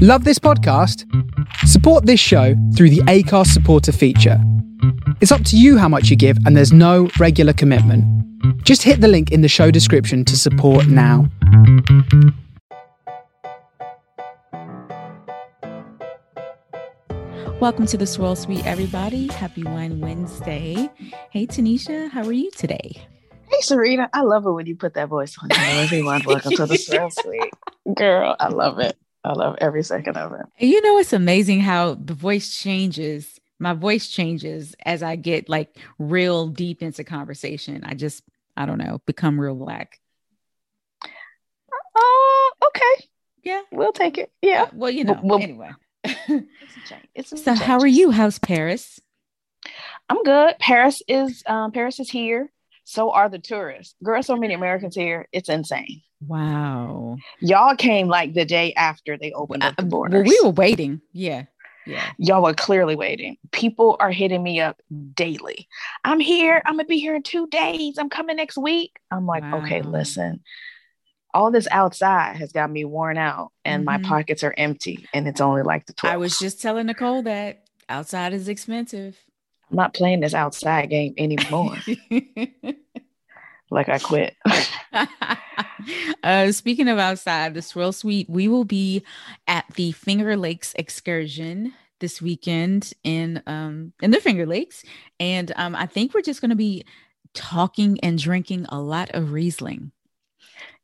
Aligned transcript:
Love 0.00 0.22
this 0.22 0.38
podcast? 0.38 1.04
Support 1.66 2.06
this 2.06 2.20
show 2.20 2.54
through 2.76 2.90
the 2.90 3.00
Acast 3.08 3.48
supporter 3.48 3.90
feature. 3.90 4.40
It's 5.20 5.32
up 5.32 5.42
to 5.46 5.56
you 5.56 5.76
how 5.76 5.88
much 5.88 6.08
you 6.08 6.14
give, 6.14 6.38
and 6.46 6.56
there's 6.56 6.72
no 6.72 7.10
regular 7.18 7.52
commitment. 7.52 8.04
Just 8.62 8.84
hit 8.84 9.00
the 9.00 9.08
link 9.08 9.32
in 9.32 9.40
the 9.40 9.48
show 9.48 9.72
description 9.72 10.24
to 10.26 10.36
support 10.36 10.86
now. 10.86 11.28
Welcome 17.58 17.86
to 17.86 17.96
the 17.96 18.06
Swirl 18.06 18.36
Suite, 18.36 18.64
everybody. 18.64 19.26
Happy 19.26 19.64
Wine 19.64 19.98
Wednesday. 19.98 20.88
Hey, 21.32 21.44
Tanisha, 21.48 22.08
how 22.08 22.24
are 22.24 22.30
you 22.30 22.52
today? 22.52 22.92
Hey, 23.50 23.58
Sarita. 23.62 24.08
I 24.12 24.20
love 24.20 24.46
it 24.46 24.52
when 24.52 24.66
you 24.66 24.76
put 24.76 24.94
that 24.94 25.08
voice 25.08 25.36
on. 25.42 25.48
Hello, 25.50 25.82
everyone. 25.82 26.22
Welcome 26.24 26.52
to 26.52 26.66
the 26.66 26.76
Swirl 26.78 27.10
Suite. 27.10 27.52
Girl, 27.96 28.36
I 28.38 28.46
love 28.46 28.78
it. 28.78 28.96
I 29.24 29.32
love 29.32 29.56
every 29.60 29.82
second 29.82 30.16
of 30.16 30.32
it. 30.32 30.46
You 30.58 30.80
know, 30.82 30.98
it's 30.98 31.12
amazing 31.12 31.60
how 31.60 31.94
the 31.94 32.14
voice 32.14 32.54
changes. 32.56 33.38
My 33.58 33.74
voice 33.74 34.08
changes 34.08 34.74
as 34.86 35.02
I 35.02 35.16
get 35.16 35.48
like 35.48 35.76
real 35.98 36.46
deep 36.48 36.82
into 36.82 37.02
conversation. 37.04 37.82
I 37.84 37.94
just, 37.94 38.22
I 38.56 38.66
don't 38.66 38.78
know, 38.78 39.00
become 39.06 39.38
real 39.40 39.56
black. 39.56 40.00
Oh, 41.96 42.50
uh, 42.62 42.66
okay. 42.66 43.08
Yeah. 43.42 43.62
We'll 43.72 43.92
take 43.92 44.18
it. 44.18 44.30
Yeah. 44.42 44.64
Uh, 44.64 44.68
well, 44.72 44.90
you 44.90 45.04
know, 45.04 45.18
Well- 45.22 45.40
anyway. 45.42 45.70
It's 46.04 47.32
a 47.32 47.34
change. 47.34 47.42
So, 47.44 47.54
how 47.54 47.80
are 47.80 47.86
you? 47.86 48.10
How's 48.12 48.38
Paris? 48.38 49.00
I'm 50.08 50.22
good. 50.22 50.54
Paris 50.58 51.02
is 51.08 51.42
um 51.46 51.72
Paris 51.72 51.98
is 52.00 52.08
here. 52.10 52.50
So 52.84 53.10
are 53.10 53.28
the 53.28 53.38
tourists. 53.38 53.94
Girl, 54.02 54.22
so 54.22 54.36
many 54.36 54.54
Americans 54.54 54.94
here. 54.94 55.26
It's 55.32 55.48
insane. 55.48 56.02
Wow. 56.26 57.16
Y'all 57.40 57.76
came 57.76 58.08
like 58.08 58.34
the 58.34 58.44
day 58.44 58.72
after 58.74 59.16
they 59.16 59.32
opened 59.32 59.62
up 59.62 59.76
the 59.76 59.84
borders. 59.84 60.26
we 60.28 60.38
were 60.42 60.50
waiting. 60.50 61.00
Yeah. 61.12 61.44
Yeah. 61.86 62.12
Y'all 62.18 62.42
were 62.42 62.54
clearly 62.54 62.96
waiting. 62.96 63.36
People 63.52 63.96
are 64.00 64.10
hitting 64.10 64.42
me 64.42 64.60
up 64.60 64.80
daily. 65.14 65.68
I'm 66.04 66.20
here. 66.20 66.60
I'm 66.66 66.74
gonna 66.74 66.84
be 66.84 66.98
here 66.98 67.14
in 67.14 67.22
two 67.22 67.46
days. 67.46 67.96
I'm 67.98 68.10
coming 68.10 68.36
next 68.36 68.58
week. 68.58 68.98
I'm 69.10 69.26
like, 69.26 69.44
okay, 69.54 69.80
listen. 69.82 70.40
All 71.32 71.50
this 71.50 71.68
outside 71.70 72.36
has 72.36 72.52
got 72.52 72.70
me 72.70 72.84
worn 72.84 73.16
out, 73.16 73.52
and 73.64 73.84
my 73.84 73.98
Mhm. 73.98 74.02
pockets 74.04 74.42
are 74.42 74.54
empty, 74.58 75.08
and 75.14 75.28
it's 75.28 75.40
only 75.40 75.62
like 75.62 75.86
the 75.86 75.92
12th. 75.92 76.12
I 76.12 76.16
was 76.16 76.38
just 76.38 76.60
telling 76.60 76.86
Nicole 76.86 77.22
that 77.22 77.62
outside 77.88 78.32
is 78.34 78.48
expensive. 78.48 79.16
I'm 79.70 79.76
not 79.76 79.94
playing 79.94 80.20
this 80.20 80.34
outside 80.34 80.90
game 80.90 81.14
anymore. 81.16 81.76
like 83.70 83.88
I 83.88 83.98
quit. 83.98 84.36
uh, 86.22 86.52
speaking 86.52 86.88
of 86.88 86.98
outside, 86.98 87.54
the 87.54 87.62
Swirl 87.62 87.92
Suite, 87.92 88.28
we 88.28 88.48
will 88.48 88.64
be 88.64 89.02
at 89.46 89.64
the 89.74 89.92
Finger 89.92 90.36
Lakes 90.36 90.74
excursion 90.76 91.74
this 92.00 92.22
weekend 92.22 92.92
in 93.02 93.42
um 93.46 93.92
in 94.00 94.12
the 94.12 94.20
Finger 94.20 94.46
Lakes, 94.46 94.84
and 95.18 95.52
um 95.56 95.74
I 95.74 95.86
think 95.86 96.14
we're 96.14 96.22
just 96.22 96.40
going 96.40 96.50
to 96.50 96.56
be 96.56 96.84
talking 97.34 97.98
and 98.02 98.18
drinking 98.18 98.66
a 98.68 98.80
lot 98.80 99.10
of 99.10 99.32
Riesling. 99.32 99.92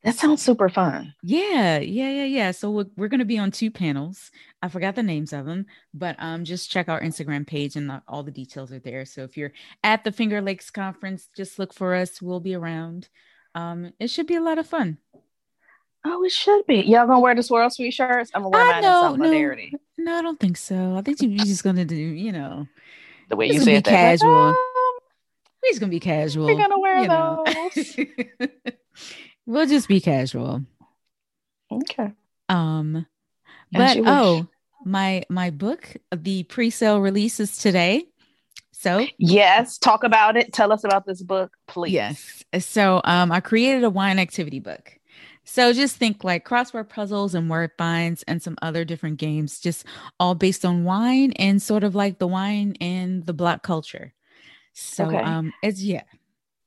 That 0.05 0.15
sounds 0.17 0.43
super 0.43 0.69
fun. 0.69 1.15
Yeah, 1.23 1.79
yeah, 1.79 2.11
yeah, 2.11 2.25
yeah. 2.25 2.51
So 2.51 2.71
we're, 2.71 2.85
we're 2.95 3.09
going 3.09 3.21
to 3.21 3.25
be 3.25 3.39
on 3.39 3.51
two 3.51 3.71
panels. 3.71 4.31
I 4.63 4.69
forgot 4.69 4.95
the 4.97 5.03
names 5.03 5.33
of 5.33 5.47
them, 5.47 5.65
but 5.95 6.17
um, 6.19 6.45
just 6.45 6.71
check 6.71 6.91
our 6.91 7.01
Instagram 7.01 7.47
page 7.47 7.75
and 7.75 7.89
the, 7.89 8.03
all 8.07 8.23
the 8.23 8.31
details 8.31 8.71
are 8.71 8.79
there. 8.79 9.07
So 9.07 9.23
if 9.23 9.37
you're 9.39 9.53
at 9.83 10.05
the 10.05 10.13
Finger 10.13 10.43
Lakes 10.43 10.71
conference, 10.71 11.29
just 11.35 11.59
look 11.59 11.73
for 11.73 11.95
us. 11.95 12.21
We'll 12.21 12.41
be 12.41 12.55
around. 12.55 13.09
Um, 13.55 13.93
it 13.99 14.09
should 14.11 14.27
be 14.27 14.37
a 14.37 14.43
lot 14.43 14.59
of 14.59 14.67
fun. 14.67 14.99
Oh, 16.05 16.23
it 16.23 16.33
should 16.33 16.67
be. 16.67 16.83
Y'all 16.83 17.07
gonna 17.07 17.21
wear 17.21 17.35
the 17.35 17.43
Swirl 17.43 17.71
Suite 17.71 17.95
shirts? 17.95 18.31
I'm 18.35 18.43
gonna 18.43 18.51
wear 18.51 18.61
I 18.63 18.73
mine 18.73 18.83
know, 18.83 19.07
in 19.15 19.19
solidarity. 19.21 19.73
No, 19.97 20.19
I 20.19 20.21
don't 20.23 20.39
think 20.39 20.59
so. 20.59 20.97
I 20.97 21.01
think 21.01 21.23
you're 21.23 21.47
just 21.47 21.65
going 21.65 21.77
to 21.77 21.87
do, 21.87 21.97
you 21.97 22.31
know, 22.31 22.67
The 23.31 23.37
way 23.37 23.47
you 23.47 23.53
gonna 23.55 23.65
be 23.65 23.75
said 23.77 23.85
that. 23.85 23.91
like, 23.91 23.99
casual. 24.21 24.35
"Um, 24.35 24.55
we're 25.63 25.71
just 25.71 25.81
going 25.81 25.89
to 25.91 25.97
be 25.97 26.01
casual. 26.01 26.45
we're 26.45 26.57
gonna 26.57 26.79
wear 26.79 26.99
you 26.99 27.09
those. 27.09 28.75
we'll 29.47 29.67
just 29.67 29.89
be 29.89 30.01
casual. 30.01 30.63
okay. 31.71 32.13
Um, 32.49 33.07
but 33.73 33.97
wish. 33.97 34.07
oh, 34.07 34.47
my 34.85 35.25
my 35.29 35.51
book, 35.51 35.97
the 36.15 36.43
pre-sale 36.45 37.01
releases 37.01 37.57
today. 37.57 38.07
So 38.73 39.07
Yes, 39.19 39.79
talk 39.79 40.05
about 40.05 40.37
it. 40.37 40.53
Tell 40.53 40.73
us 40.73 40.85
about 40.85 41.07
this 41.07 41.23
book, 41.23 41.53
please. 41.67 41.93
Yes. 41.93 42.45
So 42.59 43.01
um, 43.05 43.33
I 43.33 43.41
created 43.41 43.85
a 43.85 43.91
wine 43.91 44.19
activity 44.19 44.61
book. 44.61 44.99
So 45.45 45.73
just 45.73 45.97
think 45.97 46.25
like 46.25 46.47
crossword 46.47 46.89
puzzles 46.89 47.35
and 47.35 47.51
word 47.51 47.71
finds 47.77 48.23
and 48.25 48.43
some 48.43 48.57
other 48.63 48.85
different 48.85 49.19
games, 49.19 49.61
just 49.61 49.85
all 50.19 50.35
based 50.35 50.65
on 50.65 50.85
wine 50.85 51.33
and 51.33 51.61
sort 51.61 51.85
of 51.85 51.95
like 51.95 52.19
the 52.19 52.27
wine 52.27 52.77
and 52.81 53.25
the 53.27 53.35
black 53.35 53.63
culture. 53.63 54.15
So 54.73 55.05
Okay. 55.05 55.19
um, 55.19 55.53
it's 55.63 55.83
yeah. 55.83 56.03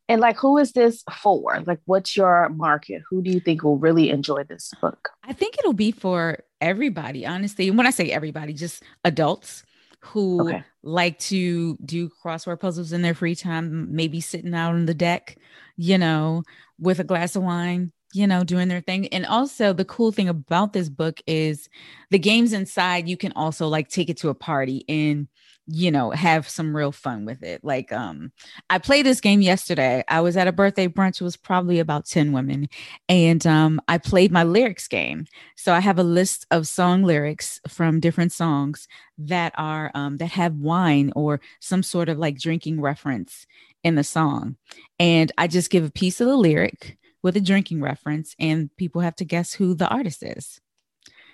And 0.10 0.22
like, 0.22 0.38
who 0.38 0.58
is 0.58 0.72
this 0.72 1.04
for? 1.22 1.62
Like, 1.66 1.80
what's 1.86 2.16
your 2.16 2.50
market? 2.50 3.04
Who 3.10 3.22
do 3.22 3.30
you 3.30 3.40
think 3.40 3.64
will 3.64 3.78
really 3.78 4.10
enjoy 4.10 4.44
this 4.44 4.74
book? 4.82 5.10
I 5.24 5.34
think 5.34 5.58
it'll 5.60 5.74
be 5.74 5.92
for 5.92 6.40
everybody, 6.62 7.26
honestly. 7.26 7.68
And 7.68 7.78
when 7.78 7.88
I 7.88 7.92
say 7.92 8.12
everybody, 8.12 8.54
just 8.54 8.84
adults 9.04 9.64
who 10.00 10.42
Okay. 10.44 10.64
like 10.84 11.20
to 11.20 11.76
do 11.84 12.10
crossword 12.24 12.60
puzzles 12.60 12.94
in 12.94 13.02
their 13.02 13.14
free 13.14 13.36
time, 13.36 13.94
maybe 13.94 14.22
sitting 14.22 14.54
out 14.54 14.74
on 14.74 14.86
the 14.86 14.94
deck, 14.94 15.38
you 15.76 15.98
know, 15.98 16.44
with 16.80 17.00
a 17.00 17.04
glass 17.04 17.36
of 17.36 17.44
wine, 17.44 17.92
you 18.14 18.28
know, 18.28 18.44
doing 18.44 18.70
their 18.70 18.80
thing. 18.80 19.08
And 19.08 19.26
also, 19.26 19.74
the 19.74 19.84
cool 19.86 20.12
thing 20.14 20.30
about 20.30 20.72
this 20.72 20.88
book 20.88 21.20
is 21.28 21.68
the 22.10 22.20
games 22.20 22.54
inside, 22.54 23.10
you 23.10 23.18
can 23.18 23.34
also 23.36 23.68
like 23.68 23.90
take 23.90 24.10
it 24.10 24.18
to 24.18 24.30
a 24.30 24.36
party 24.36 24.86
and 24.88 25.28
you 25.70 25.92
know 25.92 26.12
have 26.12 26.48
some 26.48 26.76
real 26.76 26.92
fun 26.94 27.26
with 27.26 27.44
it 27.44 27.62
like 27.64 27.92
um 27.92 28.32
i 28.70 28.78
played 28.78 29.06
this 29.06 29.20
game 29.20 29.42
yesterday 29.42 30.02
i 30.08 30.22
was 30.22 30.38
at 30.38 30.48
a 30.48 30.52
birthday 30.54 30.88
brunch 30.88 31.20
it 31.20 31.26
was 31.26 31.36
probably 31.36 31.80
about 31.80 32.06
10 32.06 32.32
women 32.32 32.70
and 33.10 33.46
um 33.46 33.82
i 33.90 33.98
played 33.98 34.32
my 34.32 34.44
lyrics 34.44 34.88
game 34.88 35.26
so 35.56 35.74
I 35.74 35.80
have 35.82 36.00
a 36.00 36.04
list 36.04 36.46
of 36.52 36.68
song 36.68 37.04
lyrics 37.04 37.60
from 37.68 38.00
different 38.00 38.32
songs 38.32 38.88
that 39.18 39.54
are 39.58 39.92
um, 39.96 40.18
that 40.18 40.32
have 40.32 40.54
wine 40.56 41.12
or 41.16 41.42
some 41.60 41.84
sort 41.84 42.08
of 42.10 42.18
like 42.18 42.40
drinking 42.40 42.80
reference 42.80 43.46
in 43.84 43.96
the 43.96 44.04
song, 44.04 44.56
and 45.00 45.32
I 45.38 45.48
just 45.48 45.70
give 45.72 45.84
a 45.84 45.92
piece 45.92 46.22
of 46.22 46.28
the 46.28 46.38
lyric 46.38 46.98
with 47.24 47.36
a 47.36 47.42
drinking 47.42 47.82
reference, 47.82 48.36
and 48.40 48.70
people 48.78 49.02
have 49.02 49.16
to 49.18 49.26
guess 49.26 49.52
who 49.54 49.74
the 49.74 49.88
artist 49.90 50.24
is. 50.24 50.62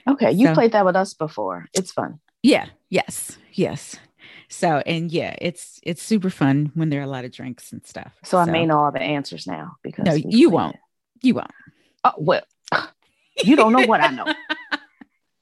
Okay, 0.08 0.32
you 0.32 0.48
So- 0.48 0.54
played 0.54 0.72
that 0.72 0.86
with 0.86 0.96
us 0.96 1.14
before. 1.14 1.68
It's 1.74 1.92
fun. 1.92 2.20
Yeah. 2.42 2.68
Yes. 2.90 3.38
Yes. 3.52 3.98
So 4.54 4.84
and 4.86 5.12
yeah, 5.12 5.36
it's 5.42 5.80
it's 5.84 6.04
super 6.04 6.30
fun 6.30 6.72
when 6.76 6.90
there 6.90 7.00
are 7.00 7.04
a 7.04 7.08
lot 7.08 7.26
of 7.26 7.32
drinks 7.32 7.72
and 7.72 7.86
stuff. 7.86 8.14
So, 8.24 8.38
I 8.38 8.46
may 8.46 8.66
know 8.66 8.80
all 8.80 8.92
the 8.92 9.02
answers 9.02 9.48
now 9.48 9.78
because 9.82 10.06
No, 10.06 10.14
you 10.14 10.50
won't. 10.50 10.76
it. 10.76 10.82
You 11.24 11.36
won't. 11.36 11.52
Oh 12.04 12.14
well, 12.18 12.44
you 13.44 13.56
don't 13.56 13.74
know 13.74 13.86
what 13.86 14.02
I 14.02 14.10
know. 14.12 14.26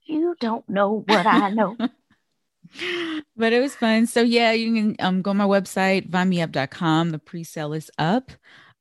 You 0.04 0.36
don't 0.42 0.68
know 0.68 1.06
what 1.08 1.26
I 1.26 1.52
know. 1.52 1.78
but 3.38 3.54
it 3.54 3.62
was 3.62 3.76
fun. 3.76 4.08
So 4.08 4.22
yeah, 4.22 4.52
you 4.52 4.74
can 4.74 4.96
um, 5.00 5.22
go 5.22 5.30
on 5.30 5.38
my 5.38 5.46
website, 5.46 6.10
vinemeup.com. 6.10 7.12
The 7.12 7.20
pre-sale 7.20 7.72
is 7.72 7.90
up. 7.98 8.32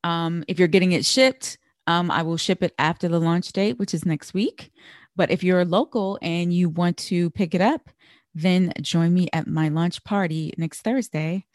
Um, 0.02 0.42
if 0.48 0.58
you're 0.58 0.66
getting 0.66 0.91
it 0.91 1.04
shipped, 1.04 1.56
um, 1.86 2.10
I 2.10 2.22
will 2.22 2.36
ship 2.36 2.64
it 2.64 2.74
after 2.80 3.06
the 3.06 3.20
launch 3.20 3.52
date, 3.52 3.78
which 3.78 3.94
is 3.94 4.04
next 4.04 4.34
week. 4.34 4.72
But 5.14 5.30
if 5.30 5.44
you're 5.44 5.64
local 5.64 6.18
and 6.20 6.52
you 6.52 6.68
want 6.68 6.97
to 6.97 7.30
pick 7.30 7.54
it 7.54 7.60
up, 7.60 7.91
then 8.34 8.72
join 8.80 9.12
me 9.12 9.28
at 9.32 9.46
my 9.46 9.68
launch 9.68 10.04
party 10.04 10.52
next 10.56 10.82
Thursday 10.82 11.46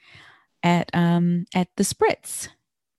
at 0.64 0.90
um 0.94 1.46
at 1.54 1.68
the 1.78 1.84
Spritz 1.84 2.50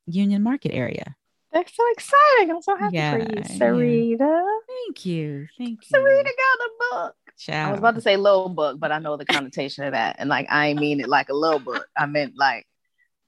Union 0.07 0.43
Market 0.43 0.73
area. 0.73 1.17
That's 1.53 1.75
so 1.75 1.83
exciting. 1.93 2.51
I'm 2.51 2.63
so 2.63 2.77
happy 2.77 2.97
Yeah, 2.97 3.13
for 3.13 3.19
you, 3.19 4.17
yeah. 4.19 4.43
Thank 4.69 5.07
you. 5.07 5.47
Thank 5.57 5.91
you. 5.91 5.99
Sarita 5.99 6.25
got 6.25 6.67
a 6.67 6.71
book. 6.91 7.17
I 7.49 7.71
was 7.71 7.79
about 7.79 7.95
to 7.97 8.01
say 8.01 8.17
little 8.17 8.49
book, 8.49 8.79
but 8.79 8.93
I 8.93 8.99
know 8.99 9.17
the 9.17 9.25
connotation 9.27 9.85
of 9.85 9.93
that. 9.93 10.17
And 10.19 10.29
like 10.29 10.47
I 10.51 10.75
mean 10.75 11.01
it 11.01 11.09
like 11.09 11.29
a 11.29 11.35
little 11.35 11.59
book. 11.59 11.87
I 11.97 12.07
meant 12.07 12.35
like 12.37 12.67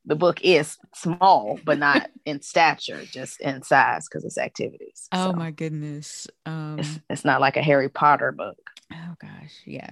the 0.04 0.16
book 0.16 0.40
is 0.42 0.78
small, 0.94 1.58
but 1.64 1.78
not 1.78 2.08
in 2.24 2.40
stature, 2.40 3.00
just 3.04 3.40
in 3.40 3.62
size 3.62 4.08
because 4.08 4.24
it's 4.24 4.38
activities. 4.38 5.08
Oh 5.12 5.26
So 5.26 5.32
my 5.32 5.50
goodness. 5.50 6.26
Um 6.46 6.76
it's, 6.78 7.00
it's 7.10 7.24
not 7.24 7.40
like 7.40 7.56
a 7.56 7.62
Harry 7.62 7.88
Potter 7.88 8.32
book. 8.32 8.58
Oh 8.92 9.14
gosh, 9.20 9.62
yeah. 9.66 9.90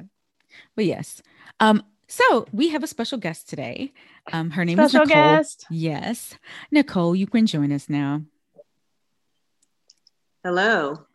But 0.75 0.85
yes. 0.87 1.23
Um, 1.61 1.82
so 2.08 2.47
we 2.53 2.69
have 2.69 2.82
a 2.85 2.87
special 2.87 3.19
guest 3.19 3.49
today. 3.49 3.93
Um, 4.32 4.50
her 4.50 4.64
name 4.64 4.76
Special 4.76 5.03
is 5.03 5.08
Nicole. 5.08 5.23
guest. 5.23 5.67
Yes. 5.70 6.35
Nicole, 6.70 7.17
you 7.17 7.26
can 7.26 7.47
join 7.47 7.73
us 7.73 7.88
now. 7.88 8.23
Hello. 10.44 11.06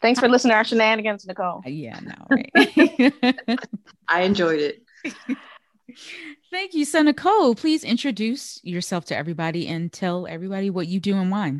Thanks 0.00 0.20
for 0.20 0.28
listening 0.28 0.52
to 0.52 0.56
our 0.56 0.64
shenanigans, 0.64 1.26
Nicole. 1.26 1.62
Uh, 1.66 1.68
Yeah, 1.68 1.98
no, 2.00 2.14
right. 2.30 2.50
I 4.08 4.22
enjoyed 4.22 4.60
it. 4.60 4.82
Thank 6.50 6.74
you. 6.74 6.84
So 6.84 7.02
Nicole, 7.02 7.54
please 7.54 7.82
introduce 7.84 8.60
yourself 8.64 9.06
to 9.06 9.16
everybody 9.16 9.66
and 9.68 9.92
tell 9.92 10.26
everybody 10.26 10.70
what 10.70 10.86
you 10.86 11.00
do 11.00 11.16
and 11.16 11.30
why. 11.30 11.58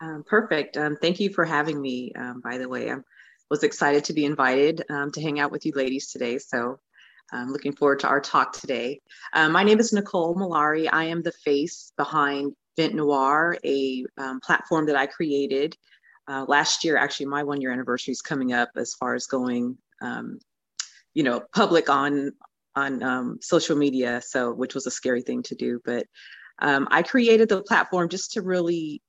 Um, 0.00 0.24
perfect. 0.26 0.76
Um, 0.76 0.96
thank 0.96 1.20
you 1.20 1.30
for 1.30 1.44
having 1.44 1.80
me. 1.80 2.12
Um, 2.16 2.40
by 2.44 2.58
the 2.58 2.68
way, 2.68 2.90
I'm 2.90 3.02
was 3.50 3.62
excited 3.62 4.04
to 4.04 4.12
be 4.12 4.24
invited 4.24 4.82
um, 4.90 5.10
to 5.12 5.22
hang 5.22 5.38
out 5.38 5.52
with 5.52 5.64
you 5.66 5.72
ladies 5.74 6.10
today. 6.10 6.38
So 6.38 6.78
I'm 7.32 7.50
looking 7.50 7.72
forward 7.72 8.00
to 8.00 8.08
our 8.08 8.20
talk 8.20 8.52
today. 8.52 9.00
Um, 9.32 9.52
my 9.52 9.62
name 9.62 9.80
is 9.80 9.92
Nicole 9.92 10.34
Malari. 10.34 10.88
I 10.92 11.04
am 11.04 11.22
the 11.22 11.32
face 11.32 11.92
behind 11.96 12.54
Vintnoir, 12.76 13.56
a 13.64 14.04
um, 14.18 14.40
platform 14.40 14.86
that 14.86 14.96
I 14.96 15.06
created 15.06 15.76
uh, 16.28 16.44
last 16.46 16.84
year. 16.84 16.96
Actually, 16.96 17.26
my 17.26 17.42
one 17.42 17.60
year 17.60 17.72
anniversary 17.72 18.12
is 18.12 18.22
coming 18.22 18.52
up 18.52 18.70
as 18.76 18.94
far 18.94 19.14
as 19.14 19.26
going, 19.26 19.76
um, 20.00 20.38
you 21.14 21.22
know, 21.22 21.42
public 21.54 21.88
on 21.88 22.32
on 22.74 23.02
um, 23.02 23.38
social 23.40 23.76
media. 23.76 24.20
So, 24.24 24.52
which 24.52 24.74
was 24.74 24.86
a 24.86 24.90
scary 24.90 25.22
thing 25.22 25.42
to 25.44 25.54
do, 25.54 25.80
but 25.84 26.06
um, 26.58 26.86
I 26.90 27.02
created 27.02 27.48
the 27.48 27.62
platform 27.62 28.08
just 28.08 28.32
to 28.32 28.42
really 28.42 29.02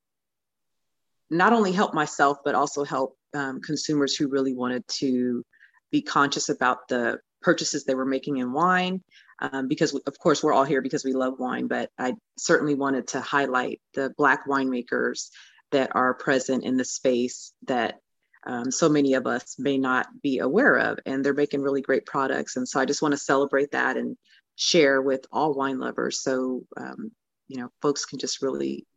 not 1.30 1.54
only 1.54 1.72
help 1.72 1.94
myself, 1.94 2.38
but 2.44 2.56
also 2.56 2.84
help 2.84 3.18
um, 3.38 3.62
consumers 3.62 4.16
who 4.16 4.28
really 4.28 4.54
wanted 4.54 4.84
to 4.88 5.44
be 5.92 6.02
conscious 6.02 6.50
about 6.50 6.88
the 6.88 7.20
purchases 7.42 7.84
they 7.84 7.96
were 7.96 8.06
making 8.06 8.38
in 8.38 8.52
wine. 8.52 9.04
Um, 9.40 9.68
because 9.68 9.94
of 9.94 10.18
course 10.18 10.42
we're 10.42 10.54
all 10.54 10.64
here 10.64 10.82
because 10.82 11.06
we 11.06 11.14
love 11.14 11.36
wine, 11.38 11.68
but 11.68 11.92
I 12.00 12.16
certainly 12.40 12.74
wanted 12.74 13.10
to 13.10 13.22
highlight 13.22 13.80
the 13.94 14.12
Black 14.18 14.48
winemakers 14.48 15.30
that 15.72 15.92
are 15.94 16.16
present 16.16 16.64
in 16.64 16.76
the 16.76 16.86
space 16.86 17.54
that 17.68 18.00
um, 18.48 18.72
so 18.72 18.90
many 18.90 19.14
of 19.14 19.28
us 19.28 19.56
may 19.60 19.78
not 19.78 20.08
be 20.24 20.40
aware 20.40 20.78
of, 20.78 20.98
and 21.06 21.24
they're 21.24 21.34
making 21.36 21.62
really 21.62 21.82
great 21.82 22.06
products. 22.06 22.56
And 22.56 22.68
so 22.68 22.80
I 22.80 22.86
just 22.86 23.04
want 23.04 23.12
to 23.12 23.20
celebrate 23.20 23.72
that 23.72 23.98
and 23.98 24.18
share 24.56 25.02
with 25.02 25.26
all 25.32 25.54
wine 25.54 25.80
lovers, 25.80 26.24
so 26.24 26.64
um, 26.78 27.12
you 27.48 27.58
know 27.62 27.70
folks 27.82 28.06
can 28.06 28.18
just 28.18 28.42
really 28.42 28.88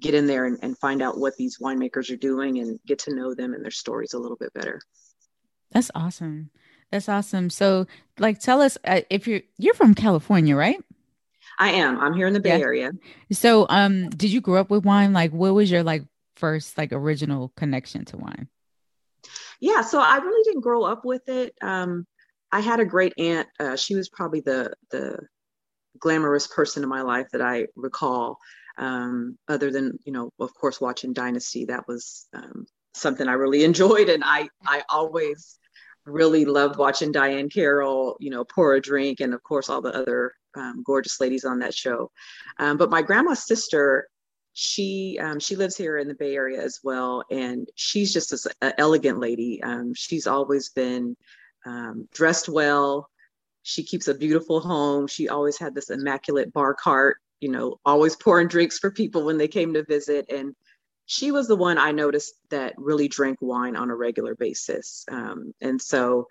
get 0.00 0.14
in 0.14 0.26
there 0.26 0.44
and, 0.44 0.58
and 0.62 0.76
find 0.78 1.02
out 1.02 1.18
what 1.18 1.36
these 1.36 1.58
winemakers 1.58 2.10
are 2.10 2.16
doing 2.16 2.58
and 2.58 2.78
get 2.86 2.98
to 3.00 3.14
know 3.14 3.34
them 3.34 3.54
and 3.54 3.64
their 3.64 3.70
stories 3.70 4.12
a 4.12 4.18
little 4.18 4.36
bit 4.36 4.52
better. 4.52 4.80
That's 5.72 5.90
awesome. 5.94 6.50
That's 6.90 7.08
awesome. 7.08 7.50
So, 7.50 7.86
like, 8.18 8.38
tell 8.38 8.60
us 8.60 8.78
uh, 8.84 9.00
if 9.10 9.26
you're 9.26 9.40
you're 9.58 9.74
from 9.74 9.94
California, 9.94 10.54
right? 10.54 10.80
I 11.58 11.70
am. 11.70 11.98
I'm 11.98 12.14
here 12.14 12.26
in 12.26 12.32
the 12.32 12.40
Bay 12.40 12.58
yeah. 12.58 12.64
Area. 12.64 12.92
So, 13.32 13.66
um, 13.68 14.10
did 14.10 14.30
you 14.30 14.40
grow 14.40 14.60
up 14.60 14.70
with 14.70 14.84
wine? 14.84 15.12
Like, 15.12 15.32
what 15.32 15.54
was 15.54 15.70
your 15.70 15.82
like 15.82 16.04
first 16.36 16.78
like 16.78 16.92
original 16.92 17.52
connection 17.56 18.04
to 18.06 18.16
wine? 18.16 18.48
Yeah, 19.60 19.80
so 19.80 20.00
I 20.00 20.18
really 20.18 20.44
didn't 20.44 20.60
grow 20.60 20.84
up 20.84 21.04
with 21.04 21.28
it. 21.28 21.54
Um, 21.62 22.06
I 22.52 22.60
had 22.60 22.78
a 22.78 22.84
great 22.84 23.14
aunt. 23.18 23.48
Uh, 23.58 23.76
she 23.76 23.94
was 23.94 24.08
probably 24.08 24.40
the 24.40 24.72
the 24.90 25.18
glamorous 25.98 26.46
person 26.46 26.82
in 26.82 26.88
my 26.88 27.02
life 27.02 27.26
that 27.32 27.40
I 27.40 27.66
recall 27.74 28.38
um, 28.78 29.38
other 29.48 29.70
than 29.70 29.98
you 30.04 30.12
know 30.12 30.30
of 30.40 30.54
course 30.54 30.80
watching 30.80 31.12
dynasty 31.12 31.64
that 31.64 31.86
was 31.88 32.26
um, 32.34 32.66
something 32.94 33.28
i 33.28 33.32
really 33.32 33.64
enjoyed. 33.70 34.08
And 34.08 34.22
i 34.24 34.48
i 34.66 34.82
always 34.88 35.58
really 36.04 36.44
loved 36.44 36.76
watching 36.78 37.12
Diahann 37.12 37.52
Carroll 37.52 38.16
you 38.20 38.30
know 38.30 38.44
pour 38.44 38.74
a 38.74 38.80
drink 38.80 39.20
and 39.20 39.34
of 39.34 39.42
course 39.42 39.68
all 39.68 39.82
the 39.82 39.94
other 39.94 40.32
um, 40.56 40.82
gorgeous 40.86 41.20
ladies 41.20 41.44
on 41.44 41.58
that 41.58 41.74
show. 41.74 42.10
Um, 42.58 42.78
but 42.78 42.90
my 42.90 43.02
grandma's 43.02 43.46
sister 43.46 44.08
she 44.58 45.18
um, 45.20 45.38
she 45.38 45.54
lives 45.54 45.76
here 45.76 45.98
in 45.98 46.08
the 46.08 46.14
bay 46.14 46.34
area 46.34 46.62
as 46.62 46.80
well. 46.82 47.22
And 47.30 47.68
she's 47.74 48.10
just 48.10 48.46
an 48.62 48.72
elegant 48.78 49.18
lady. 49.18 49.62
Um, 49.62 49.92
she's 49.94 50.26
always 50.26 50.70
been 50.70 51.14
dressed 52.12 52.48
well. 52.48 53.10
She 53.64 53.82
keeps 53.82 54.08
a 54.08 54.14
beautiful 54.14 54.60
home. 54.60 55.08
She 55.08 55.28
always 55.28 55.58
had 55.58 55.74
this 55.74 55.90
immaculate 55.90 56.52
bar 56.52 56.72
cart 56.72 57.18
you 57.40 57.50
know, 57.50 57.78
always 57.84 58.16
pouring 58.16 58.48
drinks 58.48 58.78
for 58.78 58.90
people 58.90 59.24
when 59.24 59.38
they 59.38 59.48
came 59.48 59.74
to 59.74 59.84
visit. 59.84 60.26
And 60.30 60.54
she 61.06 61.30
was 61.30 61.46
the 61.46 61.56
one 61.56 61.78
I 61.78 61.92
noticed 61.92 62.34
that 62.50 62.74
really 62.76 63.08
drank 63.08 63.38
wine 63.40 63.76
on 63.76 63.90
a 63.90 63.96
regular 63.96 64.34
basis. 64.34 65.04
Um, 65.10 65.52
and 65.60 65.80
so 65.80 66.26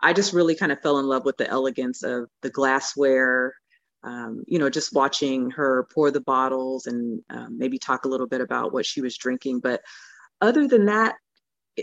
I 0.00 0.12
just 0.12 0.32
really 0.32 0.54
kind 0.54 0.72
of 0.72 0.80
fell 0.80 0.98
in 0.98 1.06
love 1.06 1.24
with 1.24 1.36
the 1.36 1.48
elegance 1.48 2.02
of 2.02 2.28
the 2.42 2.50
glassware, 2.50 3.54
um, 4.02 4.44
you 4.46 4.58
know, 4.58 4.70
just 4.70 4.94
watching 4.94 5.50
her 5.50 5.86
pour 5.92 6.10
the 6.10 6.20
bottles 6.22 6.86
and 6.86 7.20
um, 7.30 7.58
maybe 7.58 7.78
talk 7.78 8.04
a 8.04 8.08
little 8.08 8.26
bit 8.26 8.40
about 8.40 8.72
what 8.72 8.86
she 8.86 9.00
was 9.00 9.16
drinking. 9.16 9.60
But 9.60 9.82
other 10.40 10.66
than 10.66 10.86
that, 10.86 11.16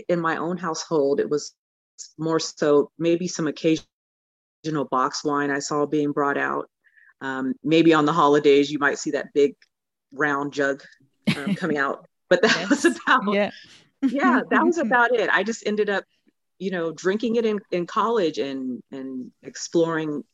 in 0.08 0.20
my 0.20 0.36
own 0.36 0.56
household, 0.56 1.20
it 1.20 1.30
was 1.30 1.54
more 2.18 2.40
so 2.40 2.90
maybe 2.98 3.28
some 3.28 3.46
occasional 3.46 3.86
box 4.90 5.24
wine 5.24 5.50
I 5.50 5.58
saw 5.58 5.86
being 5.86 6.12
brought 6.12 6.38
out. 6.38 6.68
Um, 7.20 7.54
maybe 7.64 7.94
on 7.94 8.04
the 8.04 8.12
holidays, 8.12 8.70
you 8.70 8.78
might 8.78 8.98
see 8.98 9.10
that 9.12 9.32
big 9.34 9.54
round 10.12 10.52
jug 10.52 10.82
um, 11.36 11.54
coming 11.56 11.78
out, 11.78 12.06
but 12.28 12.42
that 12.42 12.56
yes. 12.56 12.70
was 12.70 12.84
about, 12.84 13.32
yeah. 13.32 13.50
yeah, 14.02 14.40
that 14.50 14.64
was 14.64 14.78
about 14.78 15.12
it. 15.12 15.28
I 15.30 15.42
just 15.42 15.66
ended 15.66 15.90
up, 15.90 16.04
you 16.58 16.70
know, 16.70 16.92
drinking 16.92 17.36
it 17.36 17.44
in, 17.44 17.60
in 17.70 17.86
college 17.86 18.38
and, 18.38 18.82
and 18.92 19.30
exploring 19.42 20.24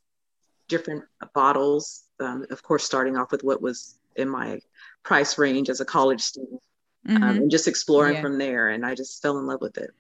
different 0.69 1.05
bottles. 1.35 2.05
Um, 2.21 2.47
of 2.51 2.63
course, 2.63 2.85
starting 2.85 3.17
off 3.17 3.33
with 3.33 3.43
what 3.43 3.61
was 3.61 3.99
in 4.17 4.29
my 4.29 4.61
price 5.03 5.39
range 5.39 5.69
as 5.69 5.81
a 5.81 5.85
college 5.85 6.21
student 6.23 6.61
um, 7.09 7.17
mm-hmm. 7.17 7.25
and 7.25 7.51
just 7.51 7.69
exploring 7.69 8.15
yeah. 8.15 8.23
from 8.23 8.39
there. 8.39 8.69
And 8.71 8.85
I 8.85 8.95
just 8.95 9.21
fell 9.21 9.39
in 9.39 9.47
love 9.47 9.61
with 9.61 9.79
it. 9.79 9.91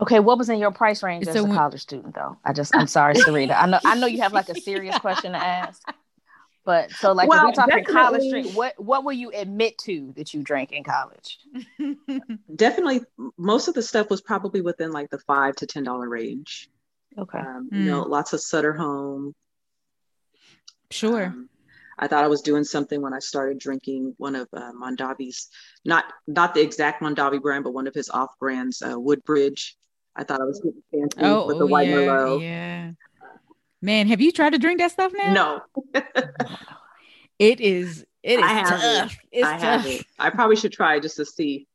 Okay, 0.00 0.20
what 0.20 0.36
was 0.36 0.50
in 0.50 0.58
your 0.58 0.72
price 0.72 1.02
range 1.02 1.24
so 1.24 1.30
as 1.30 1.36
a 1.36 1.44
when, 1.44 1.54
college 1.54 1.80
student 1.80 2.14
though? 2.14 2.36
I 2.44 2.52
just 2.52 2.74
I'm 2.76 2.86
sorry, 2.86 3.14
Sarita. 3.16 3.56
I 3.56 3.66
know 3.66 3.80
I 3.84 3.96
know 3.96 4.06
you 4.06 4.20
have 4.20 4.32
like 4.32 4.48
a 4.48 4.60
serious 4.60 4.98
question 4.98 5.32
to 5.32 5.38
ask. 5.38 5.82
But 6.66 6.90
so 6.90 7.12
like 7.12 7.28
well, 7.28 7.44
if 7.44 7.46
we 7.46 7.52
talking 7.52 7.84
college 7.84 8.28
drink, 8.28 8.52
what 8.54 8.74
what 8.76 9.04
will 9.04 9.12
you 9.12 9.30
admit 9.32 9.78
to 9.78 10.12
that 10.16 10.34
you 10.34 10.42
drank 10.42 10.72
in 10.72 10.82
college? 10.82 11.38
definitely 12.56 13.02
most 13.38 13.68
of 13.68 13.74
the 13.74 13.82
stuff 13.82 14.10
was 14.10 14.20
probably 14.20 14.60
within 14.60 14.90
like 14.90 15.08
the 15.10 15.18
five 15.20 15.54
to 15.56 15.66
ten 15.66 15.84
dollar 15.84 16.08
range. 16.08 16.68
Okay. 17.16 17.38
Um, 17.38 17.70
mm. 17.72 17.78
You 17.78 17.90
know, 17.90 18.02
lots 18.02 18.32
of 18.32 18.40
Sutter 18.40 18.72
Home. 18.72 19.32
Sure. 20.90 21.26
Um, 21.26 21.48
I 21.98 22.08
thought 22.08 22.24
I 22.24 22.28
was 22.28 22.42
doing 22.42 22.64
something 22.64 23.00
when 23.00 23.14
I 23.14 23.20
started 23.20 23.58
drinking 23.58 24.14
one 24.18 24.34
of 24.34 24.48
uh, 24.52 24.72
Mondavi's, 24.72 25.48
not 25.84 26.04
not 26.26 26.52
the 26.52 26.60
exact 26.60 27.02
Mondavi 27.02 27.40
brand, 27.40 27.64
but 27.64 27.72
one 27.74 27.86
of 27.86 27.94
his 27.94 28.10
off 28.10 28.38
brands, 28.38 28.82
uh, 28.82 28.98
Woodbridge. 28.98 29.76
I 30.16 30.24
thought 30.24 30.40
I 30.40 30.44
was 30.44 30.60
getting 30.60 30.82
fancy 30.90 31.18
oh, 31.20 31.46
with 31.46 31.58
the 31.58 31.64
oh, 31.64 31.68
white 31.68 31.88
yeah, 31.88 31.96
Merlot. 31.96 32.40
Yeah. 32.42 32.90
Man, 33.82 34.08
have 34.08 34.20
you 34.20 34.32
tried 34.32 34.50
to 34.50 34.58
drink 34.58 34.80
that 34.80 34.90
stuff 34.90 35.12
now? 35.14 35.32
No. 35.32 36.02
it 37.38 37.60
is. 37.60 38.04
It 38.22 38.40
is 38.40 38.44
I 38.44 38.62
tough. 38.62 39.16
It's 39.30 39.46
I 39.46 39.52
tough. 39.52 39.60
haven't. 39.60 40.06
I 40.18 40.30
probably 40.30 40.56
should 40.56 40.72
try 40.72 40.98
just 40.98 41.16
to 41.16 41.24
see. 41.26 41.68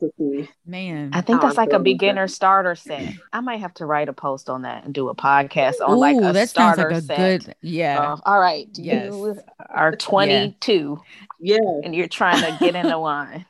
To 0.00 0.10
see. 0.18 0.48
Man, 0.66 1.10
I 1.12 1.20
think 1.20 1.40
that's 1.40 1.56
like 1.56 1.72
a 1.72 1.78
beginner 1.78 2.26
starter 2.26 2.74
set. 2.74 3.14
I 3.32 3.40
might 3.40 3.60
have 3.60 3.74
to 3.74 3.86
write 3.86 4.08
a 4.08 4.12
post 4.12 4.50
on 4.50 4.62
that 4.62 4.84
and 4.84 4.92
do 4.92 5.08
a 5.08 5.14
podcast 5.14 5.74
on 5.80 5.96
Ooh, 5.96 6.00
like 6.00 6.16
a 6.16 6.32
that 6.32 6.48
starter 6.48 6.90
sounds 6.90 7.08
like 7.08 7.18
a 7.18 7.20
set. 7.20 7.44
good. 7.44 7.54
Yeah. 7.62 8.00
Uh, 8.00 8.16
all 8.26 8.40
right. 8.40 8.68
Yes. 8.74 9.12
You 9.12 9.40
are 9.68 9.94
22. 9.96 11.00
Yeah. 11.38 11.58
And 11.84 11.94
you're 11.94 12.08
trying 12.08 12.42
to 12.42 12.58
get 12.58 12.74
into 12.74 12.98
wine. 12.98 13.46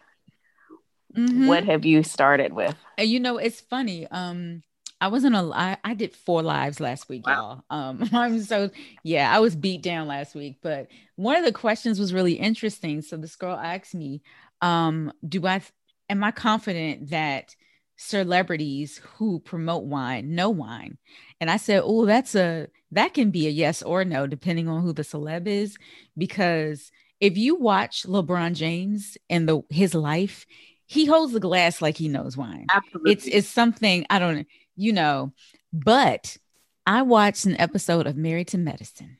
Mm-hmm. 1.16 1.46
What 1.46 1.64
have 1.64 1.84
you 1.84 2.02
started 2.02 2.52
with? 2.52 2.74
And 2.98 3.08
you 3.08 3.20
know, 3.20 3.38
it's 3.38 3.60
funny. 3.60 4.06
Um, 4.08 4.62
I 5.00 5.08
wasn't 5.08 5.34
a 5.34 5.50
I, 5.54 5.78
I 5.82 5.94
did 5.94 6.14
four 6.14 6.42
lives 6.42 6.78
last 6.78 7.08
week, 7.08 7.26
wow. 7.26 7.62
y'all. 7.70 7.78
Um, 7.78 8.08
I'm 8.12 8.42
so 8.42 8.70
yeah, 9.02 9.34
I 9.34 9.40
was 9.40 9.56
beat 9.56 9.82
down 9.82 10.08
last 10.08 10.34
week. 10.34 10.58
But 10.62 10.88
one 11.16 11.36
of 11.36 11.44
the 11.44 11.52
questions 11.52 11.98
was 11.98 12.12
really 12.12 12.34
interesting. 12.34 13.02
So 13.02 13.16
this 13.16 13.36
girl 13.36 13.56
asked 13.56 13.94
me, 13.94 14.22
um, 14.60 15.12
do 15.26 15.46
I 15.46 15.62
am 16.08 16.22
I 16.22 16.30
confident 16.32 17.10
that 17.10 17.54
celebrities 17.96 19.00
who 19.16 19.40
promote 19.40 19.84
wine 19.84 20.34
know 20.34 20.50
wine? 20.50 20.98
And 21.40 21.50
I 21.50 21.56
said, 21.56 21.82
Oh, 21.84 22.04
that's 22.04 22.34
a 22.34 22.68
that 22.92 23.14
can 23.14 23.30
be 23.30 23.46
a 23.46 23.50
yes 23.50 23.82
or 23.82 24.04
no, 24.04 24.26
depending 24.26 24.68
on 24.68 24.82
who 24.82 24.92
the 24.92 25.02
celeb 25.02 25.46
is, 25.46 25.78
because 26.18 26.90
if 27.20 27.36
you 27.36 27.54
watch 27.54 28.04
LeBron 28.04 28.54
James 28.54 29.16
and 29.28 29.48
the 29.48 29.62
his 29.70 29.94
life, 29.94 30.46
he 30.90 31.06
holds 31.06 31.32
the 31.32 31.38
glass 31.38 31.80
like 31.80 31.96
he 31.96 32.08
knows 32.08 32.36
wine. 32.36 32.66
Absolutely. 32.68 33.12
It's 33.12 33.26
it's 33.28 33.48
something 33.48 34.04
I 34.10 34.18
don't 34.18 34.44
you 34.74 34.92
know, 34.92 35.32
but 35.72 36.36
I 36.84 37.02
watched 37.02 37.46
an 37.46 37.60
episode 37.60 38.08
of 38.08 38.16
Married 38.16 38.48
to 38.48 38.58
Medicine. 38.58 39.16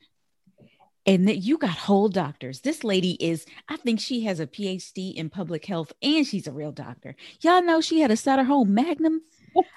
And 1.05 1.29
that 1.29 1.37
you 1.37 1.57
got 1.57 1.71
whole 1.71 2.09
doctors. 2.09 2.59
This 2.59 2.83
lady 2.83 3.11
is, 3.13 3.45
I 3.69 3.77
think 3.77 4.01
she 4.01 4.25
has 4.25 4.39
a 4.39 4.45
PhD 4.45 5.15
in 5.15 5.29
public 5.29 5.65
health 5.65 5.91
and 6.03 6.27
she's 6.27 6.45
a 6.45 6.51
real 6.51 6.71
doctor. 6.71 7.15
Y'all 7.39 7.63
know 7.63 7.81
she 7.81 8.01
had 8.01 8.11
a 8.11 8.17
Sutter 8.17 8.43
Home 8.43 8.73
Magnum. 8.73 9.21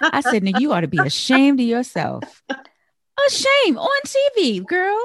I 0.02 0.20
said, 0.20 0.42
now 0.42 0.58
you 0.58 0.72
ought 0.72 0.80
to 0.80 0.88
be 0.88 0.98
ashamed 0.98 1.60
of 1.60 1.66
yourself. 1.66 2.42
A 2.50 3.30
shame 3.30 3.78
on 3.78 4.00
TV, 4.04 4.66
girl. 4.66 5.00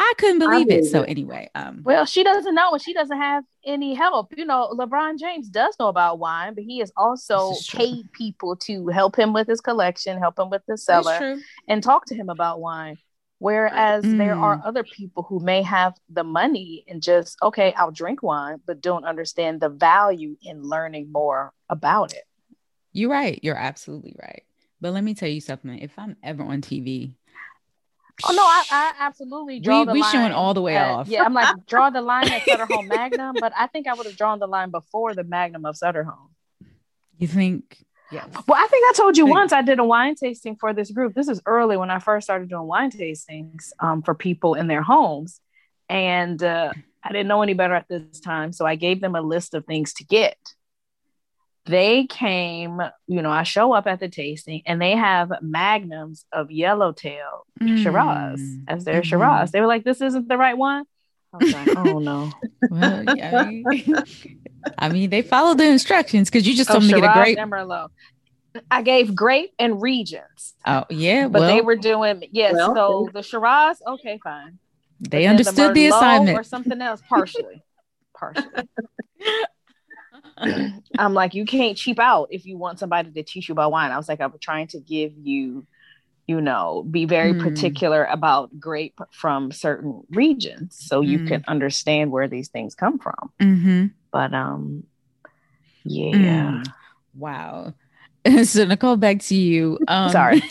I 0.00 0.14
couldn't 0.16 0.38
believe, 0.38 0.66
believe 0.66 0.84
it. 0.84 0.90
So 0.90 1.02
anyway, 1.02 1.50
um, 1.54 1.82
well, 1.84 2.06
she 2.06 2.24
doesn't 2.24 2.54
know, 2.54 2.72
and 2.72 2.80
she 2.80 2.94
doesn't 2.94 3.18
have 3.18 3.44
any 3.66 3.92
help. 3.92 4.32
You 4.34 4.46
know, 4.46 4.74
LeBron 4.74 5.18
James 5.18 5.50
does 5.50 5.76
know 5.78 5.88
about 5.88 6.18
wine, 6.18 6.54
but 6.54 6.64
he 6.64 6.78
has 6.78 6.90
also 6.96 7.52
paid 7.68 8.10
people 8.12 8.56
to 8.56 8.86
help 8.88 9.14
him 9.14 9.34
with 9.34 9.46
his 9.46 9.60
collection, 9.60 10.16
help 10.16 10.38
him 10.38 10.48
with 10.48 10.62
the 10.66 10.78
cellar, 10.78 11.36
and 11.68 11.82
talk 11.82 12.06
to 12.06 12.14
him 12.14 12.30
about 12.30 12.60
wine. 12.60 12.96
Whereas 13.40 14.04
mm. 14.04 14.16
there 14.16 14.34
are 14.34 14.56
mm. 14.56 14.66
other 14.66 14.84
people 14.84 15.22
who 15.22 15.38
may 15.38 15.62
have 15.62 15.94
the 16.08 16.24
money 16.24 16.84
and 16.88 17.02
just 17.02 17.36
okay, 17.42 17.74
I'll 17.74 17.90
drink 17.90 18.22
wine, 18.22 18.62
but 18.66 18.80
don't 18.80 19.04
understand 19.04 19.60
the 19.60 19.68
value 19.68 20.36
in 20.42 20.62
learning 20.62 21.12
more 21.12 21.52
about 21.68 22.14
it. 22.14 22.24
You're 22.92 23.10
right. 23.10 23.38
You're 23.42 23.56
absolutely 23.56 24.16
right. 24.20 24.44
But 24.80 24.94
let 24.94 25.04
me 25.04 25.12
tell 25.12 25.28
you 25.28 25.42
something. 25.42 25.78
If 25.78 25.92
I'm 25.98 26.16
ever 26.22 26.42
on 26.42 26.62
TV, 26.62 27.16
Oh 28.24 28.32
no, 28.32 28.42
I, 28.42 28.64
I 28.70 28.92
absolutely 28.98 29.60
draw 29.60 29.80
we, 29.80 29.86
the 29.86 29.92
we 29.92 30.00
line. 30.02 30.12
showing 30.12 30.32
all 30.32 30.54
the 30.54 30.62
way 30.62 30.76
at, 30.76 30.90
off. 30.90 31.08
Yeah, 31.08 31.24
I'm 31.24 31.34
like 31.34 31.54
draw 31.66 31.90
the 31.90 32.02
line 32.02 32.30
at 32.30 32.44
Sutter 32.44 32.66
Home 32.70 32.88
Magnum, 32.88 33.36
but 33.38 33.52
I 33.56 33.66
think 33.66 33.86
I 33.86 33.94
would 33.94 34.06
have 34.06 34.16
drawn 34.16 34.38
the 34.38 34.46
line 34.46 34.70
before 34.70 35.14
the 35.14 35.24
Magnum 35.24 35.64
of 35.64 35.76
Sutter 35.76 36.04
Home. 36.04 36.30
You 37.18 37.28
think? 37.28 37.84
Yeah. 38.10 38.24
Well, 38.48 38.58
I 38.58 38.66
think 38.66 38.84
I 38.88 38.92
told 38.96 39.16
you 39.16 39.26
once 39.26 39.52
I 39.52 39.62
did 39.62 39.78
a 39.78 39.84
wine 39.84 40.16
tasting 40.16 40.56
for 40.56 40.72
this 40.72 40.90
group. 40.90 41.14
This 41.14 41.28
is 41.28 41.40
early 41.46 41.76
when 41.76 41.90
I 41.90 42.00
first 42.00 42.26
started 42.26 42.48
doing 42.48 42.66
wine 42.66 42.90
tastings 42.90 43.72
um, 43.78 44.02
for 44.02 44.14
people 44.14 44.54
in 44.54 44.66
their 44.66 44.82
homes, 44.82 45.40
and 45.88 46.42
uh, 46.42 46.72
I 47.04 47.12
didn't 47.12 47.28
know 47.28 47.42
any 47.42 47.54
better 47.54 47.74
at 47.74 47.86
this 47.88 48.20
time, 48.20 48.52
so 48.52 48.66
I 48.66 48.74
gave 48.74 49.00
them 49.00 49.14
a 49.14 49.22
list 49.22 49.54
of 49.54 49.64
things 49.64 49.92
to 49.94 50.04
get 50.04 50.36
they 51.70 52.06
came, 52.06 52.82
you 53.06 53.22
know, 53.22 53.30
I 53.30 53.44
show 53.44 53.72
up 53.72 53.86
at 53.86 54.00
the 54.00 54.08
tasting 54.08 54.62
and 54.66 54.80
they 54.80 54.92
have 54.92 55.32
magnums 55.40 56.24
of 56.32 56.50
yellowtail 56.50 57.46
mm. 57.60 57.82
Shiraz 57.82 58.40
as 58.68 58.84
their 58.84 59.00
mm-hmm. 59.00 59.08
Shiraz. 59.08 59.52
They 59.52 59.60
were 59.60 59.66
like, 59.66 59.84
this 59.84 60.00
isn't 60.00 60.28
the 60.28 60.36
right 60.36 60.56
one. 60.56 60.84
I 61.32 61.36
was 61.36 61.52
like, 61.52 61.76
oh 61.76 61.98
no. 62.00 62.32
well, 62.70 63.04
yeah, 63.16 63.44
I, 63.46 63.46
mean, 63.46 63.96
I 64.78 64.88
mean, 64.88 65.10
they 65.10 65.22
followed 65.22 65.58
the 65.58 65.66
instructions 65.66 66.28
because 66.28 66.46
you 66.46 66.56
just 66.56 66.70
oh, 66.70 66.74
told 66.74 66.84
oh, 66.84 66.86
me 66.88 66.94
to 66.94 67.00
get 67.00 67.10
a 67.10 67.22
grape. 67.22 67.38
And 67.38 67.52
Merlot. 67.52 67.90
I 68.68 68.82
gave 68.82 69.14
grape 69.14 69.52
and 69.60 69.80
regions. 69.80 70.54
Oh 70.66 70.84
yeah, 70.90 71.28
but 71.28 71.40
well, 71.40 71.54
they 71.54 71.60
were 71.60 71.76
doing 71.76 72.24
yes. 72.32 72.54
Well, 72.54 72.74
so 72.74 73.08
the 73.12 73.22
Shiraz, 73.22 73.80
okay, 73.86 74.18
fine. 74.24 74.58
They 74.98 75.26
understood 75.26 75.70
the, 75.70 75.74
the 75.74 75.86
assignment 75.86 76.36
or 76.36 76.42
something 76.42 76.82
else 76.82 77.00
partially, 77.08 77.62
partially. 78.12 78.68
I'm 80.98 81.14
like, 81.14 81.34
you 81.34 81.44
can't 81.44 81.76
cheap 81.76 81.98
out 81.98 82.28
if 82.30 82.46
you 82.46 82.56
want 82.56 82.78
somebody 82.78 83.10
to 83.10 83.22
teach 83.22 83.48
you 83.48 83.52
about 83.52 83.72
wine. 83.72 83.90
I 83.90 83.96
was 83.96 84.08
like, 84.08 84.20
I'm 84.20 84.32
trying 84.40 84.68
to 84.68 84.80
give 84.80 85.12
you, 85.16 85.66
you 86.26 86.40
know, 86.40 86.84
be 86.88 87.04
very 87.04 87.32
mm. 87.32 87.42
particular 87.42 88.04
about 88.04 88.58
grape 88.58 88.98
from 89.10 89.52
certain 89.52 90.02
regions 90.10 90.76
so 90.78 91.02
mm. 91.02 91.08
you 91.08 91.24
can 91.26 91.44
understand 91.48 92.10
where 92.10 92.28
these 92.28 92.48
things 92.48 92.74
come 92.74 92.98
from. 92.98 93.32
Mm-hmm. 93.40 93.86
But 94.10 94.34
um, 94.34 94.84
yeah. 95.84 96.12
Mm. 96.12 96.64
Wow. 97.14 97.74
so 98.44 98.64
Nicole, 98.64 98.96
back 98.96 99.20
to 99.20 99.34
you. 99.34 99.78
Um, 99.88 100.10
Sorry. 100.10 100.40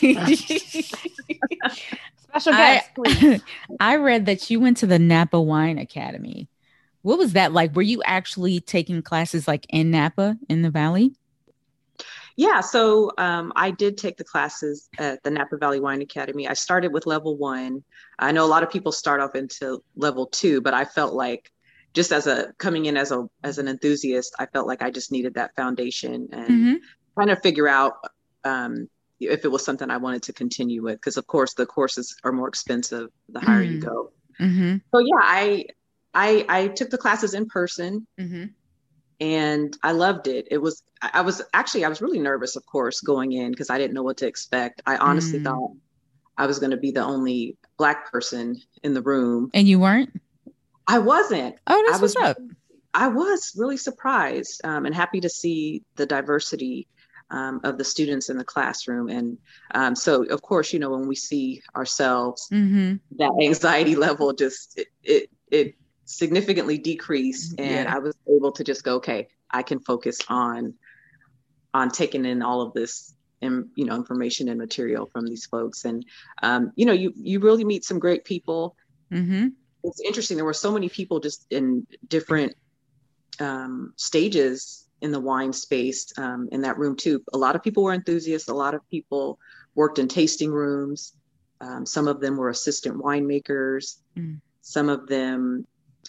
Special 2.30 2.52
guest, 2.52 2.88
I, 2.88 2.92
please. 2.94 3.42
I 3.80 3.96
read 3.96 4.26
that 4.26 4.50
you 4.50 4.60
went 4.60 4.76
to 4.78 4.86
the 4.86 4.98
Napa 4.98 5.40
Wine 5.40 5.78
Academy. 5.78 6.48
What 7.02 7.18
was 7.18 7.32
that 7.32 7.52
like? 7.52 7.74
Were 7.74 7.82
you 7.82 8.02
actually 8.04 8.60
taking 8.60 9.02
classes 9.02 9.48
like 9.48 9.66
in 9.70 9.90
Napa 9.90 10.36
in 10.48 10.62
the 10.62 10.70
Valley? 10.70 11.12
Yeah, 12.36 12.60
so 12.60 13.12
um, 13.18 13.52
I 13.56 13.70
did 13.70 13.98
take 13.98 14.16
the 14.16 14.24
classes 14.24 14.88
at 14.98 15.22
the 15.22 15.30
Napa 15.30 15.58
Valley 15.58 15.80
Wine 15.80 16.00
Academy. 16.00 16.48
I 16.48 16.54
started 16.54 16.92
with 16.92 17.06
level 17.06 17.36
one. 17.36 17.82
I 18.18 18.32
know 18.32 18.44
a 18.44 18.48
lot 18.48 18.62
of 18.62 18.70
people 18.70 18.92
start 18.92 19.20
off 19.20 19.34
into 19.34 19.82
level 19.96 20.26
two, 20.26 20.60
but 20.60 20.72
I 20.72 20.84
felt 20.84 21.12
like 21.12 21.52
just 21.92 22.12
as 22.12 22.26
a 22.26 22.52
coming 22.58 22.86
in 22.86 22.96
as 22.96 23.12
a 23.12 23.28
as 23.42 23.58
an 23.58 23.68
enthusiast, 23.68 24.34
I 24.38 24.46
felt 24.46 24.66
like 24.66 24.80
I 24.80 24.90
just 24.90 25.12
needed 25.12 25.34
that 25.34 25.54
foundation 25.56 26.28
and 26.32 26.48
mm-hmm. 26.48 26.74
trying 27.14 27.28
to 27.28 27.36
figure 27.36 27.68
out 27.68 27.94
um, 28.44 28.88
if 29.18 29.44
it 29.44 29.48
was 29.48 29.64
something 29.64 29.90
I 29.90 29.96
wanted 29.96 30.22
to 30.24 30.32
continue 30.32 30.82
with. 30.82 30.94
Because 30.94 31.16
of 31.16 31.26
course 31.26 31.54
the 31.54 31.66
courses 31.66 32.16
are 32.24 32.32
more 32.32 32.48
expensive 32.48 33.08
the 33.28 33.40
higher 33.40 33.64
mm-hmm. 33.64 33.74
you 33.74 33.80
go. 33.80 34.12
Mm-hmm. 34.40 34.76
So 34.92 34.98
yeah, 35.00 35.20
I 35.20 35.66
I 36.14 36.44
I 36.48 36.68
took 36.68 36.90
the 36.90 36.98
classes 36.98 37.34
in 37.34 37.46
person. 37.46 38.06
Mm-hmm. 38.18 38.46
And 39.22 39.76
I 39.82 39.92
loved 39.92 40.28
it. 40.28 40.48
It 40.50 40.56
was, 40.56 40.82
I 41.02 41.20
was 41.20 41.42
actually, 41.52 41.84
I 41.84 41.90
was 41.90 42.00
really 42.00 42.18
nervous, 42.18 42.56
of 42.56 42.64
course, 42.64 43.02
going 43.02 43.32
in 43.32 43.50
because 43.50 43.68
I 43.68 43.76
didn't 43.76 43.92
know 43.92 44.02
what 44.02 44.16
to 44.18 44.26
expect. 44.26 44.80
I 44.86 44.96
honestly 44.96 45.40
mm. 45.40 45.44
thought 45.44 45.72
I 46.38 46.46
was 46.46 46.58
going 46.58 46.70
to 46.70 46.78
be 46.78 46.90
the 46.90 47.04
only 47.04 47.58
Black 47.76 48.10
person 48.10 48.56
in 48.82 48.94
the 48.94 49.02
room. 49.02 49.50
And 49.52 49.68
you 49.68 49.78
weren't? 49.78 50.18
I 50.88 50.98
wasn't. 50.98 51.56
Oh, 51.66 51.82
that's 51.86 51.98
I 51.98 52.02
was, 52.02 52.14
what's 52.14 52.30
up. 52.30 52.38
I 52.94 53.08
was 53.08 53.54
really 53.56 53.76
surprised 53.76 54.62
um, 54.64 54.86
and 54.86 54.94
happy 54.94 55.20
to 55.20 55.28
see 55.28 55.84
the 55.96 56.06
diversity 56.06 56.88
um, 57.30 57.60
of 57.62 57.78
the 57.78 57.84
students 57.84 58.28
in 58.28 58.36
the 58.36 58.44
classroom. 58.44 59.08
And 59.08 59.38
um, 59.74 59.94
so, 59.94 60.24
of 60.24 60.42
course, 60.42 60.72
you 60.72 60.78
know, 60.78 60.90
when 60.90 61.06
we 61.06 61.14
see 61.14 61.62
ourselves, 61.76 62.48
mm-hmm. 62.50 62.96
that 63.18 63.32
anxiety 63.42 63.94
level 64.06 64.32
just 64.32 64.78
it, 64.78 64.88
it, 65.02 65.30
it 65.50 65.74
significantly 66.10 66.76
decreased 66.76 67.54
and 67.58 67.86
yeah. 67.86 67.94
i 67.94 67.98
was 67.98 68.14
able 68.28 68.50
to 68.50 68.64
just 68.64 68.82
go 68.82 68.96
okay 68.96 69.28
i 69.50 69.62
can 69.62 69.78
focus 69.78 70.18
on 70.28 70.74
on 71.72 71.88
taking 71.88 72.24
in 72.24 72.42
all 72.42 72.62
of 72.62 72.72
this 72.72 73.14
and 73.42 73.68
you 73.76 73.84
know 73.84 73.94
information 73.94 74.48
and 74.48 74.58
material 74.58 75.06
from 75.12 75.26
these 75.26 75.46
folks 75.46 75.84
and 75.84 76.04
um, 76.42 76.72
you 76.76 76.84
know 76.84 76.92
you 76.92 77.12
you 77.16 77.38
really 77.40 77.64
meet 77.64 77.84
some 77.84 77.98
great 77.98 78.24
people 78.24 78.76
mm-hmm. 79.12 79.48
it's 79.84 80.00
interesting 80.00 80.36
there 80.36 80.44
were 80.44 80.52
so 80.52 80.72
many 80.72 80.88
people 80.88 81.20
just 81.20 81.46
in 81.50 81.86
different 82.08 82.54
um, 83.38 83.92
stages 83.96 84.88
in 85.00 85.12
the 85.12 85.20
wine 85.20 85.52
space 85.52 86.12
um, 86.18 86.48
in 86.52 86.60
that 86.60 86.76
room 86.76 86.96
too 86.96 87.22
a 87.32 87.38
lot 87.38 87.54
of 87.54 87.62
people 87.62 87.82
were 87.82 87.94
enthusiasts 87.94 88.48
a 88.48 88.54
lot 88.54 88.74
of 88.74 88.88
people 88.90 89.38
worked 89.74 89.98
in 89.98 90.08
tasting 90.08 90.50
rooms 90.50 91.14
um, 91.60 91.86
some 91.86 92.08
of 92.08 92.20
them 92.20 92.36
were 92.36 92.50
assistant 92.50 92.96
winemakers 92.96 93.98
mm. 94.16 94.38
some 94.60 94.88
of 94.88 95.06
them 95.06 95.64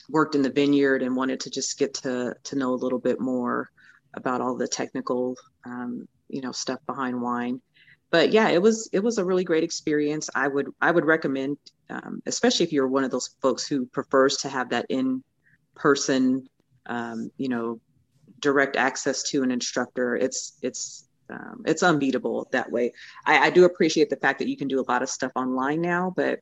worked 0.10 0.36
in 0.36 0.41
the 0.41 0.50
vineyard 0.50 1.01
and 1.01 1.15
wanted 1.15 1.39
to 1.41 1.50
just 1.50 1.77
get 1.77 1.93
to 1.93 2.36
to 2.43 2.55
know 2.55 2.74
a 2.74 2.75
little 2.75 3.00
bit 3.00 3.19
more 3.19 3.69
about 4.13 4.41
all 4.41 4.55
the 4.55 4.67
technical 4.67 5.36
um, 5.65 6.07
you 6.29 6.41
know 6.41 6.51
stuff 6.51 6.79
behind 6.86 7.21
wine. 7.21 7.62
But 8.10 8.31
yeah 8.31 8.50
it 8.50 8.62
was 8.62 8.89
it 8.91 9.00
was 9.00 9.17
a 9.17 9.25
really 9.25 9.43
great 9.43 9.63
experience. 9.63 10.29
I 10.36 10.48
would 10.48 10.69
i 10.81 10.91
would 10.91 11.05
recommend 11.05 11.57
um, 11.89 12.21
especially 12.25 12.65
if 12.65 12.74
you're 12.74 12.88
one 12.88 13.03
of 13.03 13.12
those 13.12 13.36
folks 13.41 13.67
who 13.67 13.86
prefers 13.86 14.38
to 14.38 14.50
have 14.50 14.69
that 14.69 14.86
in 14.89 15.24
person 15.75 16.48
um, 16.86 17.31
you 17.38 17.50
know 17.50 17.79
direct 18.39 18.75
access 18.75 19.24
to 19.24 19.43
an 19.43 19.51
instructor 19.51 20.15
it's 20.15 20.57
it's 20.62 21.07
um, 21.29 21.62
it's 21.65 21.83
unbeatable 21.83 22.50
that 22.51 22.69
way. 22.69 22.91
I, 23.25 23.48
I 23.48 23.50
do 23.51 23.63
appreciate 23.63 24.10
the 24.10 24.17
fact 24.17 24.39
that 24.39 24.50
you 24.50 24.57
can 24.57 24.67
do 24.67 24.81
a 24.81 24.89
lot 24.91 25.01
of 25.01 25.10
stuff 25.10 25.31
online 25.36 25.81
now 25.81 26.12
but 26.15 26.39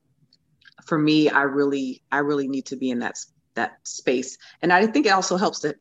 for 0.85 0.97
me 0.97 1.29
i 1.29 1.41
really 1.41 2.01
i 2.11 2.19
really 2.19 2.47
need 2.47 2.65
to 2.67 2.77
be 2.77 2.89
in 2.89 2.99
that 2.99 3.17
that 3.55 3.77
space. 3.83 4.37
And 4.61 4.71
I 4.71 4.85
think 4.87 5.05
it 5.05 5.09
also 5.09 5.37
helps 5.37 5.59
to 5.59 5.75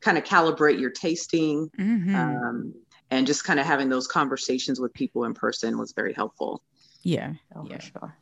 kind 0.00 0.18
of 0.18 0.24
calibrate 0.24 0.80
your 0.80 0.90
tasting 0.90 1.70
mm-hmm. 1.78 2.14
um, 2.14 2.74
and 3.10 3.26
just 3.26 3.44
kind 3.44 3.60
of 3.60 3.66
having 3.66 3.88
those 3.88 4.06
conversations 4.06 4.80
with 4.80 4.92
people 4.92 5.24
in 5.24 5.34
person 5.34 5.78
was 5.78 5.92
very 5.92 6.12
helpful. 6.12 6.62
Yeah. 7.02 7.34
Oh, 7.54 7.66
yeah. 7.68 7.78
sure. 7.78 8.16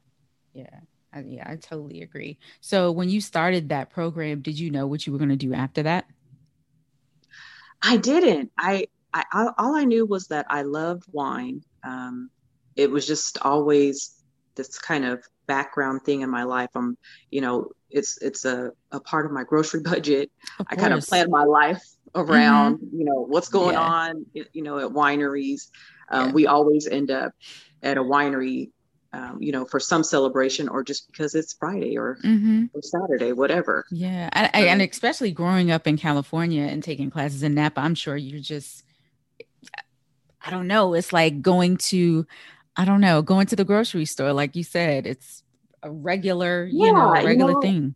Yeah. 0.52 0.80
I, 1.12 1.20
yeah, 1.20 1.50
I 1.50 1.56
totally 1.56 2.02
agree. 2.02 2.38
So 2.60 2.92
when 2.92 3.08
you 3.08 3.20
started 3.20 3.70
that 3.70 3.90
program, 3.90 4.42
did 4.42 4.58
you 4.58 4.70
know 4.70 4.86
what 4.86 5.06
you 5.06 5.12
were 5.12 5.18
going 5.18 5.30
to 5.30 5.36
do 5.36 5.54
after 5.54 5.82
that? 5.82 6.06
I 7.82 7.96
didn't. 7.96 8.52
I, 8.56 8.86
I 9.12 9.24
all 9.58 9.74
I 9.74 9.84
knew 9.84 10.06
was 10.06 10.28
that 10.28 10.46
I 10.50 10.62
loved 10.62 11.04
wine. 11.10 11.64
Um, 11.82 12.30
it 12.76 12.90
was 12.90 13.06
just 13.06 13.38
always 13.42 14.22
this 14.54 14.78
kind 14.78 15.04
of 15.04 15.24
background 15.50 16.02
thing 16.04 16.20
in 16.20 16.30
my 16.30 16.44
life. 16.44 16.70
I'm, 16.76 16.96
you 17.32 17.40
know, 17.40 17.72
it's 17.90 18.22
it's 18.22 18.44
a, 18.44 18.70
a 18.92 19.00
part 19.00 19.26
of 19.26 19.32
my 19.32 19.42
grocery 19.42 19.80
budget. 19.92 20.30
I 20.68 20.76
kind 20.76 20.94
of 20.94 21.04
plan 21.04 21.28
my 21.28 21.42
life 21.42 21.82
around, 22.14 22.76
mm-hmm. 22.76 22.98
you 22.98 23.04
know, 23.04 23.26
what's 23.26 23.48
going 23.48 23.74
yeah. 23.74 23.80
on, 23.80 24.26
you 24.32 24.62
know, 24.62 24.78
at 24.78 24.92
wineries. 24.92 25.70
Um, 26.08 26.28
yeah. 26.28 26.32
We 26.32 26.46
always 26.46 26.86
end 26.86 27.10
up 27.10 27.32
at 27.82 27.98
a 27.98 28.02
winery, 28.02 28.70
um, 29.12 29.38
you 29.40 29.50
know, 29.50 29.64
for 29.64 29.80
some 29.80 30.04
celebration 30.04 30.68
or 30.68 30.84
just 30.84 31.10
because 31.10 31.34
it's 31.34 31.52
Friday 31.52 31.98
or, 31.98 32.18
mm-hmm. 32.24 32.66
or 32.72 32.82
Saturday, 32.82 33.32
whatever. 33.32 33.86
Yeah, 33.90 34.28
and, 34.32 34.46
um, 34.54 34.62
and 34.62 34.82
especially 34.82 35.32
growing 35.32 35.70
up 35.72 35.86
in 35.86 35.96
California 35.96 36.62
and 36.62 36.82
taking 36.82 37.10
classes 37.10 37.42
in 37.42 37.54
Napa, 37.54 37.80
I'm 37.80 37.96
sure 37.96 38.16
you're 38.16 38.40
just, 38.40 38.84
I 40.44 40.50
don't 40.50 40.68
know, 40.68 40.94
it's 40.94 41.12
like 41.12 41.42
going 41.42 41.76
to, 41.90 42.26
I 42.76 42.84
don't 42.84 43.00
know, 43.00 43.22
going 43.22 43.46
to 43.48 43.56
the 43.56 43.64
grocery 43.64 44.04
store, 44.04 44.32
like 44.32 44.56
you 44.56 44.64
said, 44.64 45.06
it's 45.06 45.42
a 45.82 45.90
regular, 45.90 46.68
yeah, 46.70 46.86
you 46.86 46.92
know, 46.92 47.12
regular 47.12 47.32
you 47.32 47.54
know, 47.54 47.60
thing. 47.60 47.94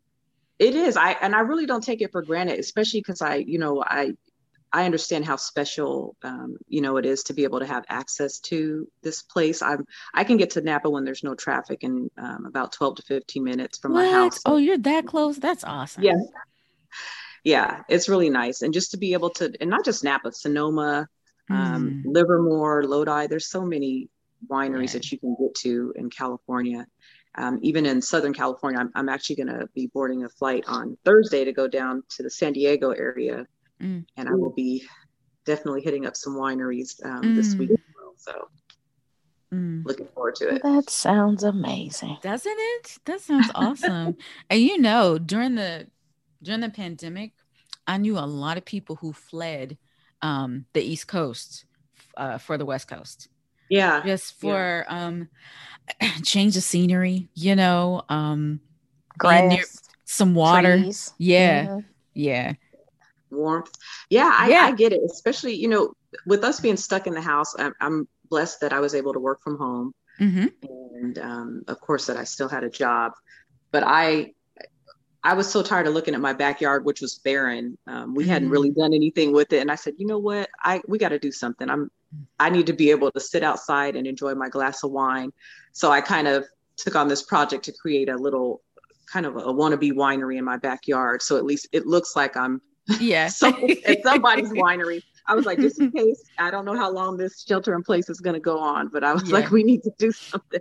It 0.59 0.75
is. 0.75 0.97
I 0.97 1.13
and 1.13 1.35
I 1.35 1.41
really 1.41 1.67
don't 1.67 1.83
take 1.83 2.01
it 2.01 2.13
for 2.13 2.23
granted, 2.23 2.59
especially 2.59 3.01
because 3.01 3.23
I, 3.23 3.37
you 3.37 3.59
know, 3.59 3.83
I 3.85 4.13
I 4.73 4.87
understand 4.87 5.25
how 5.25 5.37
special, 5.37 6.17
um, 6.25 6.57
you 6.67 6.81
know, 6.81 6.97
it 6.97 7.07
is 7.07 7.23
to 7.25 7.33
be 7.35 7.45
able 7.45 7.61
to 7.61 7.67
have 7.67 7.85
access 7.89 8.41
to 8.41 8.89
this 9.03 9.23
place. 9.23 9.63
I'm 9.63 9.87
I 10.13 10.25
can 10.25 10.37
get 10.37 10.51
to 10.51 10.61
Napa 10.61 10.91
when 10.91 11.05
there's 11.05 11.23
no 11.23 11.35
traffic 11.35 11.85
in 11.85 12.11
um, 12.19 12.47
about 12.47 12.73
12 12.73 12.97
to 12.97 13.03
15 13.03 13.45
minutes 13.45 13.79
from 13.79 13.93
what? 13.93 14.05
my 14.05 14.11
house. 14.11 14.41
Oh, 14.45 14.57
you're 14.57 14.79
that 14.79 15.07
close? 15.07 15.37
That's 15.37 15.63
awesome. 15.65 16.03
Yeah, 16.03 16.19
yeah, 17.45 17.83
it's 17.89 18.09
really 18.09 18.31
nice, 18.31 18.63
and 18.63 18.75
just 18.75 18.93
to 18.93 18.97
be 18.97 19.13
able 19.13 19.31
to, 19.31 19.53
and 19.61 19.71
not 19.71 19.85
just 19.85 20.03
Napa, 20.03 20.33
Sonoma, 20.33 21.07
um, 21.51 22.03
mm. 22.05 22.13
Livermore, 22.13 22.85
Lodi. 22.85 23.27
There's 23.29 23.49
so 23.49 23.63
many 23.63 24.09
wineries 24.51 24.89
yeah. 24.89 24.93
that 24.95 25.13
you 25.13 25.19
can 25.19 25.37
get 25.41 25.55
to 25.57 25.93
in 25.97 26.11
California 26.11 26.87
um, 27.37 27.59
even 27.63 27.85
in 27.85 28.01
Southern 28.01 28.33
California, 28.33 28.79
I'm, 28.79 28.91
I'm 28.95 29.09
actually 29.09 29.37
going 29.37 29.49
to 29.49 29.69
be 29.75 29.89
boarding 29.89 30.25
a 30.25 30.29
flight 30.29 30.65
on 30.67 30.97
Thursday 31.05 31.45
to 31.45 31.53
go 31.53 31.67
down 31.67 32.03
to 32.11 32.23
the 32.23 32.31
San 32.31 32.53
Diego 32.53 32.91
area, 32.91 33.47
mm. 33.83 34.05
and 34.17 34.29
I 34.29 34.33
will 34.33 34.53
be 34.53 34.87
definitely 35.45 35.83
hitting 35.83 36.07
up 36.07 36.17
some 36.17 36.35
wineries 36.37 37.05
um, 37.05 37.23
mm. 37.23 37.35
this 37.35 37.55
week 37.55 37.71
mm. 37.71 37.77
So 38.17 38.49
mm. 39.53 39.85
looking 39.85 40.07
forward 40.15 40.37
to 40.37 40.55
it. 40.55 40.63
That 40.63 40.89
sounds 40.89 41.43
amazing. 41.43 42.19
Doesn't 42.23 42.57
it? 42.57 42.99
That 43.05 43.21
sounds 43.21 43.51
awesome. 43.55 44.17
and 44.51 44.61
you 44.61 44.79
know, 44.79 45.19
during 45.19 45.57
the 45.57 45.89
during 46.41 46.61
the 46.61 46.71
pandemic, 46.71 47.33
I 47.87 47.99
knew 47.99 48.17
a 48.17 48.21
lot 48.21 48.59
of 48.59 48.65
people 48.65 48.97
who 48.97 49.13
fled 49.13 49.77
um, 50.23 50.67
the 50.73 50.83
East 50.83 51.09
Coast 51.09 51.65
uh, 52.17 52.39
for 52.39 52.57
the 52.57 52.65
West 52.65 52.87
Coast. 52.87 53.29
Yeah. 53.69 54.03
Just 54.05 54.41
for 54.41 54.85
yeah. 54.89 55.07
um 55.07 55.29
change 56.25 56.57
of 56.57 56.63
scenery, 56.63 57.29
you 57.35 57.55
know, 57.57 58.03
um 58.09 58.61
grass, 59.19 59.51
near 59.51 59.65
some 60.05 60.35
water. 60.35 60.79
Trees. 60.79 61.13
Yeah. 61.19 61.67
Mm-hmm. 61.67 61.79
Yeah. 62.15 62.53
Warmth. 63.31 63.73
Yeah, 64.11 64.33
I, 64.33 64.49
yeah. 64.49 64.63
I 64.63 64.73
get 64.73 64.93
it. 64.93 65.01
Especially, 65.05 65.55
you 65.55 65.69
know, 65.69 65.95
with 66.27 66.45
us 66.45 66.61
being 66.61 66.77
stuck 66.77 67.07
in 67.07 67.15
the 67.15 67.21
house, 67.21 67.55
I'm, 67.59 67.75
I'm 67.81 68.09
blessed 68.31 68.61
that 68.61 68.73
I 68.73 68.81
was 68.81 68.95
able 68.95 69.13
to 69.13 69.19
work 69.19 69.41
from 69.43 69.59
home. 69.59 69.95
Mm-hmm. 70.21 70.47
And 70.95 71.19
um, 71.19 71.65
of 71.67 71.81
course 71.81 72.07
that 72.07 72.17
I 72.17 72.25
still 72.25 72.49
had 72.49 72.65
a 72.65 72.71
job. 72.71 73.13
But 73.73 73.83
I 73.85 74.35
I 75.25 75.33
was 75.33 75.51
so 75.51 75.63
tired 75.63 75.87
of 75.87 75.95
looking 75.95 76.15
at 76.15 76.21
my 76.21 76.35
backyard, 76.35 76.85
which 76.85 77.01
was 77.01 77.19
barren. 77.19 77.79
Um, 77.87 78.15
we 78.15 78.25
mm-hmm. 78.25 78.33
hadn't 78.33 78.51
really 78.51 78.71
done 78.71 78.93
anything 78.93 79.33
with 79.33 79.53
it, 79.55 79.61
and 79.61 79.71
I 79.71 79.75
said, 79.75 79.95
you 79.97 80.07
know 80.07 80.19
what, 80.19 80.51
I 80.63 80.83
we 80.87 80.99
got 80.99 81.09
to 81.09 81.19
do 81.19 81.33
something. 81.33 81.69
I'm 81.69 81.91
I 82.39 82.51
need 82.51 82.67
to 82.67 82.73
be 82.73 82.91
able 82.91 83.11
to 83.13 83.21
sit 83.21 83.43
outside 83.43 83.97
and 83.97 84.07
enjoy 84.07 84.35
my 84.35 84.49
glass 84.49 84.83
of 84.83 84.91
wine. 84.91 85.33
So 85.73 85.91
I 85.91 86.01
kind 86.01 86.29
of 86.29 86.45
took 86.77 86.97
on 86.97 87.09
this 87.09 87.23
project 87.23 87.65
to 87.67 87.73
create 87.73 88.09
a 88.09 88.17
little 88.17 88.63
kind 89.11 89.27
of 89.27 89.37
a 89.37 89.53
wannabe 89.53 89.93
winery 89.93 90.39
in 90.39 90.45
my 90.45 90.57
backyard. 90.57 91.23
So 91.23 91.37
at 91.37 91.45
least 91.45 91.69
it 91.73 91.87
looks 91.87 92.17
like 92.17 92.37
I'm 92.37 92.61
yeah 93.01 93.29
so 93.29 93.49
at 93.87 94.03
somebody's 94.03 94.51
winery. 94.51 95.03
I 95.27 95.35
was 95.35 95.47
like, 95.47 95.59
just 95.59 95.81
in 95.81 95.91
case, 95.91 96.23
I 96.39 96.51
don't 96.51 96.67
know 96.67 96.77
how 96.77 96.91
long 96.91 97.17
this 97.17 97.45
shelter 97.49 97.75
in 97.75 97.83
place 97.83 98.11
is 98.11 98.21
going 98.21 98.35
to 98.35 98.41
go 98.41 98.59
on, 98.59 98.89
but 98.89 99.03
I 99.03 99.15
was 99.15 99.27
yeah. 99.27 99.37
like, 99.37 99.51
we 99.51 99.63
need 99.63 99.83
to 99.85 99.93
do 99.99 100.13
something. 100.13 100.61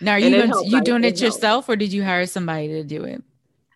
Now, 0.00 0.12
are 0.12 0.18
you 0.18 0.30
doing, 0.30 0.52
you 0.64 0.80
doing 0.80 1.04
it, 1.04 1.14
it 1.14 1.20
yourself, 1.20 1.68
or 1.68 1.76
did 1.76 1.92
you 1.92 2.02
hire 2.02 2.26
somebody 2.26 2.68
to 2.68 2.82
do 2.82 3.04
it? 3.04 3.22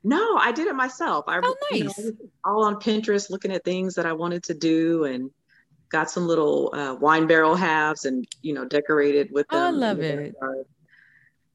No, 0.04 0.37
I 0.37 0.50
did 0.50 0.66
it 0.66 0.75
myself. 0.75 1.26
I, 1.28 1.40
oh, 1.42 1.56
nice. 1.71 1.97
You 1.99 2.04
know, 2.04 2.12
all 2.44 2.64
on 2.64 2.76
Pinterest, 2.76 3.30
looking 3.30 3.52
at 3.52 3.64
things 3.64 3.94
that 3.94 4.06
I 4.06 4.12
wanted 4.12 4.42
to 4.44 4.54
do, 4.54 5.04
and 5.04 5.30
got 5.92 6.11
some 6.11 6.26
little 6.26 6.75
uh, 6.75 6.94
wine 6.94 7.26
barrel 7.26 7.54
halves, 7.54 8.04
and 8.04 8.26
you 8.42 8.54
know, 8.54 8.64
decorated 8.64 9.30
with 9.30 9.46
them. 9.49 9.61
I 9.61 9.70
love 9.70 10.00
it. 10.00 10.34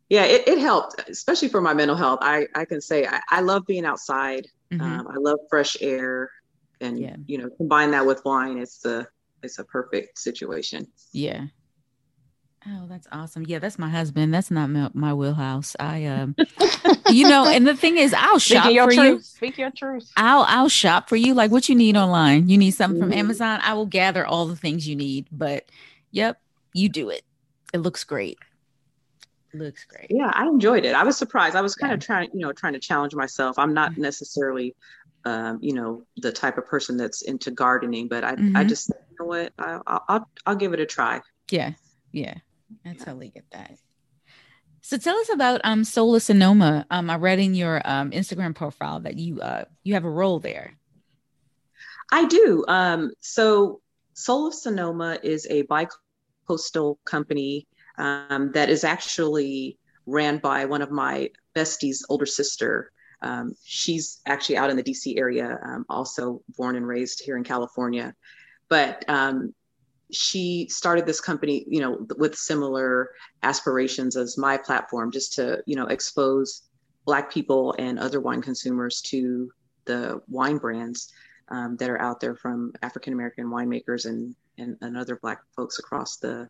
Yeah, 0.10 0.24
it, 0.24 0.48
it 0.48 0.60
helped, 0.60 1.10
especially 1.10 1.50
for 1.50 1.60
my 1.60 1.74
mental 1.74 1.98
health. 1.98 2.20
I 2.22 2.48
I 2.56 2.64
can 2.64 2.80
say 2.80 3.06
I, 3.06 3.20
I 3.30 3.42
love 3.42 3.66
being 3.66 3.84
outside. 3.84 4.48
Mm-hmm. 4.72 4.82
Um, 4.82 5.08
I 5.08 5.16
love 5.18 5.40
fresh 5.50 5.76
air, 5.82 6.32
and 6.80 7.00
yeah. 7.00 7.16
you 7.26 7.38
know, 7.38 7.50
combine 7.58 7.92
that 7.92 8.06
with 8.06 8.24
wine. 8.24 8.58
It's 8.58 8.80
the 8.80 9.08
it's 9.44 9.60
a 9.60 9.66
perfect 9.66 10.18
situation. 10.20 10.88
Yeah. 11.12 11.48
Oh, 12.66 12.86
that's 12.88 13.08
awesome. 13.12 13.44
Yeah, 13.46 13.60
that's 13.60 13.78
my 13.78 13.90
husband. 13.90 14.34
That's 14.34 14.52
not 14.52 14.70
my, 14.70 14.90
my 14.94 15.14
wheelhouse. 15.14 15.76
I 15.80 16.06
um 16.06 16.36
you 17.10 17.28
know, 17.28 17.46
and 17.48 17.68
the 17.68 17.76
thing 17.76 17.98
is 17.98 18.14
I'll 18.14 18.40
shop 18.40 18.66
for 18.66 18.92
truth. 18.92 18.98
you. 18.98 19.22
Speak 19.22 19.58
your 19.58 19.72
truth. 19.72 20.12
I'll 20.18 20.44
I'll 20.48 20.70
shop 20.70 21.08
for 21.08 21.16
you. 21.16 21.34
Like 21.34 21.52
what 21.52 21.70
you 21.70 21.76
need 21.76 21.96
online. 21.96 22.50
You 22.50 22.58
need 22.58 22.72
something 22.72 23.00
mm-hmm. 23.00 23.12
from 23.12 23.20
Amazon. 23.20 23.60
I 23.64 23.74
will 23.74 23.86
gather 23.86 24.26
all 24.26 24.48
the 24.48 24.56
things 24.56 24.88
you 24.88 24.96
need. 24.96 25.28
But 25.32 25.66
yep, 26.12 26.42
you 26.74 26.90
do 26.90 27.10
it. 27.10 27.24
It 27.74 27.80
looks 27.80 28.04
great. 28.04 28.40
looks 29.54 29.86
great. 29.86 30.08
Yeah, 30.10 30.32
I 30.34 30.48
enjoyed 30.48 30.84
it. 30.84 30.96
I 30.96 31.04
was 31.04 31.18
surprised. 31.18 31.56
I 31.56 31.62
was 31.62 31.76
kind 31.76 31.92
yeah. 31.92 31.96
of 31.96 32.00
trying, 32.02 32.30
you 32.34 32.40
know, 32.40 32.54
trying 32.54 32.74
to 32.74 32.80
challenge 32.80 33.14
myself. 33.14 33.60
I'm 33.60 33.74
not 33.74 33.92
mm-hmm. 33.92 34.02
necessarily 34.02 34.76
um, 35.28 35.60
you 35.62 35.74
know, 35.74 36.04
the 36.18 36.32
type 36.32 36.58
of 36.58 36.66
person 36.66 36.96
that's 36.96 37.22
into 37.22 37.52
gardening, 37.52 38.08
but 38.08 38.24
I, 38.24 38.36
mm-hmm. 38.36 38.56
I 38.56 38.64
just, 38.64 38.90
you 38.90 39.18
know 39.20 39.26
what, 39.26 39.54
i'll 39.60 40.04
I'll, 40.08 40.30
I'll 40.46 40.56
give 40.56 40.74
it 40.74 40.80
a 40.80 40.86
try. 40.86 41.22
Yeah. 41.52 41.74
Yeah. 42.14 42.36
I 42.86 42.94
totally 42.94 43.30
get 43.30 43.46
that. 43.52 43.78
So 44.82 44.98
tell 44.98 45.18
us 45.18 45.30
about 45.34 45.62
um 45.64 45.84
Soul 45.84 46.20
Sonoma. 46.20 46.86
Um, 46.90 47.10
I 47.10 47.16
read 47.16 47.40
in 47.40 47.56
your 47.56 47.82
um 47.84 48.12
Instagram 48.12 48.56
profile 48.56 49.02
that 49.02 49.18
you 49.18 49.42
uh 49.42 49.66
you 49.84 49.94
have 49.96 50.06
a 50.06 50.10
role 50.10 50.40
there. 50.40 50.78
I 52.12 52.26
do. 52.26 52.64
Um, 52.68 53.12
so 53.20 53.82
Soul 54.14 54.48
of 54.48 54.54
Sonoma 54.54 55.20
is 55.22 55.46
a 55.50 55.64
bi-coastal 55.64 57.00
company 57.06 57.68
um, 57.98 58.52
that 58.54 58.70
is 58.70 58.84
actually 58.84 59.78
ran 60.06 60.38
by 60.38 60.66
one 60.66 60.82
of 60.82 60.90
my 60.90 61.30
besties' 61.56 62.04
older 62.10 62.26
sister. 62.26 62.92
Um, 63.22 63.56
she's 63.64 64.22
actually 64.26 64.58
out 64.58 64.70
in 64.70 64.78
the 64.78 64.84
DC 64.84 65.18
area, 65.18 65.60
um, 65.64 65.86
also 65.90 66.42
born 66.56 66.76
and 66.76 66.88
raised 66.88 67.22
here 67.24 67.36
in 67.36 67.44
California. 67.44 68.16
But 68.70 69.04
um, 69.08 69.54
she 70.12 70.68
started 70.70 71.06
this 71.06 71.20
company, 71.20 71.66
you 71.68 71.82
know, 71.82 72.06
with 72.18 72.36
similar 72.36 73.12
aspirations 73.44 74.16
as 74.16 74.38
my 74.38 74.58
platform, 74.58 75.12
just 75.12 75.34
to, 75.34 75.62
you 75.66 75.76
know, 75.76 75.88
expose 75.88 76.64
Black 77.06 77.32
people 77.32 77.76
and 77.78 78.00
other 78.00 78.20
wine 78.20 78.42
consumers 78.42 79.02
to 79.02 79.52
the 79.86 80.22
wine 80.28 80.58
brands 80.58 81.12
um, 81.50 81.78
that 81.78 81.90
are 81.90 82.02
out 82.02 82.20
there 82.20 82.36
from 82.36 82.74
African 82.82 83.14
American 83.14 83.48
winemakers 83.48 84.06
and, 84.06 84.36
and, 84.58 84.78
and 84.82 84.98
other 84.98 85.18
Black 85.18 85.40
folks 85.56 85.80
across 85.80 86.18
the 86.18 86.50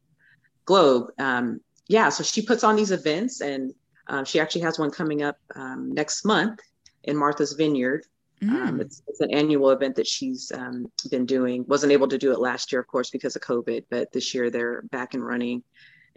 globe. 0.65 1.09
Um, 1.19 1.61
yeah, 1.87 2.09
so 2.09 2.23
she 2.23 2.41
puts 2.41 2.63
on 2.63 2.75
these 2.75 2.91
events, 2.91 3.41
and 3.41 3.73
uh, 4.07 4.23
she 4.23 4.39
actually 4.39 4.61
has 4.61 4.77
one 4.77 4.91
coming 4.91 5.23
up 5.23 5.37
um, 5.55 5.91
next 5.93 6.25
month 6.25 6.59
in 7.03 7.15
Martha's 7.15 7.53
Vineyard. 7.53 8.03
Um, 8.41 8.49
mm. 8.49 8.67
Um, 8.67 8.81
it's, 8.81 9.01
it's, 9.07 9.19
an 9.19 9.31
annual 9.31 9.71
event 9.71 9.95
that 9.95 10.07
she's 10.07 10.51
um, 10.51 10.91
been 11.09 11.25
doing. 11.25 11.65
Wasn't 11.67 11.91
able 11.91 12.07
to 12.07 12.17
do 12.17 12.31
it 12.31 12.39
last 12.39 12.71
year, 12.71 12.81
of 12.81 12.87
course, 12.87 13.09
because 13.09 13.35
of 13.35 13.41
COVID, 13.41 13.85
but 13.89 14.11
this 14.11 14.33
year 14.33 14.49
they're 14.49 14.83
back 14.83 15.13
and 15.13 15.25
running 15.25 15.63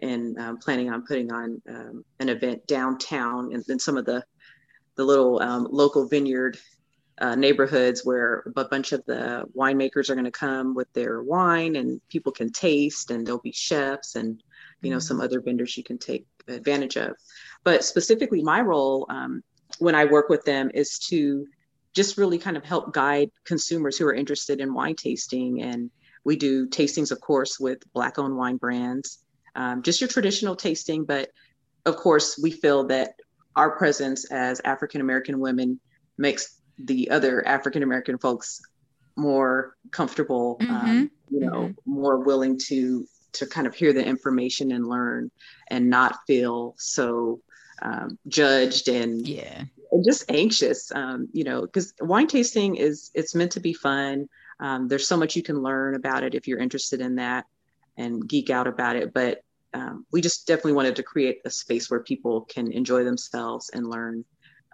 and 0.00 0.38
um, 0.38 0.58
planning 0.58 0.90
on 0.90 1.04
putting 1.06 1.32
on 1.32 1.60
um, 1.68 2.04
an 2.18 2.28
event 2.28 2.66
downtown 2.66 3.52
in, 3.52 3.62
in, 3.68 3.78
some 3.78 3.96
of 3.96 4.04
the 4.04 4.24
the 4.96 5.04
little 5.04 5.40
um, 5.40 5.68
local 5.70 6.08
vineyard 6.08 6.58
uh, 7.20 7.34
neighborhoods 7.34 8.04
where 8.04 8.42
a 8.56 8.64
bunch 8.64 8.92
of 8.92 9.04
the 9.06 9.44
winemakers 9.56 10.08
are 10.08 10.14
going 10.14 10.24
to 10.24 10.30
come 10.30 10.74
with 10.74 10.90
their 10.94 11.22
wine 11.22 11.76
and 11.76 12.00
people 12.08 12.32
can 12.32 12.50
taste 12.50 13.10
and 13.10 13.26
there'll 13.26 13.40
be 13.40 13.52
chefs 13.52 14.16
and 14.16 14.42
you 14.80 14.90
know 14.90 14.96
mm. 14.96 15.02
some 15.02 15.20
other 15.20 15.40
vendors 15.40 15.76
you 15.76 15.84
can 15.84 15.98
take 15.98 16.26
advantage 16.48 16.96
of. 16.96 17.12
But 17.64 17.84
specifically, 17.84 18.42
my 18.42 18.60
role 18.60 19.06
um, 19.08 19.42
when 19.78 19.94
I 19.94 20.04
work 20.06 20.28
with 20.28 20.44
them 20.44 20.70
is 20.74 20.98
to 21.10 21.46
just 21.94 22.18
really 22.18 22.38
kind 22.38 22.56
of 22.56 22.64
help 22.64 22.92
guide 22.92 23.30
consumers 23.44 23.98
who 23.98 24.06
are 24.06 24.14
interested 24.14 24.60
in 24.60 24.74
wine 24.74 24.96
tasting. 24.96 25.62
And 25.62 25.90
we 26.24 26.36
do 26.36 26.68
tastings, 26.68 27.10
of 27.10 27.20
course, 27.20 27.58
with 27.58 27.80
Black 27.92 28.18
owned 28.18 28.36
wine 28.36 28.56
brands, 28.56 29.18
um, 29.54 29.82
just 29.82 30.00
your 30.00 30.08
traditional 30.08 30.56
tasting. 30.56 31.04
But 31.04 31.30
of 31.86 31.96
course, 31.96 32.38
we 32.40 32.50
feel 32.50 32.84
that 32.88 33.14
our 33.56 33.76
presence 33.76 34.30
as 34.30 34.60
African 34.64 35.00
American 35.00 35.40
women 35.40 35.80
makes 36.16 36.60
the 36.78 37.10
other 37.10 37.46
African 37.46 37.82
American 37.82 38.18
folks 38.18 38.60
more 39.16 39.76
comfortable, 39.90 40.56
um, 40.60 40.66
mm-hmm. 40.66 40.86
um, 40.90 41.10
you 41.30 41.40
know, 41.40 41.52
mm-hmm. 41.52 41.90
more 41.90 42.18
willing 42.18 42.58
to 42.66 43.06
to 43.32 43.46
kind 43.46 43.66
of 43.66 43.74
hear 43.74 43.92
the 43.92 44.04
information 44.04 44.72
and 44.72 44.86
learn 44.86 45.30
and 45.68 45.88
not 45.88 46.16
feel 46.26 46.74
so 46.78 47.40
um, 47.82 48.18
judged 48.28 48.88
and 48.88 49.26
yeah 49.26 49.64
and 49.92 50.04
just 50.04 50.30
anxious 50.30 50.92
um, 50.92 51.28
you 51.32 51.44
know 51.44 51.62
because 51.62 51.94
wine 52.00 52.26
tasting 52.26 52.76
is 52.76 53.10
it's 53.14 53.34
meant 53.34 53.52
to 53.52 53.60
be 53.60 53.72
fun. 53.72 54.28
Um, 54.60 54.88
there's 54.88 55.06
so 55.06 55.16
much 55.16 55.36
you 55.36 55.42
can 55.42 55.62
learn 55.62 55.94
about 55.94 56.22
it 56.22 56.34
if 56.34 56.46
you're 56.46 56.58
interested 56.58 57.00
in 57.00 57.16
that 57.16 57.46
and 57.96 58.26
geek 58.28 58.50
out 58.50 58.66
about 58.66 58.96
it. 58.96 59.14
But 59.14 59.42
um, 59.72 60.04
we 60.12 60.20
just 60.20 60.46
definitely 60.46 60.74
wanted 60.74 60.96
to 60.96 61.02
create 61.02 61.40
a 61.44 61.50
space 61.50 61.90
where 61.90 62.00
people 62.00 62.42
can 62.42 62.70
enjoy 62.72 63.04
themselves 63.04 63.70
and 63.70 63.88
learn 63.88 64.24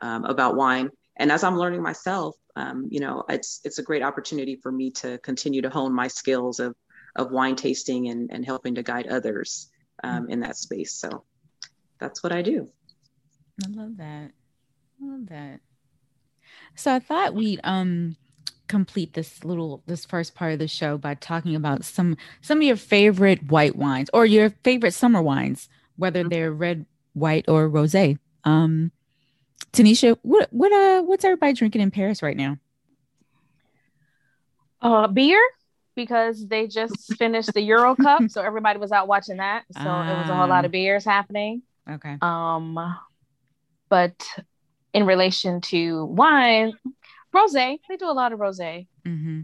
um, 0.02 0.24
about 0.24 0.56
wine. 0.56 0.90
And 1.18 1.32
as 1.32 1.44
i'm 1.44 1.58
learning 1.58 1.82
myself 1.82 2.36
um, 2.56 2.88
you 2.90 3.00
know 3.00 3.24
it's 3.28 3.60
it's 3.64 3.78
a 3.78 3.82
great 3.82 4.02
opportunity 4.02 4.56
for 4.56 4.72
me 4.72 4.90
to 4.90 5.18
continue 5.18 5.62
to 5.62 5.70
hone 5.70 5.94
my 5.94 6.08
skills 6.08 6.60
of 6.60 6.74
of 7.16 7.30
wine 7.30 7.56
tasting 7.56 8.08
and, 8.08 8.30
and 8.30 8.44
helping 8.44 8.74
to 8.74 8.82
guide 8.82 9.06
others 9.08 9.70
um, 10.04 10.28
in 10.28 10.40
that 10.40 10.56
space. 10.56 10.92
So 10.92 11.24
that's 11.98 12.22
what 12.22 12.32
i 12.32 12.42
do. 12.42 12.68
I 13.64 13.68
love 13.70 13.96
that 13.96 14.32
love 15.00 15.28
that. 15.28 15.60
So 16.74 16.94
I 16.94 16.98
thought 16.98 17.34
we'd 17.34 17.60
um 17.64 18.16
complete 18.68 19.14
this 19.14 19.44
little 19.44 19.82
this 19.86 20.04
first 20.04 20.34
part 20.34 20.52
of 20.52 20.58
the 20.58 20.68
show 20.68 20.98
by 20.98 21.14
talking 21.14 21.54
about 21.54 21.84
some 21.84 22.16
some 22.40 22.58
of 22.58 22.64
your 22.64 22.76
favorite 22.76 23.50
white 23.50 23.76
wines 23.76 24.10
or 24.12 24.26
your 24.26 24.50
favorite 24.64 24.92
summer 24.92 25.22
wines, 25.22 25.68
whether 25.96 26.20
mm-hmm. 26.20 26.28
they're 26.30 26.52
red, 26.52 26.86
white, 27.14 27.44
or 27.48 27.68
rosé. 27.68 28.18
Um 28.44 28.92
Tanisha, 29.72 30.18
what 30.22 30.48
what 30.52 30.72
uh 30.72 31.02
what's 31.02 31.24
everybody 31.24 31.52
drinking 31.52 31.82
in 31.82 31.90
Paris 31.90 32.22
right 32.22 32.36
now? 32.36 32.58
Uh 34.80 35.06
beer 35.06 35.40
because 35.94 36.46
they 36.46 36.66
just 36.66 37.16
finished 37.16 37.54
the 37.54 37.62
Euro 37.62 37.96
Cup, 38.02 38.22
so 38.28 38.42
everybody 38.42 38.78
was 38.78 38.92
out 38.92 39.08
watching 39.08 39.38
that. 39.38 39.64
So 39.72 39.80
uh, 39.80 40.12
it 40.12 40.18
was 40.20 40.28
a 40.28 40.34
whole 40.34 40.48
lot 40.48 40.64
of 40.64 40.70
ah. 40.70 40.72
beers 40.72 41.04
happening. 41.04 41.62
Okay. 41.88 42.16
Um 42.20 42.78
but 43.88 44.26
in 44.96 45.04
relation 45.04 45.60
to 45.60 46.06
wine, 46.06 46.72
rosé. 47.34 47.78
They 47.86 47.96
do 47.98 48.10
a 48.10 48.16
lot 48.16 48.32
of 48.32 48.38
rosé. 48.38 48.86
Mm-hmm. 49.06 49.42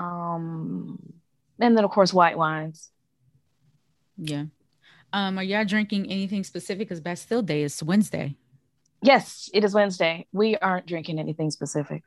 Um, 0.00 1.12
and 1.58 1.76
then 1.76 1.84
of 1.84 1.90
course 1.90 2.14
white 2.14 2.38
wines. 2.38 2.92
Yeah. 4.16 4.44
Um, 5.12 5.36
are 5.36 5.42
y'all 5.42 5.64
drinking 5.64 6.12
anything 6.12 6.44
specific? 6.44 6.86
Because 6.88 7.00
Bastille 7.00 7.42
Day 7.42 7.64
is 7.64 7.82
Wednesday. 7.82 8.36
Yes, 9.02 9.50
it 9.52 9.64
is 9.64 9.74
Wednesday. 9.74 10.28
We 10.30 10.56
aren't 10.58 10.86
drinking 10.86 11.18
anything 11.18 11.50
specific. 11.50 12.04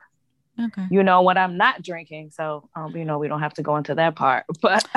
Okay. 0.58 0.86
You 0.90 1.02
know 1.02 1.20
what 1.20 1.36
I'm 1.36 1.58
not 1.58 1.82
drinking, 1.82 2.30
so 2.30 2.70
um, 2.74 2.96
you 2.96 3.04
know 3.04 3.18
we 3.18 3.28
don't 3.28 3.40
have 3.40 3.54
to 3.54 3.62
go 3.62 3.76
into 3.76 3.94
that 3.96 4.16
part. 4.16 4.46
But 4.62 4.88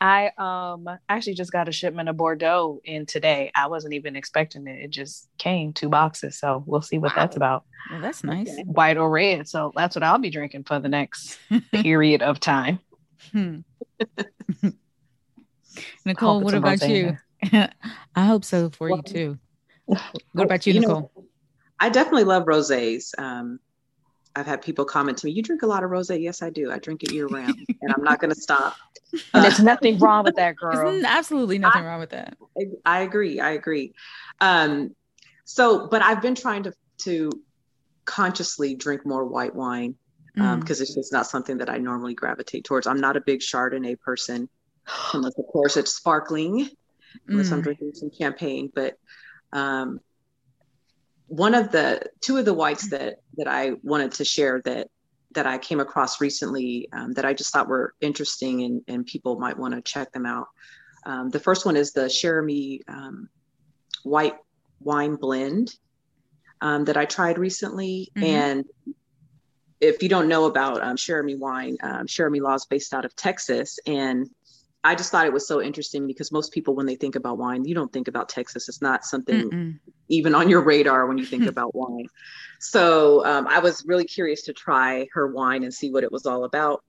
I 0.00 0.30
um 0.38 0.88
actually 1.08 1.34
just 1.34 1.52
got 1.52 1.68
a 1.68 1.72
shipment 1.72 2.08
of 2.08 2.16
Bordeaux 2.16 2.80
in 2.84 3.04
today. 3.04 3.50
I 3.54 3.66
wasn't 3.66 3.94
even 3.94 4.16
expecting 4.16 4.66
it. 4.66 4.84
It 4.84 4.90
just 4.90 5.28
came 5.38 5.72
two 5.72 5.88
boxes, 5.88 6.38
so 6.38 6.64
we'll 6.66 6.80
see 6.80 6.98
what 6.98 7.14
wow. 7.14 7.22
that's 7.22 7.36
about. 7.36 7.64
Well, 7.90 8.00
that's 8.00 8.24
nice. 8.24 8.50
White 8.64 8.96
or 8.96 9.10
red. 9.10 9.48
So 9.48 9.72
that's 9.76 9.94
what 9.94 10.02
I'll 10.02 10.18
be 10.18 10.30
drinking 10.30 10.64
for 10.64 10.78
the 10.80 10.88
next 10.88 11.38
period 11.72 12.22
of 12.22 12.40
time. 12.40 12.80
Hmm. 13.32 13.58
Nicole, 16.04 16.40
what 16.40 16.54
about 16.54 16.88
you? 16.88 17.18
I 17.52 17.68
hope 18.26 18.44
so 18.44 18.70
for 18.70 18.88
well, 18.88 19.02
you 19.06 19.12
too. 19.12 19.38
What 19.86 20.44
about 20.44 20.66
you, 20.66 20.74
you 20.74 20.80
Nicole? 20.80 21.12
Know, 21.14 21.24
I 21.78 21.88
definitely 21.90 22.24
love 22.24 22.44
rosés. 22.44 23.18
Um, 23.18 23.60
I've 24.40 24.46
had 24.46 24.62
people 24.62 24.84
comment 24.84 25.18
to 25.18 25.26
me, 25.26 25.32
"You 25.32 25.42
drink 25.42 25.62
a 25.62 25.66
lot 25.66 25.84
of 25.84 25.90
rosé." 25.90 26.20
Yes, 26.20 26.42
I 26.42 26.50
do. 26.50 26.72
I 26.72 26.78
drink 26.78 27.02
it 27.02 27.12
year 27.12 27.26
round, 27.26 27.54
and 27.82 27.92
I'm 27.94 28.02
not 28.02 28.20
going 28.20 28.34
to 28.34 28.40
stop. 28.40 28.76
and 29.34 29.44
there's 29.44 29.60
nothing 29.60 29.98
wrong 29.98 30.24
with 30.24 30.36
that, 30.36 30.56
girl. 30.56 30.90
There's 30.90 31.04
absolutely 31.04 31.58
nothing 31.58 31.82
I, 31.82 31.86
wrong 31.86 32.00
with 32.00 32.10
that. 32.10 32.36
I, 32.58 32.62
I 32.84 33.00
agree. 33.02 33.38
I 33.38 33.50
agree. 33.50 33.92
Um, 34.40 34.94
so, 35.44 35.88
but 35.88 36.02
I've 36.02 36.22
been 36.22 36.34
trying 36.34 36.64
to 36.64 36.72
to 37.02 37.30
consciously 38.04 38.74
drink 38.74 39.06
more 39.06 39.24
white 39.24 39.54
wine 39.54 39.94
because 40.34 40.54
um, 40.54 40.62
mm. 40.62 40.80
it's 40.80 40.94
just 40.94 41.12
not 41.12 41.26
something 41.26 41.58
that 41.58 41.68
I 41.68 41.78
normally 41.78 42.14
gravitate 42.14 42.64
towards. 42.64 42.86
I'm 42.86 43.00
not 43.00 43.16
a 43.16 43.20
big 43.20 43.40
Chardonnay 43.40 44.00
person, 44.00 44.48
unless 45.12 45.38
of 45.38 45.46
course 45.46 45.76
it's 45.76 45.94
sparkling, 45.94 46.68
unless 47.28 47.50
mm. 47.50 47.52
I'm 47.52 47.62
drinking 47.62 47.92
some 47.94 48.10
champagne. 48.18 48.72
But 48.74 48.96
um, 49.52 50.00
one 51.30 51.54
of 51.54 51.70
the 51.70 52.02
two 52.20 52.38
of 52.38 52.44
the 52.44 52.52
whites 52.52 52.90
that 52.90 53.20
that 53.36 53.46
I 53.46 53.74
wanted 53.84 54.10
to 54.12 54.24
share 54.24 54.60
that 54.64 54.88
that 55.32 55.46
I 55.46 55.58
came 55.58 55.78
across 55.78 56.20
recently 56.20 56.88
um, 56.92 57.12
that 57.12 57.24
I 57.24 57.34
just 57.34 57.52
thought 57.52 57.68
were 57.68 57.94
interesting 58.00 58.64
and, 58.64 58.82
and 58.88 59.06
people 59.06 59.38
might 59.38 59.56
want 59.56 59.74
to 59.74 59.80
check 59.80 60.10
them 60.10 60.26
out. 60.26 60.48
Um, 61.06 61.30
the 61.30 61.38
first 61.38 61.64
one 61.64 61.76
is 61.76 61.92
the 61.92 62.08
Cheramie 62.08 62.82
um, 62.88 63.28
white 64.02 64.34
wine 64.80 65.14
blend 65.14 65.76
um, 66.60 66.84
that 66.86 66.96
I 66.96 67.04
tried 67.04 67.38
recently. 67.38 68.10
Mm-hmm. 68.16 68.24
And 68.24 68.64
if 69.80 70.02
you 70.02 70.08
don't 70.08 70.26
know 70.26 70.46
about 70.46 70.82
um, 70.82 70.96
Cheramie 70.96 71.36
wine, 71.36 71.76
um, 71.80 72.08
Cheramie 72.08 72.40
Law 72.40 72.54
is 72.54 72.66
based 72.66 72.92
out 72.92 73.04
of 73.04 73.14
Texas. 73.14 73.78
And 73.86 74.28
I 74.82 74.94
just 74.94 75.10
thought 75.10 75.26
it 75.26 75.32
was 75.32 75.46
so 75.46 75.60
interesting 75.60 76.06
because 76.06 76.32
most 76.32 76.52
people, 76.52 76.74
when 76.74 76.86
they 76.86 76.96
think 76.96 77.14
about 77.14 77.36
wine, 77.36 77.64
you 77.64 77.74
don't 77.74 77.92
think 77.92 78.08
about 78.08 78.30
Texas. 78.30 78.68
It's 78.68 78.80
not 78.80 79.04
something 79.04 79.50
Mm-mm. 79.50 79.78
even 80.08 80.34
on 80.34 80.48
your 80.48 80.62
radar 80.62 81.06
when 81.06 81.18
you 81.18 81.26
think 81.26 81.46
about 81.48 81.74
wine. 81.74 82.06
So 82.60 83.24
um, 83.26 83.46
I 83.46 83.58
was 83.58 83.84
really 83.86 84.04
curious 84.04 84.42
to 84.42 84.54
try 84.54 85.06
her 85.12 85.26
wine 85.26 85.64
and 85.64 85.74
see 85.74 85.90
what 85.90 86.02
it 86.02 86.10
was 86.10 86.24
all 86.24 86.44
about. 86.44 86.82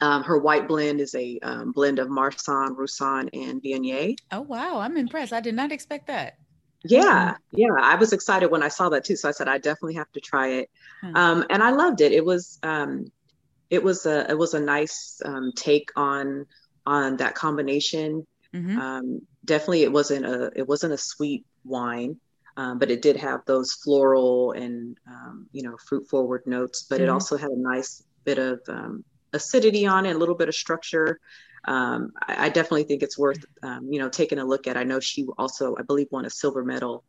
Um, 0.00 0.22
her 0.22 0.38
white 0.38 0.68
blend 0.68 1.00
is 1.00 1.14
a 1.16 1.40
um, 1.42 1.72
blend 1.72 1.98
of 1.98 2.08
Marsanne, 2.08 2.76
Roussanne, 2.76 3.30
and 3.32 3.60
Viognier. 3.60 4.16
Oh, 4.30 4.42
wow. 4.42 4.78
I'm 4.78 4.96
impressed. 4.96 5.32
I 5.32 5.40
did 5.40 5.54
not 5.54 5.72
expect 5.72 6.06
that. 6.06 6.38
Yeah, 6.84 7.34
yeah. 7.50 7.74
I 7.80 7.96
was 7.96 8.12
excited 8.12 8.52
when 8.52 8.62
I 8.62 8.68
saw 8.68 8.88
that 8.90 9.04
too. 9.04 9.16
So 9.16 9.28
I 9.28 9.32
said, 9.32 9.48
I 9.48 9.58
definitely 9.58 9.94
have 9.94 10.10
to 10.12 10.20
try 10.20 10.48
it. 10.48 10.70
Hmm. 11.00 11.16
Um, 11.16 11.46
and 11.50 11.64
I 11.64 11.70
loved 11.70 12.00
it. 12.00 12.12
It 12.12 12.24
was, 12.24 12.60
um, 12.62 13.10
it 13.70 13.82
was 13.82 14.06
a, 14.06 14.30
it 14.30 14.38
was 14.38 14.54
a 14.54 14.60
nice 14.60 15.20
um, 15.24 15.52
take 15.56 15.90
on 15.96 16.46
on 16.88 17.18
that 17.18 17.34
combination. 17.34 18.26
Mm-hmm. 18.54 18.78
Um, 18.80 19.20
definitely, 19.44 19.82
it 19.82 19.92
wasn't 19.92 20.24
a 20.24 20.50
it 20.56 20.66
wasn't 20.66 20.94
a 20.94 20.98
sweet 20.98 21.44
wine, 21.64 22.16
um, 22.56 22.78
but 22.78 22.90
it 22.90 23.02
did 23.02 23.16
have 23.16 23.44
those 23.46 23.72
floral 23.72 24.52
and 24.52 24.96
um, 25.06 25.46
you 25.52 25.62
know 25.62 25.76
fruit 25.76 26.08
forward 26.08 26.42
notes. 26.46 26.86
But 26.88 26.96
mm-hmm. 26.96 27.04
it 27.04 27.10
also 27.10 27.36
had 27.36 27.50
a 27.50 27.60
nice 27.60 28.02
bit 28.24 28.38
of 28.38 28.60
um, 28.68 29.04
acidity 29.32 29.86
on 29.86 30.06
it, 30.06 30.16
a 30.16 30.18
little 30.18 30.34
bit 30.34 30.48
of 30.48 30.54
structure. 30.54 31.20
Um, 31.66 32.12
I, 32.26 32.46
I, 32.46 32.48
definitely 32.48 32.84
think 32.84 33.02
it's 33.02 33.18
worth 33.18 33.44
um, 33.62 33.92
you 33.92 33.98
know 33.98 34.08
taking 34.08 34.38
a 34.38 34.44
look 34.44 34.66
at. 34.66 34.78
I 34.78 34.84
know 34.84 35.00
she 35.00 35.26
also, 35.36 35.76
I 35.78 35.82
believe, 35.82 36.08
won 36.10 36.24
a 36.24 36.30
silver 36.30 36.64
medal 36.64 37.04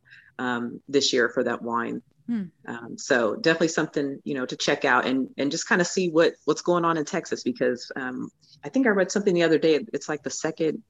this 0.88 1.12
year 1.12 1.28
for 1.28 1.44
that 1.44 1.62
wine. 1.62 2.02
Hmm. 2.30 2.44
Um, 2.64 2.96
so 2.96 3.34
definitely 3.34 3.68
something 3.68 4.20
you 4.22 4.34
know 4.34 4.46
to 4.46 4.54
check 4.54 4.84
out 4.84 5.04
and 5.04 5.30
and 5.36 5.50
just 5.50 5.66
kind 5.66 5.80
of 5.80 5.88
see 5.88 6.10
what 6.10 6.34
what's 6.44 6.62
going 6.62 6.84
on 6.84 6.96
in 6.96 7.04
Texas 7.04 7.42
because 7.42 7.90
um, 7.96 8.30
I 8.62 8.68
think 8.68 8.86
I 8.86 8.90
read 8.90 9.10
something 9.10 9.34
the 9.34 9.42
other 9.42 9.58
day. 9.58 9.80
It's 9.92 10.08
like 10.08 10.22
the 10.22 10.30
second 10.30 10.84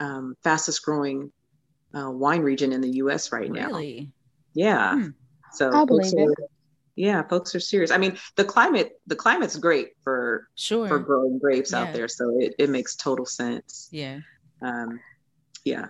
um, 0.00 0.34
fastest 0.42 0.84
growing 0.84 1.30
uh, 1.96 2.10
wine 2.10 2.40
region 2.40 2.72
in 2.72 2.80
the 2.80 2.90
U.S. 2.96 3.30
right 3.30 3.48
now. 3.48 3.68
Really? 3.68 4.10
Yeah. 4.52 4.94
Hmm. 4.94 5.08
So 5.52 5.70
I 5.72 5.84
believe 5.84 6.12
it. 6.12 6.38
Yeah, 6.96 7.22
folks 7.22 7.54
are 7.54 7.60
serious. 7.60 7.92
I 7.92 7.98
mean, 7.98 8.18
the 8.34 8.44
climate 8.44 9.00
the 9.06 9.14
climate's 9.14 9.56
great 9.56 9.90
for 10.02 10.48
sure 10.56 10.88
for 10.88 10.98
growing 10.98 11.38
grapes 11.38 11.70
yeah. 11.70 11.82
out 11.82 11.92
there, 11.92 12.08
so 12.08 12.36
it 12.40 12.56
it 12.58 12.68
makes 12.68 12.96
total 12.96 13.26
sense. 13.26 13.88
Yeah. 13.92 14.18
Um, 14.60 14.98
yeah. 15.64 15.86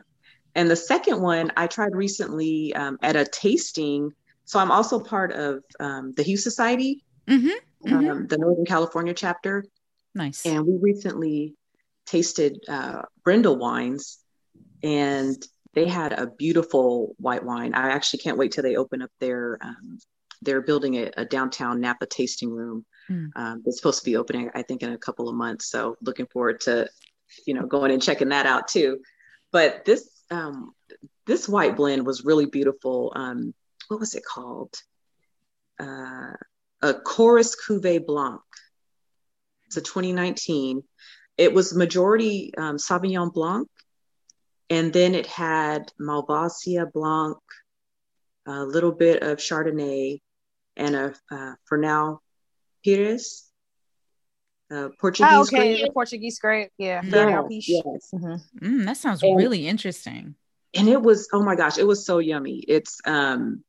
And 0.55 0.71
the 0.71 0.77
second 0.77 1.23
one 1.23 1.53
I 1.57 1.69
tried 1.69 1.95
recently 1.95 2.75
um, 2.75 2.99
at 3.03 3.17
a 3.17 3.25
tasting 3.25 4.13
so 4.45 4.59
I'm 4.59 4.71
also 4.71 5.01
part 5.01 5.33
of 5.33 5.63
um, 5.81 6.13
the 6.13 6.23
Hue 6.23 6.37
Society, 6.37 7.03
mm-hmm, 7.27 7.93
um, 7.93 8.05
mm-hmm. 8.05 8.27
the 8.27 8.39
Northern 8.39 8.67
California 8.67 9.15
chapter. 9.15 9.65
Nice. 10.15 10.45
And 10.47 10.67
we 10.67 10.79
recently 10.81 11.55
tasted 12.07 12.61
uh, 12.69 13.03
Brindle 13.25 13.57
wines, 13.57 14.19
and 14.83 15.37
they 15.73 15.89
had 15.89 16.13
a 16.13 16.27
beautiful 16.27 17.15
white 17.19 17.45
wine. 17.45 17.75
I 17.75 17.91
actually 17.91 18.21
can't 18.21 18.39
wait 18.39 18.53
till 18.53 18.63
they 18.63 18.77
open 18.77 19.03
up 19.03 19.11
their. 19.21 19.59
Um, 19.61 19.99
they're 20.43 20.61
building 20.61 20.97
a, 20.97 21.11
a, 21.17 21.25
downtown 21.25 21.81
Napa 21.81 22.05
tasting 22.05 22.51
room. 22.51 22.85
Mm. 23.11 23.31
Um, 23.35 23.63
it's 23.65 23.79
supposed 23.79 24.01
to 24.01 24.05
be 24.05 24.17
opening, 24.17 24.51
I 24.55 24.61
think, 24.61 24.83
in 24.83 24.93
a 24.93 24.99
couple 24.99 25.31
of 25.31 25.35
months. 25.35 25.71
So 25.71 25.97
looking 26.03 26.27
forward 26.27 26.61
to, 26.63 26.87
you 27.47 27.55
know, 27.55 27.65
going 27.67 27.91
and 27.91 28.03
checking 28.03 28.29
that 28.29 28.45
out 28.45 28.69
too. 28.69 29.01
But 29.53 29.87
this 29.87 30.07
um, 30.31 30.75
this 31.27 31.49
white 31.49 31.77
blend 31.77 32.07
was 32.07 32.25
really 32.25 32.47
beautiful. 32.47 33.13
Um, 33.17 33.55
what 33.95 34.01
was 34.01 34.17
it 34.17 34.25
called? 34.25 34.75
Uh, 35.79 36.33
a 36.83 36.95
Chorus 36.95 37.55
Cuvée 37.55 38.05
Blanc. 38.05 38.41
It's 39.67 39.77
a 39.77 39.81
2019. 39.81 40.83
It 41.39 41.55
was 41.55 41.77
majority 41.77 42.53
um, 42.59 42.77
Sauvignon 42.77 43.33
Blanc, 43.33 43.69
and 44.69 44.93
then 44.93 45.15
it 45.15 45.27
had 45.27 45.93
Malvasia 46.01 46.91
Blanc, 46.93 47.39
a 48.47 48.65
little 48.65 48.91
bit 48.91 49.23
of 49.23 49.39
Chardonnay, 49.39 50.21
and 50.77 50.97
a 50.97 51.15
uh, 51.31 51.55
Fernão 51.71 52.19
Pires. 52.85 53.49
Uh, 54.73 54.89
Portuguese 55.01 55.31
oh, 55.31 55.43
okay, 55.43 55.77
grape. 55.77 55.87
the 55.87 55.93
Portuguese 55.93 56.39
grape, 56.41 56.73
yeah. 56.79 57.01
yeah 57.05 57.43
yes. 57.49 58.11
Mm-hmm. 58.13 58.81
Mm, 58.81 58.85
that 58.87 58.97
sounds 58.97 59.23
and, 59.23 59.37
really 59.37 59.69
interesting. 59.69 60.35
And 60.75 60.89
it 60.89 61.01
was, 61.01 61.29
oh 61.33 61.43
my 61.43 61.55
gosh, 61.55 61.79
it 61.79 61.87
was 61.87 62.05
so 62.05 62.19
yummy. 62.19 62.65
It's 62.67 63.01
um, 63.07 63.63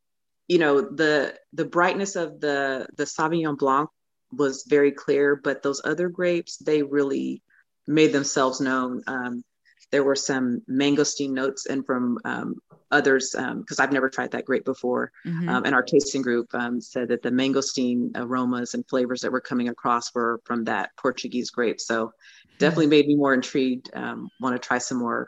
you 0.48 0.58
know 0.58 0.82
the 0.82 1.36
the 1.54 1.66
brightness 1.66 2.16
of 2.16 2.40
the 2.40 2.88
the 2.98 3.06
sauvignon 3.06 3.58
blanc 3.58 3.90
was 4.32 4.66
very 4.68 4.92
clear 4.92 5.36
but 5.36 5.64
those 5.64 5.82
other 5.86 6.10
grapes 6.10 6.58
they 6.58 6.84
really 6.84 7.42
made 7.88 8.12
themselves 8.12 8.62
known. 8.62 9.04
Um, 9.08 9.44
there 9.92 10.04
were 10.04 10.16
some 10.16 10.62
mangosteen 10.70 11.30
notes 11.30 11.68
and 11.68 11.86
from 11.86 12.18
um, 12.26 12.56
others 12.92 13.32
because 13.32 13.80
um, 13.80 13.84
i've 13.84 13.92
never 13.92 14.10
tried 14.10 14.32
that 14.32 14.46
grape 14.46 14.66
before. 14.66 15.12
Mm-hmm. 15.26 15.48
Um, 15.48 15.64
and 15.66 15.76
our 15.76 15.84
tasting 15.84 16.22
group 16.22 16.48
um, 16.54 16.82
said 16.82 17.10
that 17.10 17.22
the 17.22 17.30
mangosteen 17.30 18.12
aromas 18.16 18.74
and 18.74 18.88
flavors 18.88 19.22
that 19.22 19.32
were 19.32 19.42
coming 19.42 19.70
across 19.70 20.14
were 20.14 20.42
from 20.44 20.64
that 20.66 20.90
portuguese 20.98 21.52
grape. 21.52 21.80
So 21.80 22.12
definitely 22.58 22.88
made 22.88 23.08
me 23.08 23.16
more 23.16 23.34
intrigued 23.34 23.90
um, 23.96 24.30
want 24.42 24.60
to 24.60 24.68
try 24.68 24.80
some 24.80 24.98
more 24.98 25.28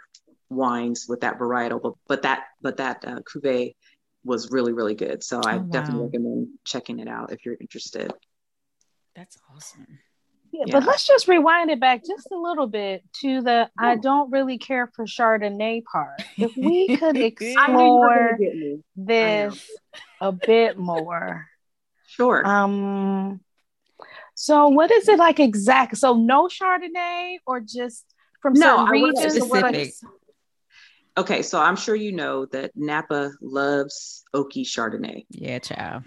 wines 0.49 1.08
with 1.10 1.21
that 1.21 1.38
varietal 1.38 1.82
but, 1.82 1.93
but 2.08 2.21
that 2.21 2.45
but 2.62 2.77
that 2.77 3.03
uh, 3.06 3.19
cuvee 3.19 3.75
was 4.23 4.51
really 4.51 4.73
really 4.73 4.95
good 4.95 5.23
so 5.23 5.41
i 5.45 5.56
oh, 5.56 5.60
definitely 5.60 6.06
recommend 6.06 6.47
checking 6.65 6.99
it 6.99 7.08
out 7.08 7.32
if 7.32 7.45
you're 7.45 7.58
interested 7.60 8.12
that's 9.15 9.38
awesome 9.53 9.99
yeah, 10.51 10.63
yeah, 10.67 10.80
but 10.80 10.88
let's 10.88 11.06
just 11.06 11.27
rewind 11.27 11.69
it 11.69 11.80
back 11.80 12.03
just 12.06 12.32
a 12.32 12.38
little 12.38 12.67
bit 12.67 13.03
to 13.21 13.41
the 13.41 13.69
I 13.77 13.95
don't 13.95 14.32
really 14.32 14.58
care 14.58 14.88
for 14.95 15.06
Chardonnay 15.06 15.84
part. 15.84 16.21
If 16.38 16.56
we 16.56 16.95
could 16.97 17.17
explore 17.17 18.38
this 18.95 19.69
a 20.21 20.32
bit 20.32 20.77
more. 20.77 21.45
Sure. 22.08 22.45
Um 22.45 23.41
so 24.36 24.69
what 24.69 24.91
is 24.91 25.08
it 25.08 25.19
like 25.19 25.39
exact? 25.39 25.97
So 25.97 26.13
no 26.15 26.47
Chardonnay 26.47 27.38
or 27.45 27.60
just 27.60 28.06
from 28.41 28.53
no, 28.53 28.86
certain 28.86 28.91
regions? 28.91 30.01
Okay, 31.17 31.41
so 31.41 31.60
I'm 31.60 31.75
sure 31.75 31.95
you 31.95 32.12
know 32.12 32.45
that 32.47 32.71
Napa 32.75 33.32
loves 33.41 34.23
Oaky 34.36 34.63
Chardonnay. 34.63 35.25
Yeah, 35.30 35.60
child. 35.60 36.03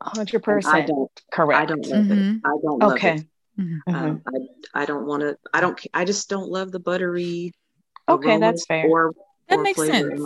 Hundred 0.00 0.42
percent. 0.42 0.74
I 0.74 0.80
don't. 0.82 1.10
Correct. 1.30 1.62
I 1.62 1.66
don't 1.66 1.86
love 1.86 2.04
mm-hmm. 2.04 2.36
it. 2.36 2.40
I 2.44 2.56
don't 2.62 2.82
love 2.82 2.92
okay. 2.92 3.14
it. 3.14 3.26
Mm-hmm. 3.60 3.94
Um, 3.94 4.22
I, 4.74 4.82
I 4.82 4.86
don't 4.86 5.06
want 5.06 5.22
to. 5.22 5.36
I 5.52 5.60
don't. 5.60 5.80
I 5.92 6.04
just 6.04 6.28
don't 6.28 6.50
love 6.50 6.72
the 6.72 6.80
buttery. 6.80 7.52
Okay, 8.08 8.38
that's 8.38 8.66
fair. 8.66 8.86
Or, 8.88 9.12
that 9.48 9.58
or 9.58 9.62
makes 9.62 9.84
sense. 9.84 10.20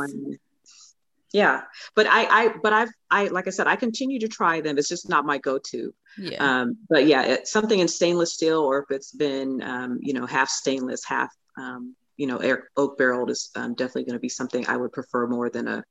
Yeah, 1.32 1.60
but 1.94 2.06
I, 2.06 2.24
I, 2.24 2.54
but 2.62 2.72
I've, 2.72 2.88
I, 3.10 3.26
like 3.26 3.46
I 3.46 3.50
said, 3.50 3.66
I 3.66 3.76
continue 3.76 4.18
to 4.20 4.28
try 4.28 4.62
them. 4.62 4.78
It's 4.78 4.88
just 4.88 5.10
not 5.10 5.26
my 5.26 5.36
go-to. 5.36 5.92
Yeah. 6.16 6.38
Um, 6.42 6.78
but 6.88 7.06
yeah, 7.06 7.22
it's 7.22 7.52
something 7.52 7.78
in 7.78 7.86
stainless 7.86 8.32
steel, 8.32 8.60
or 8.60 8.78
if 8.78 8.86
it's 8.90 9.12
been, 9.12 9.60
um, 9.62 9.98
you 10.00 10.14
know, 10.14 10.24
half 10.24 10.48
stainless, 10.48 11.04
half, 11.04 11.30
um, 11.58 11.94
you 12.18 12.26
know, 12.26 12.40
oak 12.76 12.98
barreled 12.98 13.30
is 13.30 13.50
um, 13.56 13.74
definitely 13.74 14.04
going 14.04 14.14
to 14.14 14.20
be 14.20 14.28
something 14.28 14.66
I 14.68 14.76
would 14.76 14.92
prefer 14.92 15.26
more 15.26 15.48
than 15.48 15.68
a, 15.68 15.84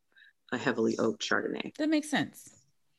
a 0.52 0.58
heavily 0.58 0.98
oaked 1.00 1.28
Chardonnay. 1.28 1.76
That 1.78 1.90
makes 1.90 2.12
sense. 2.12 2.50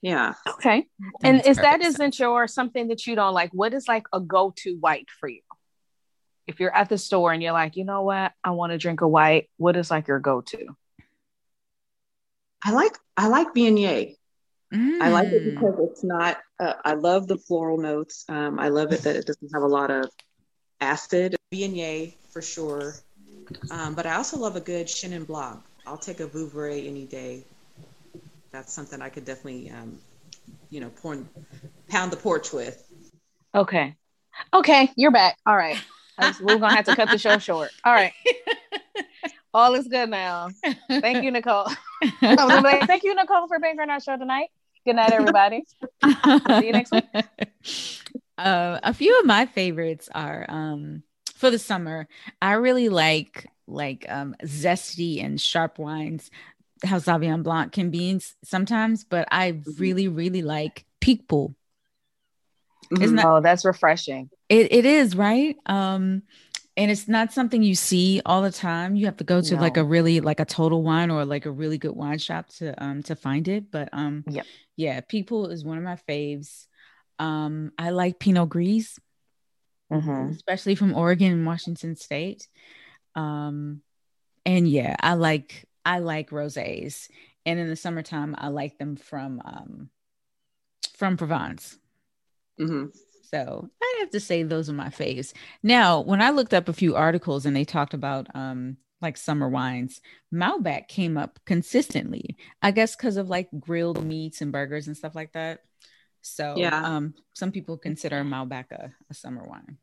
Yeah. 0.01 0.35
Okay. 0.49 0.87
That 0.99 1.29
and 1.29 1.47
is 1.47 1.59
that 1.59 1.83
sense. 1.83 1.95
isn't 1.95 2.19
your 2.19 2.49
something 2.49 2.89
that 2.89 3.07
you 3.07 3.15
don't 3.15 3.35
like? 3.35 3.51
What 3.53 3.75
is 3.75 3.87
like 3.87 4.07
a 4.13 4.21
go-to 4.21 4.77
white 4.81 5.09
for 5.21 5.29
you? 5.29 5.43
If 6.47 6.59
you're 6.61 6.75
at 6.75 6.89
the 6.89 6.97
store 6.97 7.33
and 7.33 7.43
you're 7.43 7.53
like, 7.53 7.77
you 7.77 7.85
know 7.85 8.03
what, 8.03 8.33
I 8.43 8.51
want 8.51 8.73
to 8.73 8.79
drink 8.79 9.03
a 9.03 9.09
white. 9.09 9.51
What 9.59 9.77
is 9.77 9.91
like 9.91 10.09
your 10.09 10.19
go-to? 10.19 10.67
I 12.65 12.73
like 12.73 12.97
I 13.17 13.29
like 13.29 13.49
Viognier. 13.55 14.15
Mm. 14.73 15.01
I 15.01 15.09
like 15.11 15.29
it 15.29 15.43
mm. 15.43 15.55
because 15.55 15.75
it's 15.81 16.05
not. 16.05 16.39
Uh, 16.59 16.75
I 16.85 16.95
love 16.95 17.27
the 17.27 17.39
floral 17.39 17.79
notes. 17.79 18.25
Um, 18.29 18.59
I 18.59 18.69
love 18.69 18.93
it 18.93 19.03
that 19.03 19.17
it 19.17 19.27
doesn't 19.27 19.51
have 19.53 19.63
a 19.63 19.67
lot 19.67 19.91
of 19.91 20.11
acid. 20.81 21.37
Viognier 21.53 22.15
for 22.31 22.43
sure, 22.43 22.95
um, 23.71 23.95
but 23.95 24.07
I 24.07 24.15
also 24.15 24.39
love 24.39 24.57
a 24.57 24.61
good 24.61 24.87
Chenin 24.87 25.27
Blanc. 25.27 25.61
I'll 25.87 25.99
take 25.99 26.21
a 26.21 26.27
Vouvray 26.27 26.87
any 26.87 27.07
day 27.07 27.45
that's 28.53 28.73
something 28.73 29.01
I 29.03 29.09
could 29.09 29.25
definitely, 29.25 29.71
um, 29.71 29.99
you 30.71 30.81
know, 30.81 30.91
pour, 30.91 31.19
pound 31.89 32.13
the 32.13 32.17
porch 32.17 32.53
with. 32.53 32.83
Okay. 33.55 33.95
Okay, 34.55 34.91
you're 34.97 35.11
back. 35.11 35.37
All 35.47 35.57
right. 35.57 35.79
We're 36.41 36.59
gonna 36.59 36.75
have 36.75 36.87
to 36.87 36.97
cut 36.97 37.11
the 37.11 37.19
show 37.19 37.39
short. 37.39 37.71
All 37.85 37.93
right. 37.93 38.13
All 39.55 39.75
is 39.75 39.89
good 39.89 40.11
now. 40.11 40.51
Thank 40.89 41.25
you, 41.25 41.31
Nicole. 41.31 41.69
like, 42.23 42.87
Thank 42.87 43.05
you, 43.05 43.15
Nicole, 43.15 43.49
for 43.49 43.59
being 43.59 43.79
on 43.81 43.91
our 43.91 44.01
show 44.01 44.17
tonight. 44.17 44.49
Good 44.85 44.97
night, 44.97 45.13
everybody. 45.13 45.65
See 46.05 46.67
you 46.67 46.73
next 46.73 46.93
week. 46.93 47.05
Uh, 48.39 48.79
a 48.85 48.95
few 48.95 49.19
of 49.19 49.27
my 49.27 49.47
favorites 49.47 50.09
are 50.15 50.47
um, 50.49 51.03
for 51.39 51.51
the 51.51 51.59
summer. 51.59 52.09
I 52.43 52.53
really 52.55 52.89
like 52.89 53.47
like 53.67 54.07
um, 54.09 54.35
zesty 54.45 55.23
and 55.23 55.41
sharp 55.41 55.79
wines 55.79 56.31
how 56.85 56.99
Sauvignon 56.99 57.43
Blanc 57.43 57.73
can 57.73 57.91
be 57.91 58.21
sometimes, 58.45 59.05
but 59.05 59.27
I 59.31 59.53
mm-hmm. 59.53 59.71
really, 59.81 60.09
really 60.09 60.43
like 60.43 60.85
Picpoul. 61.01 61.55
Isn't 63.01 63.17
that, 63.17 63.27
oh, 63.27 63.41
that's 63.41 63.65
refreshing. 63.65 64.31
It, 64.49 64.73
it 64.73 64.87
is, 64.87 65.15
right? 65.15 65.57
Um, 65.67 66.23
and 66.77 66.91
it's 66.91 67.09
not 67.09 67.33
something 67.33 67.63
you 67.63 67.75
see 67.75 68.23
all 68.25 68.43
the 68.43 68.53
time. 68.53 68.97
You 68.97 69.07
have 69.07 69.17
to 69.19 69.25
go 69.25 69.43
to 69.43 69.55
no. 69.57 69.61
like 69.61 69.77
a 69.77 69.85
really 69.85 70.21
like 70.21 70.39
a 70.41 70.45
total 70.45 70.83
wine 70.83 71.11
or 71.11 71.25
like 71.25 71.45
a 71.45 71.51
really 71.51 71.77
good 71.77 71.95
wine 71.95 72.19
shop 72.19 72.49
to 72.59 72.83
um 72.83 73.03
to 73.03 73.17
find 73.17 73.49
it. 73.49 73.71
But 73.71 73.89
um 73.93 74.23
yep. 74.29 74.47
yeah, 74.77 75.01
Picpoul 75.01 75.51
is 75.51 75.65
one 75.65 75.77
of 75.77 75.83
my 75.83 75.99
faves. 76.09 76.67
Um, 77.19 77.73
I 77.77 77.91
like 77.91 78.21
Pinot 78.21 78.49
Gris, 78.49 78.97
mm-hmm. 79.93 80.31
especially 80.31 80.75
from 80.75 80.95
Oregon 80.95 81.33
and 81.33 81.47
Washington 81.47 81.97
State. 81.97 82.49
Um, 83.15 83.83
and 84.45 84.69
yeah, 84.69 84.97
I 85.01 85.15
like 85.15 85.65
I 85.85 85.99
like 85.99 86.31
rosés, 86.31 87.09
and 87.45 87.59
in 87.59 87.69
the 87.69 87.77
summertime, 87.77 88.35
I 88.39 88.49
like 88.49 88.79
them 88.79 88.97
from 88.97 89.41
um, 89.45 89.91
from 90.97 91.17
Provence. 91.17 91.79
Mm-hmm. 92.61 92.87
So 93.31 93.69
I'd 93.83 93.97
have 94.01 94.11
to 94.11 94.21
say 94.21 94.43
those 94.43 94.71
are 94.71 94.75
my 94.75 94.89
faves. 94.89 95.33
Now, 95.63 96.01
when 96.01 96.23
I 96.23 96.31
looked 96.31 96.55
up 96.55 96.69
a 96.69 96.73
few 96.73 96.97
articles 96.97 97.45
and 97.45 97.55
they 97.55 97.65
talked 97.65 97.93
about 97.93 98.27
um, 98.35 98.79
like 99.03 99.17
summer 99.17 99.49
wines, 99.49 100.01
Malbec 100.33 100.89
came 100.89 101.19
up 101.19 101.39
consistently. 101.45 102.37
I 102.63 102.71
guess 102.71 102.97
because 102.97 103.17
of 103.17 103.29
like 103.29 103.49
grilled 103.59 104.03
meats 104.05 104.41
and 104.41 104.51
burgers 104.51 104.87
and 104.87 104.97
stuff 104.97 105.15
like 105.15 105.33
that. 105.33 105.61
So 106.29 106.55
yeah, 106.57 106.83
um, 106.85 107.15
some 107.35 107.51
people 107.53 107.77
consider 107.77 108.23
Malbec 108.23 108.71
a, 108.73 108.93
a 109.11 109.15
summer 109.15 109.45
wine. 109.45 109.77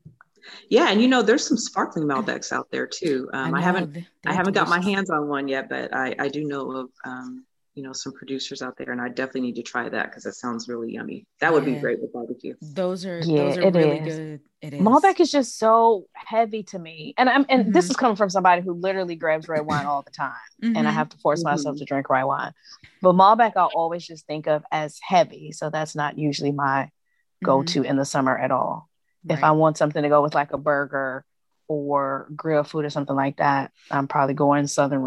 Yeah, 0.69 0.89
and 0.89 1.01
you 1.01 1.07
know, 1.07 1.21
there's 1.21 1.47
some 1.47 1.57
sparkling 1.57 2.07
Malbecs 2.07 2.51
out 2.51 2.69
there 2.71 2.87
too. 2.87 3.29
Um, 3.33 3.53
I, 3.53 3.59
I, 3.59 3.61
haven't, 3.61 3.97
I 4.27 4.33
haven't 4.33 4.53
got 4.53 4.69
my 4.69 4.79
hands 4.79 5.09
on 5.09 5.27
one 5.27 5.47
yet, 5.47 5.69
but 5.69 5.93
I, 5.93 6.15
I 6.19 6.27
do 6.27 6.45
know 6.45 6.71
of, 6.71 6.89
um, 7.03 7.45
you 7.75 7.83
know, 7.83 7.91
some 7.91 8.13
producers 8.13 8.61
out 8.61 8.77
there, 8.77 8.91
and 8.91 9.01
I 9.01 9.09
definitely 9.09 9.41
need 9.41 9.55
to 9.57 9.63
try 9.63 9.87
that 9.89 10.05
because 10.05 10.25
it 10.25 10.33
sounds 10.35 10.69
really 10.69 10.93
yummy. 10.93 11.27
That 11.41 11.51
would 11.53 11.67
yeah. 11.67 11.73
be 11.73 11.79
great 11.81 12.01
with 12.01 12.13
barbecue. 12.13 12.55
Those 12.61 13.05
are, 13.05 13.19
yeah, 13.19 13.43
those 13.43 13.57
are 13.57 13.71
really 13.71 13.97
is. 13.99 14.15
good. 14.15 14.39
It 14.61 14.73
is. 14.75 14.79
Malbec 14.79 15.19
is 15.19 15.29
just 15.29 15.59
so 15.59 16.07
heavy 16.13 16.63
to 16.63 16.79
me, 16.79 17.13
and 17.17 17.29
I'm, 17.29 17.45
and 17.49 17.63
mm-hmm. 17.63 17.71
this 17.73 17.89
is 17.89 17.97
coming 17.97 18.15
from 18.15 18.29
somebody 18.29 18.61
who 18.61 18.73
literally 18.73 19.15
grabs 19.15 19.49
red 19.49 19.65
wine 19.65 19.85
all 19.85 20.03
the 20.03 20.11
time, 20.11 20.31
mm-hmm. 20.63 20.77
and 20.77 20.87
I 20.87 20.91
mm-hmm. 20.91 20.97
have 20.97 21.09
to 21.09 21.17
force 21.17 21.41
mm-hmm. 21.41 21.49
myself 21.51 21.77
to 21.77 21.85
drink 21.85 22.09
red 22.09 22.23
wine. 22.23 22.53
But 23.01 23.13
Malbec, 23.13 23.53
I'll 23.57 23.71
always 23.75 24.07
just 24.07 24.25
think 24.25 24.47
of 24.47 24.63
as 24.71 24.97
heavy, 25.03 25.51
so 25.51 25.69
that's 25.69 25.95
not 25.95 26.17
usually 26.17 26.53
my 26.53 26.89
go-to 27.43 27.81
mm-hmm. 27.81 27.89
in 27.89 27.97
the 27.97 28.05
summer 28.05 28.37
at 28.37 28.51
all. 28.51 28.89
Right. 29.25 29.37
If 29.37 29.43
I 29.43 29.51
want 29.51 29.77
something 29.77 30.01
to 30.01 30.09
go 30.09 30.21
with 30.23 30.33
like 30.33 30.53
a 30.53 30.57
burger 30.57 31.25
or 31.67 32.29
grill 32.35 32.63
food 32.63 32.85
or 32.85 32.89
something 32.89 33.15
like 33.15 33.37
that, 33.37 33.71
I'm 33.91 34.07
probably 34.07 34.35
going 34.35 34.67
Southern 34.67 35.01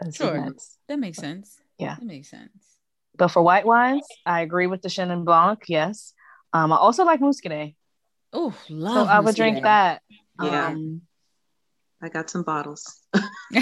Rhone. 0.00 0.12
Sure, 0.12 0.52
that 0.88 0.98
makes 0.98 1.18
sense. 1.18 1.60
Yeah, 1.78 1.96
that 1.96 2.04
makes 2.04 2.28
sense. 2.28 2.78
But 3.16 3.28
for 3.28 3.42
white 3.42 3.66
wines, 3.66 4.06
I 4.26 4.40
agree 4.40 4.66
with 4.66 4.82
the 4.82 4.88
Chenin 4.88 5.24
Blanc. 5.24 5.60
Yes, 5.68 6.14
um, 6.52 6.72
I 6.72 6.76
also 6.76 7.04
like 7.04 7.20
Muscadet. 7.20 7.74
Oh, 8.32 8.54
love. 8.68 9.06
So 9.06 9.12
I 9.12 9.20
would 9.20 9.34
drink 9.34 9.62
that. 9.62 10.02
Yeah, 10.42 10.68
um, 10.68 11.02
I 12.02 12.08
got 12.08 12.28
some 12.28 12.42
bottles. 12.42 13.00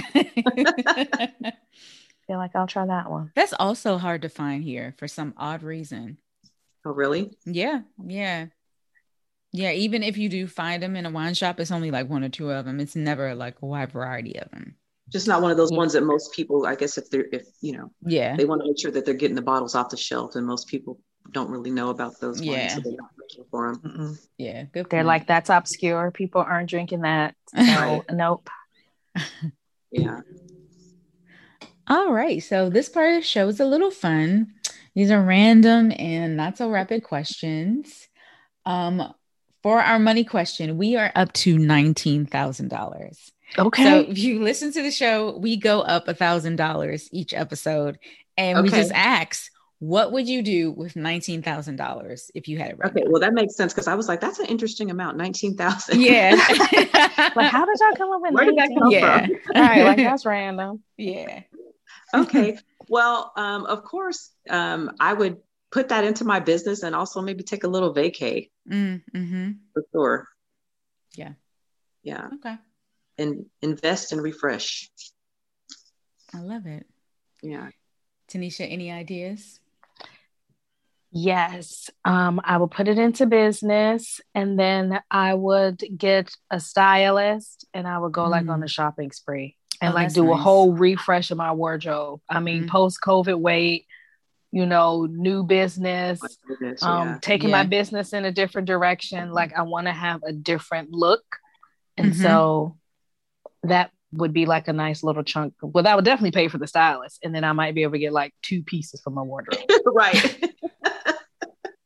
feel 2.26 2.38
like 2.38 2.54
I'll 2.56 2.66
try 2.66 2.86
that 2.86 3.10
one. 3.10 3.32
That's 3.34 3.52
also 3.58 3.98
hard 3.98 4.22
to 4.22 4.28
find 4.28 4.64
here 4.64 4.94
for 4.98 5.08
some 5.08 5.34
odd 5.36 5.62
reason. 5.62 6.18
Oh, 6.84 6.92
really? 6.92 7.30
Yeah, 7.44 7.82
yeah. 8.04 8.46
Yeah, 9.52 9.72
even 9.72 10.02
if 10.02 10.16
you 10.16 10.30
do 10.30 10.46
find 10.46 10.82
them 10.82 10.96
in 10.96 11.04
a 11.04 11.10
wine 11.10 11.34
shop, 11.34 11.60
it's 11.60 11.70
only 11.70 11.90
like 11.90 12.08
one 12.08 12.24
or 12.24 12.30
two 12.30 12.50
of 12.50 12.64
them. 12.64 12.80
It's 12.80 12.96
never 12.96 13.34
like 13.34 13.60
a 13.60 13.66
wide 13.66 13.92
variety 13.92 14.38
of 14.38 14.50
them. 14.50 14.76
Just 15.12 15.28
not 15.28 15.42
one 15.42 15.50
of 15.50 15.56
those 15.56 15.72
ones 15.72 15.92
that 15.92 16.04
most 16.04 16.32
people, 16.32 16.66
I 16.66 16.74
guess, 16.74 16.96
if 16.96 17.10
they're, 17.10 17.26
if 17.32 17.46
you 17.60 17.76
know, 17.76 17.90
yeah, 18.04 18.34
they 18.36 18.44
want 18.44 18.62
to 18.62 18.68
make 18.68 18.80
sure 18.80 18.90
that 18.90 19.04
they're 19.04 19.14
getting 19.14 19.36
the 19.36 19.42
bottles 19.42 19.74
off 19.74 19.90
the 19.90 19.96
shelf, 19.96 20.34
and 20.36 20.46
most 20.46 20.68
people 20.68 20.98
don't 21.30 21.50
really 21.50 21.70
know 21.70 21.90
about 21.90 22.18
those 22.20 22.40
yeah. 22.40 22.74
Wines, 22.74 22.84
so 23.28 23.46
for 23.50 23.72
them. 23.72 23.80
Mm-mm. 23.82 24.26
Yeah, 24.38 24.64
good. 24.72 24.88
They're 24.90 25.04
like 25.04 25.26
that's 25.26 25.50
obscure. 25.50 26.10
People 26.10 26.40
aren't 26.40 26.70
drinking 26.70 27.02
that. 27.02 27.34
No, 27.54 28.02
nope. 28.10 28.48
yeah. 29.90 30.20
All 31.86 32.12
right. 32.12 32.42
So 32.42 32.70
this 32.70 32.88
part 32.88 33.10
of 33.10 33.16
the 33.16 33.22
show 33.22 33.48
is 33.48 33.60
a 33.60 33.66
little 33.66 33.90
fun. 33.90 34.54
These 34.94 35.10
are 35.10 35.22
random 35.22 35.92
and 35.98 36.36
not 36.36 36.56
so 36.56 36.70
rapid 36.70 37.02
questions. 37.02 38.08
Um, 38.64 39.12
for 39.62 39.80
our 39.80 39.98
money 39.98 40.24
question, 40.24 40.76
we 40.76 40.96
are 40.96 41.12
up 41.14 41.32
to 41.34 41.56
$19,000. 41.56 43.30
Okay. 43.58 43.84
So 43.84 44.10
if 44.10 44.18
you 44.18 44.42
listen 44.42 44.72
to 44.72 44.82
the 44.82 44.90
show, 44.90 45.36
we 45.36 45.56
go 45.56 45.80
up 45.80 46.08
a 46.08 46.14
thousand 46.14 46.56
dollars 46.56 47.08
each 47.12 47.34
episode. 47.34 47.98
And 48.36 48.58
okay. 48.58 48.64
we 48.64 48.70
just 48.70 48.92
ask, 48.92 49.50
what 49.78 50.12
would 50.12 50.28
you 50.28 50.42
do 50.42 50.70
with 50.70 50.94
nineteen 50.96 51.42
thousand 51.42 51.76
dollars 51.76 52.30
if 52.34 52.48
you 52.48 52.56
had 52.56 52.70
it? 52.70 52.78
Right 52.78 52.90
okay, 52.92 53.02
now? 53.02 53.10
well 53.10 53.20
that 53.20 53.34
makes 53.34 53.56
sense 53.56 53.72
because 53.72 53.88
I 53.88 53.94
was 53.94 54.08
like, 54.08 54.20
that's 54.20 54.38
an 54.38 54.46
interesting 54.46 54.90
amount, 54.90 55.16
nineteen 55.16 55.56
thousand. 55.56 56.00
Yeah. 56.00 56.34
like, 57.34 57.50
how 57.50 57.64
did 57.64 57.78
y'all 57.80 57.96
come 57.96 58.12
up 58.12 58.22
with? 58.22 58.32
Where 58.32 58.46
19? 58.46 58.46
did 58.46 58.56
that 58.58 58.80
come 58.80 58.90
yeah. 58.90 59.26
from? 59.26 59.56
All 59.56 59.62
right, 59.62 59.84
like 59.84 59.96
that's 59.98 60.24
random. 60.24 60.82
Yeah. 60.96 61.42
okay. 62.14 62.58
Well, 62.88 63.32
um, 63.36 63.66
of 63.66 63.84
course, 63.84 64.30
um, 64.48 64.92
I 65.00 65.12
would 65.12 65.38
put 65.72 65.88
that 65.88 66.04
into 66.04 66.24
my 66.24 66.38
business 66.38 66.84
and 66.84 66.94
also 66.94 67.20
maybe 67.20 67.42
take 67.42 67.64
a 67.64 67.68
little 67.68 67.92
vacay 67.92 68.50
mm, 68.70 69.02
mm-hmm. 69.12 69.50
for 69.72 69.84
sure. 69.92 70.28
Yeah. 71.16 71.32
Yeah. 72.02 72.28
Okay. 72.34 72.56
And 73.18 73.46
invest 73.60 74.12
and 74.12 74.22
refresh. 74.22 74.90
I 76.34 76.38
love 76.38 76.66
it. 76.66 76.86
Yeah. 77.42 77.68
Tanisha, 78.28 78.70
any 78.70 78.90
ideas? 78.90 79.60
Yes, 81.14 81.90
um, 82.06 82.40
I 82.42 82.56
will 82.56 82.68
put 82.68 82.88
it 82.88 82.96
into 82.96 83.26
business 83.26 84.22
and 84.34 84.58
then 84.58 84.98
I 85.10 85.34
would 85.34 85.84
get 85.94 86.34
a 86.50 86.58
stylist 86.58 87.66
and 87.74 87.86
I 87.86 87.98
would 87.98 88.12
go 88.12 88.24
mm. 88.24 88.30
like 88.30 88.48
on 88.48 88.62
a 88.62 88.66
mm. 88.66 88.70
shopping 88.70 89.12
spree 89.12 89.58
and 89.82 89.92
oh, 89.92 89.94
like 89.94 90.14
do 90.14 90.24
nice. 90.24 90.32
a 90.32 90.36
whole 90.42 90.72
refresh 90.72 91.30
of 91.30 91.36
my 91.36 91.52
wardrobe. 91.52 92.22
I 92.30 92.40
mean, 92.40 92.60
mm-hmm. 92.60 92.70
post 92.70 92.98
COVID 93.04 93.38
weight, 93.38 93.84
you 94.52 94.64
know, 94.64 95.04
new 95.04 95.42
business, 95.42 96.18
business 96.48 96.82
um, 96.82 97.08
yeah. 97.08 97.18
taking 97.20 97.50
yeah. 97.50 97.56
my 97.56 97.64
business 97.64 98.14
in 98.14 98.24
a 98.24 98.32
different 98.32 98.66
direction. 98.66 99.32
Like 99.32 99.52
I 99.54 99.62
want 99.62 99.88
to 99.88 99.92
have 99.92 100.22
a 100.22 100.32
different 100.32 100.92
look. 100.92 101.24
And 101.98 102.12
mm-hmm. 102.12 102.22
so 102.22 102.78
that 103.62 103.90
would 104.12 104.32
be 104.32 104.46
like 104.46 104.68
a 104.68 104.72
nice 104.72 105.02
little 105.02 105.22
chunk. 105.22 105.54
Well, 105.62 105.84
that 105.84 105.96
would 105.96 106.04
definitely 106.04 106.32
pay 106.32 106.48
for 106.48 106.58
the 106.58 106.66
stylist. 106.66 107.20
And 107.24 107.34
then 107.34 107.44
I 107.44 107.52
might 107.52 107.74
be 107.74 107.82
able 107.82 107.92
to 107.92 107.98
get 107.98 108.12
like 108.12 108.34
two 108.42 108.62
pieces 108.62 109.00
for 109.02 109.10
my 109.10 109.22
wardrobe. 109.22 109.60
right. 109.86 110.54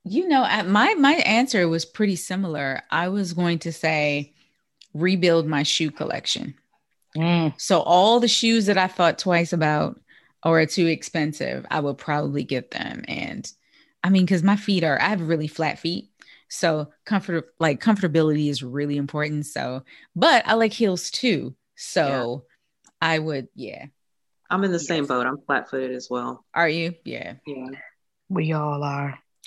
You 0.08 0.28
know, 0.28 0.42
my 0.66 0.94
my 0.94 1.14
answer 1.14 1.66
was 1.66 1.84
pretty 1.84 2.14
similar. 2.14 2.80
I 2.92 3.08
was 3.08 3.32
going 3.32 3.58
to 3.60 3.72
say 3.72 4.34
rebuild 4.94 5.48
my 5.48 5.64
shoe 5.64 5.90
collection. 5.90 6.54
Mm. 7.16 7.60
So 7.60 7.80
all 7.80 8.20
the 8.20 8.28
shoes 8.28 8.66
that 8.66 8.78
I 8.78 8.86
thought 8.86 9.18
twice 9.18 9.52
about 9.52 9.98
or 10.44 10.60
are 10.60 10.66
too 10.66 10.86
expensive, 10.86 11.66
I 11.72 11.80
would 11.80 11.98
probably 11.98 12.44
get 12.44 12.70
them. 12.70 13.04
And 13.08 13.50
I 14.04 14.10
mean, 14.10 14.24
because 14.24 14.44
my 14.44 14.54
feet 14.54 14.84
are, 14.84 15.00
I 15.00 15.08
have 15.08 15.22
really 15.22 15.48
flat 15.48 15.80
feet. 15.80 16.08
So 16.48 16.92
comfort, 17.04 17.52
like 17.58 17.82
comfortability 17.82 18.48
is 18.48 18.62
really 18.62 18.96
important. 18.96 19.46
So, 19.46 19.82
but 20.14 20.46
I 20.46 20.54
like 20.54 20.72
heels 20.72 21.10
too. 21.10 21.56
So 21.76 22.44
yeah. 22.44 22.90
I 23.00 23.18
would, 23.18 23.48
yeah. 23.54 23.86
I'm 24.50 24.64
in 24.64 24.70
the 24.70 24.78
yes. 24.78 24.86
same 24.86 25.06
boat. 25.06 25.26
I'm 25.26 25.38
flat 25.46 25.68
footed 25.68 25.92
as 25.92 26.08
well. 26.10 26.44
Are 26.54 26.68
you? 26.68 26.94
Yeah. 27.04 27.34
Yeah. 27.46 27.68
We 28.28 28.52
all 28.52 28.82
are. 28.82 29.18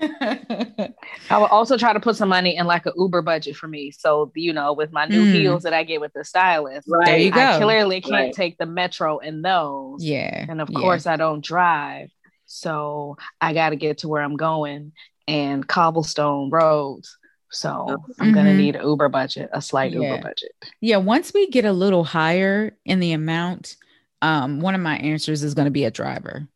I 0.00 1.38
would 1.38 1.50
also 1.50 1.76
try 1.76 1.92
to 1.92 2.00
put 2.00 2.16
some 2.16 2.28
money 2.28 2.56
in 2.56 2.66
like 2.66 2.86
an 2.86 2.92
Uber 2.96 3.22
budget 3.22 3.56
for 3.56 3.68
me. 3.68 3.90
So, 3.90 4.30
you 4.34 4.52
know, 4.52 4.72
with 4.72 4.92
my 4.92 5.06
new 5.06 5.24
mm. 5.24 5.32
heels 5.32 5.64
that 5.64 5.74
I 5.74 5.84
get 5.84 6.00
with 6.00 6.12
the 6.12 6.24
stylist, 6.24 6.88
right. 6.88 7.06
there 7.06 7.18
you 7.18 7.30
go. 7.30 7.40
I 7.40 7.58
clearly 7.58 8.00
can't 8.00 8.12
right. 8.12 8.32
take 8.32 8.58
the 8.58 8.66
metro 8.66 9.18
in 9.18 9.42
those. 9.42 10.04
Yeah. 10.04 10.46
And 10.48 10.60
of 10.60 10.70
yeah. 10.70 10.78
course, 10.78 11.06
I 11.06 11.16
don't 11.16 11.44
drive. 11.44 12.10
So 12.46 13.16
I 13.40 13.52
got 13.52 13.70
to 13.70 13.76
get 13.76 13.98
to 13.98 14.08
where 14.08 14.22
I'm 14.22 14.36
going 14.36 14.92
and 15.26 15.66
cobblestone 15.66 16.50
roads. 16.50 17.17
So 17.50 17.68
mm-hmm. 17.68 18.22
I'm 18.22 18.32
going 18.32 18.46
to 18.46 18.54
need 18.54 18.76
Uber 18.82 19.08
budget, 19.08 19.50
a 19.52 19.62
slight 19.62 19.92
yeah. 19.92 20.00
Uber 20.00 20.22
budget. 20.22 20.52
Yeah. 20.80 20.98
Once 20.98 21.32
we 21.32 21.48
get 21.48 21.64
a 21.64 21.72
little 21.72 22.04
higher 22.04 22.76
in 22.84 23.00
the 23.00 23.12
amount, 23.12 23.76
um, 24.22 24.60
one 24.60 24.74
of 24.74 24.80
my 24.80 24.96
answers 24.96 25.42
is 25.42 25.54
going 25.54 25.66
to 25.66 25.72
be 25.72 25.84
a 25.84 25.90
driver. 25.90 26.46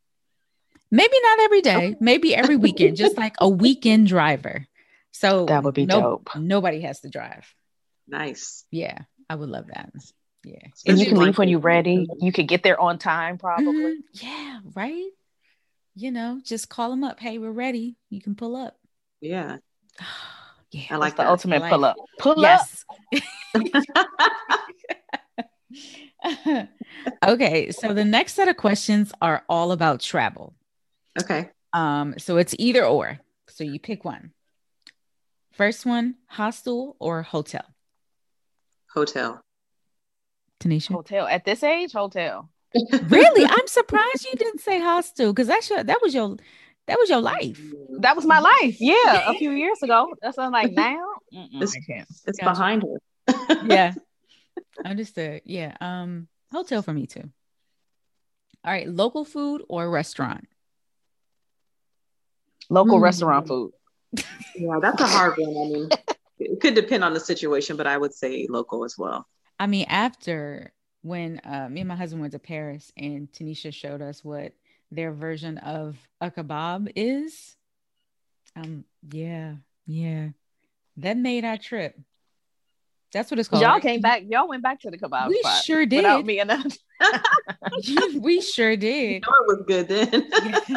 Maybe 0.91 1.15
not 1.23 1.41
every 1.41 1.63
day, 1.63 1.97
maybe 2.01 2.35
every 2.35 2.57
weekend, 2.57 2.99
just 2.99 3.17
like 3.17 3.35
a 3.41 3.49
weekend 3.49 4.09
driver. 4.09 4.67
So 5.13 5.47
that 5.47 5.63
would 5.63 5.75
be 5.75 5.87
no, 5.87 6.01
dope. 6.01 6.37
Nobody 6.37 6.83
has 6.83 7.01
to 7.01 7.09
drive. 7.09 7.51
Nice. 8.07 8.67
Yeah, 8.71 8.99
I 9.27 9.37
would 9.37 9.49
love 9.49 9.69
that. 9.69 9.91
Yeah. 10.45 10.67
And 10.87 10.99
you 10.99 11.07
can 11.07 11.17
leave 11.17 11.39
when 11.39 11.49
you're 11.49 11.61
ready. 11.61 12.07
You 12.21 12.31
could 12.31 12.47
get 12.47 12.63
there 12.63 12.79
on 12.79 12.99
time, 12.99 13.39
probably. 13.39 13.73
Mm-hmm. 13.73 14.27
Yeah, 14.27 14.61
right. 14.75 15.11
You 15.95 16.11
know, 16.11 16.43
just 16.45 16.69
call 16.69 16.91
them 16.91 17.05
up. 17.05 17.19
Hey, 17.21 17.39
we're 17.39 17.51
ready. 17.53 17.97
You 18.11 18.21
can 18.21 18.35
pull 18.35 18.55
up. 18.55 18.77
Yeah. 19.23 19.59
yeah. 20.73 20.87
I 20.91 20.97
like 20.97 21.17
the 21.17 21.29
ultimate 21.29 21.63
pull 21.69 21.85
up. 21.85 21.97
Pull 22.19 22.35
yes. 22.39 22.85
up. 23.95 24.09
okay, 27.27 27.71
so 27.71 27.93
the 27.93 28.05
next 28.05 28.35
set 28.35 28.49
of 28.49 28.57
questions 28.57 29.13
are 29.21 29.45
all 29.49 29.73
about 29.73 30.01
travel. 30.01 30.55
Okay. 31.21 31.51
Um, 31.73 32.15
so 32.19 32.39
it's 32.39 32.55
either 32.59 32.85
or. 32.85 33.19
So 33.49 33.65
you 33.65 33.79
pick 33.79 34.05
one. 34.05 34.33
First 35.53 35.85
one, 35.85 36.15
hostel 36.27 36.97
or 36.99 37.23
hotel? 37.23 37.65
Hotel. 38.95 39.41
Tanisha? 40.61 40.93
Hotel. 40.93 41.27
At 41.27 41.45
this 41.45 41.63
age, 41.63 41.93
hotel. 41.93 42.49
really? 43.09 43.45
I'm 43.51 43.67
surprised 43.67 44.25
you 44.25 44.39
didn't 44.39 44.61
say 44.61 44.81
hostel 44.81 45.33
because 45.33 45.49
that 45.49 45.63
should, 45.63 45.89
that 45.89 46.01
was 46.01 46.15
your 46.15 46.37
that 46.87 46.99
was 46.99 47.09
your 47.09 47.21
life. 47.21 47.61
That 48.01 48.17
was 48.17 48.27
my 48.27 48.41
life. 48.41 48.77
Yeah, 48.81 49.31
a 49.31 49.35
few 49.35 49.51
years 49.53 49.83
ago. 49.83 50.15
That's 50.21 50.37
what 50.37 50.47
I'm 50.47 50.53
like 50.53 50.73
now. 50.77 51.07
It's, 51.31 51.77
it's 51.89 52.39
gotcha. 52.39 52.51
behind 52.51 52.83
her. 52.83 53.65
yeah. 53.67 53.95
Understood. 54.85 55.43
Yeah. 55.45 55.77
Um, 55.81 56.29
hotel 56.51 56.83
for 56.83 56.93
me 56.93 57.07
too. 57.07 57.31
All 58.65 58.73
right, 58.73 58.89
local 58.89 59.25
food 59.25 59.63
or 59.69 59.91
restaurant? 59.91 60.47
local 62.73 62.99
mm. 62.99 63.03
restaurant 63.03 63.47
food. 63.47 63.73
Yeah, 64.55 64.79
that's 64.83 65.01
a 65.01 65.07
hard 65.07 65.35
one. 65.39 65.57
I 65.57 65.73
mean, 65.73 65.89
it 66.39 66.61
could 66.61 66.75
depend 66.75 67.03
on 67.03 67.15
the 67.15 67.21
situation, 67.21 67.79
but 67.79 67.87
I 67.87 67.97
would 67.97 68.13
say 68.13 68.47
local 68.51 68.85
as 68.85 68.99
well. 68.99 69.27
I 69.59 69.67
mean, 69.67 69.87
after 69.89 70.73
when 71.01 71.41
uh, 71.45 71.69
me 71.71 71.81
and 71.81 71.89
my 71.89 71.97
husband 71.97 72.21
went 72.21 72.35
to 72.35 72.39
Paris 72.39 72.93
and 72.95 73.33
Tanisha 73.33 73.73
showed 73.73 74.03
us 74.03 74.23
what 74.23 74.53
their 74.95 75.13
version 75.13 75.59
of 75.59 75.97
a 76.21 76.31
kebab 76.31 76.93
is, 76.95 77.57
um, 78.57 78.85
yeah, 79.11 79.55
yeah, 79.87 80.29
that 80.99 81.17
made 81.17 81.45
our 81.45 81.59
trip. 81.59 81.99
That's 83.13 83.31
what 83.31 83.39
it's 83.39 83.49
called. 83.49 83.63
Y'all 83.63 83.81
came 83.81 84.01
back. 84.01 84.23
Y'all 84.27 84.49
went 84.49 84.63
back 84.63 84.81
to 84.81 84.91
the 84.91 84.97
kebab. 84.97 85.29
We 85.29 85.43
sure 85.65 85.85
did. 85.85 85.99
Without 85.99 86.25
me 86.25 86.41
enough. 86.41 86.79
we 88.19 88.41
sure 88.41 88.77
did. 88.77 89.15
You 89.15 89.21
know 89.21 89.33
it 89.41 89.47
was 89.47 89.65
good 89.67 89.89
then. 89.89 90.77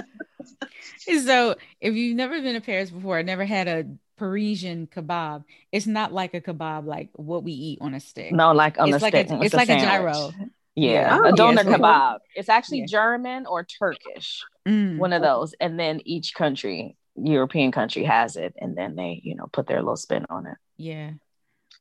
yeah. 1.08 1.20
so 1.26 1.56
if 1.80 1.94
you've 1.94 2.16
never 2.16 2.42
been 2.42 2.56
to 2.56 2.62
Paris 2.62 2.90
before, 2.90 3.22
never 3.24 3.46
had 3.46 3.68
a 3.68 3.86
Parisian 4.18 4.88
kebab, 4.88 5.44
it's 5.72 5.88
not 5.88 6.14
like 6.14 6.34
a 6.34 6.42
kebab 6.42 6.86
like 6.86 7.10
what 7.14 7.44
we 7.44 7.54
eat 7.54 7.80
on 7.82 7.94
a 7.94 8.00
stick. 8.00 8.32
No, 8.32 8.52
like 8.52 8.80
on 8.80 8.90
it's 8.90 8.98
a 8.98 9.02
like 9.02 9.14
stick. 9.14 9.30
A, 9.30 9.42
it's 9.42 9.54
like 9.54 9.68
sandwich. 9.68 9.88
a 9.88 9.90
gyro. 9.90 10.32
Yeah, 10.76 11.20
oh, 11.24 11.30
a 11.30 11.32
doner 11.32 11.64
yeah, 11.64 11.78
kebab. 11.78 12.18
It's 12.36 12.50
actually 12.50 12.80
yeah. 12.80 12.86
German 12.88 13.46
or 13.46 13.64
Turkish, 13.64 14.44
mm. 14.68 14.98
one 14.98 15.14
of 15.14 15.22
those, 15.22 15.54
and 15.60 15.80
then 15.80 16.02
each 16.04 16.34
country, 16.34 16.98
European 17.16 17.72
country, 17.72 18.04
has 18.04 18.36
it, 18.36 18.54
and 18.60 18.78
then 18.78 18.96
they, 18.96 19.22
you 19.24 19.36
know, 19.36 19.48
put 19.52 19.68
their 19.68 19.80
little 19.80 19.96
spin 19.96 20.26
on 20.30 20.48
it. 20.48 20.58
Yeah, 20.76 21.12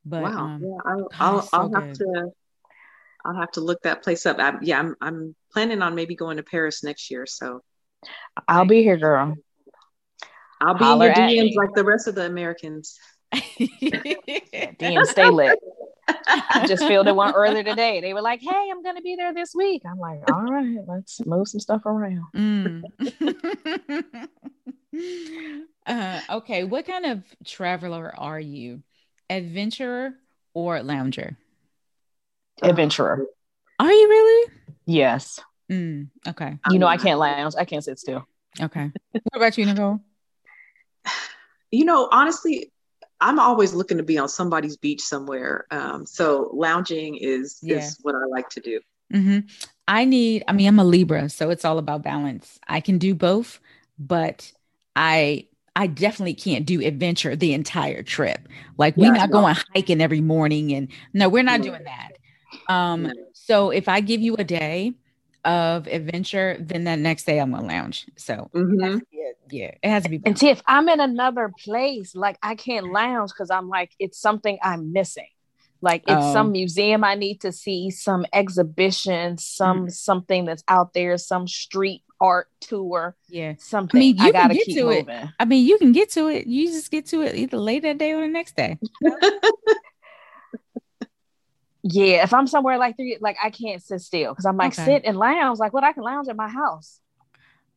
but 0.05 0.23
wow, 0.23 0.29
um, 0.29 0.63
yeah, 0.63 0.77
I'll, 0.85 1.09
I'll, 1.19 1.41
so 1.41 1.49
I'll 1.51 1.73
have 1.73 1.93
to, 1.93 2.31
I'll 3.25 3.35
have 3.35 3.51
to 3.51 3.61
look 3.61 3.81
that 3.83 4.01
place 4.01 4.25
up. 4.25 4.39
I, 4.39 4.53
yeah, 4.61 4.79
I'm, 4.79 4.95
I'm 5.01 5.35
planning 5.51 5.81
on 5.81 5.93
maybe 5.93 6.15
going 6.15 6.37
to 6.37 6.43
Paris 6.43 6.81
next 6.81 7.11
year, 7.11 7.25
so 7.25 7.63
I'll 8.47 8.65
be 8.65 8.81
here, 8.81 8.97
girl. 8.97 9.35
I'll 10.61 10.77
be 10.77 10.85
Holler 10.85 11.09
in 11.09 11.29
your 11.29 11.43
DMs 11.43 11.55
like 11.55 11.73
the 11.75 11.83
rest 11.83 12.07
of 12.07 12.15
the 12.15 12.25
Americans. 12.25 12.97
DM 14.79 15.05
stay 15.05 15.29
lit. 15.29 15.59
I 16.07 16.65
just 16.67 16.85
filled 16.85 17.07
in 17.07 17.15
one 17.15 17.33
earlier 17.33 17.63
today. 17.63 18.01
They 18.01 18.13
were 18.13 18.21
like, 18.21 18.41
"Hey, 18.41 18.69
I'm 18.71 18.83
gonna 18.83 19.01
be 19.01 19.15
there 19.15 19.33
this 19.33 19.53
week." 19.55 19.81
I'm 19.85 19.97
like, 19.97 20.29
"All 20.31 20.43
right, 20.43 20.77
let's 20.87 21.25
move 21.25 21.47
some 21.47 21.59
stuff 21.59 21.85
around." 21.85 22.25
Mm. 22.35 22.83
uh, 25.85 26.21
okay, 26.29 26.63
what 26.63 26.85
kind 26.85 27.05
of 27.05 27.23
traveler 27.43 28.13
are 28.15 28.39
you? 28.39 28.83
Adventurer 29.29 30.13
or 30.53 30.81
lounger? 30.83 31.37
Adventurer. 32.61 33.25
Are 33.79 33.91
you 33.91 34.07
really? 34.07 34.51
Yes. 34.85 35.39
Mm, 35.71 36.09
okay. 36.27 36.59
You 36.69 36.79
know, 36.79 36.87
I 36.87 36.97
can't 36.97 37.19
lounge. 37.19 37.55
I 37.57 37.65
can't 37.65 37.83
sit 37.83 37.99
still. 37.99 38.27
Okay. 38.61 38.91
What 39.11 39.35
about 39.35 39.57
you, 39.57 39.65
Nicole? 39.65 40.01
You 41.71 41.83
know, 41.83 42.07
honestly, 42.09 42.71
I'm 43.21 43.39
always 43.39 43.73
looking 43.73 43.97
to 43.97 44.03
be 44.03 44.17
on 44.17 44.29
somebody's 44.29 44.77
beach 44.77 45.01
somewhere. 45.01 45.65
Um, 45.71 46.05
so 46.05 46.49
lounging 46.53 47.15
is 47.15 47.59
yeah. 47.61 47.77
is 47.77 47.97
what 48.01 48.15
I 48.15 48.25
like 48.29 48.49
to 48.49 48.59
do. 48.59 48.79
Mm-hmm. 49.13 49.47
I 49.87 50.05
need. 50.05 50.43
I 50.47 50.53
mean, 50.53 50.67
I'm 50.67 50.79
a 50.79 50.83
Libra, 50.83 51.29
so 51.29 51.49
it's 51.49 51.65
all 51.65 51.77
about 51.77 52.01
balance. 52.01 52.59
I 52.67 52.81
can 52.81 52.97
do 52.97 53.15
both, 53.15 53.59
but 53.97 54.51
I 54.95 55.47
I 55.75 55.87
definitely 55.87 56.33
can't 56.33 56.65
do 56.65 56.81
adventure 56.85 57.35
the 57.35 57.53
entire 57.53 58.01
trip. 58.01 58.47
Like 58.77 58.97
we're 58.97 59.13
not 59.13 59.31
going 59.31 59.55
hiking 59.73 60.01
every 60.01 60.21
morning, 60.21 60.73
and 60.73 60.87
no, 61.13 61.29
we're 61.29 61.43
not 61.43 61.61
doing 61.61 61.83
that. 61.83 62.11
Um, 62.67 63.11
so 63.33 63.69
if 63.69 63.87
I 63.87 63.99
give 63.99 64.21
you 64.21 64.35
a 64.37 64.43
day 64.43 64.93
of 65.43 65.87
adventure, 65.87 66.57
then 66.59 66.85
that 66.85 66.99
next 66.99 67.25
day 67.25 67.39
I'm 67.39 67.51
gonna 67.51 67.67
lounge. 67.67 68.07
So 68.15 68.49
mm-hmm. 68.53 68.99
Yeah, 69.49 69.71
it 69.81 69.89
has 69.89 70.03
to 70.03 70.09
be. 70.09 70.21
And 70.25 70.37
see, 70.37 70.49
if 70.49 70.61
I'm 70.67 70.89
in 70.89 70.99
another 70.99 71.51
place, 71.63 72.15
like 72.15 72.37
I 72.41 72.55
can't 72.55 72.91
lounge 72.91 73.31
because 73.31 73.51
I'm 73.51 73.69
like 73.69 73.91
it's 73.99 74.19
something 74.19 74.57
I'm 74.61 74.93
missing. 74.93 75.27
Like 75.81 76.03
it's 76.07 76.25
um, 76.25 76.33
some 76.33 76.51
museum 76.51 77.03
I 77.03 77.15
need 77.15 77.41
to 77.41 77.51
see, 77.51 77.91
some 77.91 78.25
exhibition, 78.33 79.37
some 79.37 79.81
mm-hmm. 79.81 79.89
something 79.89 80.45
that's 80.45 80.63
out 80.67 80.93
there, 80.93 81.17
some 81.17 81.47
street 81.47 82.03
art 82.19 82.47
tour. 82.59 83.15
Yeah, 83.29 83.53
something. 83.59 83.97
I 83.97 83.99
mean, 83.99 84.17
you 84.17 84.25
I 84.25 84.31
gotta 84.31 84.53
get 84.55 84.67
to 84.67 84.83
moving. 84.83 85.09
it. 85.09 85.29
I 85.39 85.45
mean, 85.45 85.65
you 85.65 85.77
can 85.77 85.91
get 85.91 86.09
to 86.11 86.27
it. 86.27 86.47
You 86.47 86.67
just 86.67 86.91
get 86.91 87.05
to 87.07 87.21
it 87.21 87.35
either 87.35 87.57
later 87.57 87.89
that 87.89 87.97
day 87.97 88.13
or 88.13 88.21
the 88.21 88.27
next 88.27 88.55
day. 88.55 88.79
Yeah, 91.87 92.23
if 92.23 92.33
I'm 92.33 92.47
somewhere 92.47 92.79
like 92.79 92.97
three, 92.97 93.19
like 93.21 93.37
I 93.41 93.51
can't 93.51 93.79
sit 93.79 94.01
still 94.01 94.31
because 94.31 94.45
I'm 94.45 94.57
like 94.57 94.73
okay. 94.73 94.85
sit 94.85 95.05
and 95.05 95.15
lounge. 95.17 95.59
Like 95.59 95.71
what 95.71 95.83
I 95.83 95.93
can 95.93 96.01
lounge 96.01 96.27
at 96.27 96.35
my 96.35 96.49
house. 96.49 96.99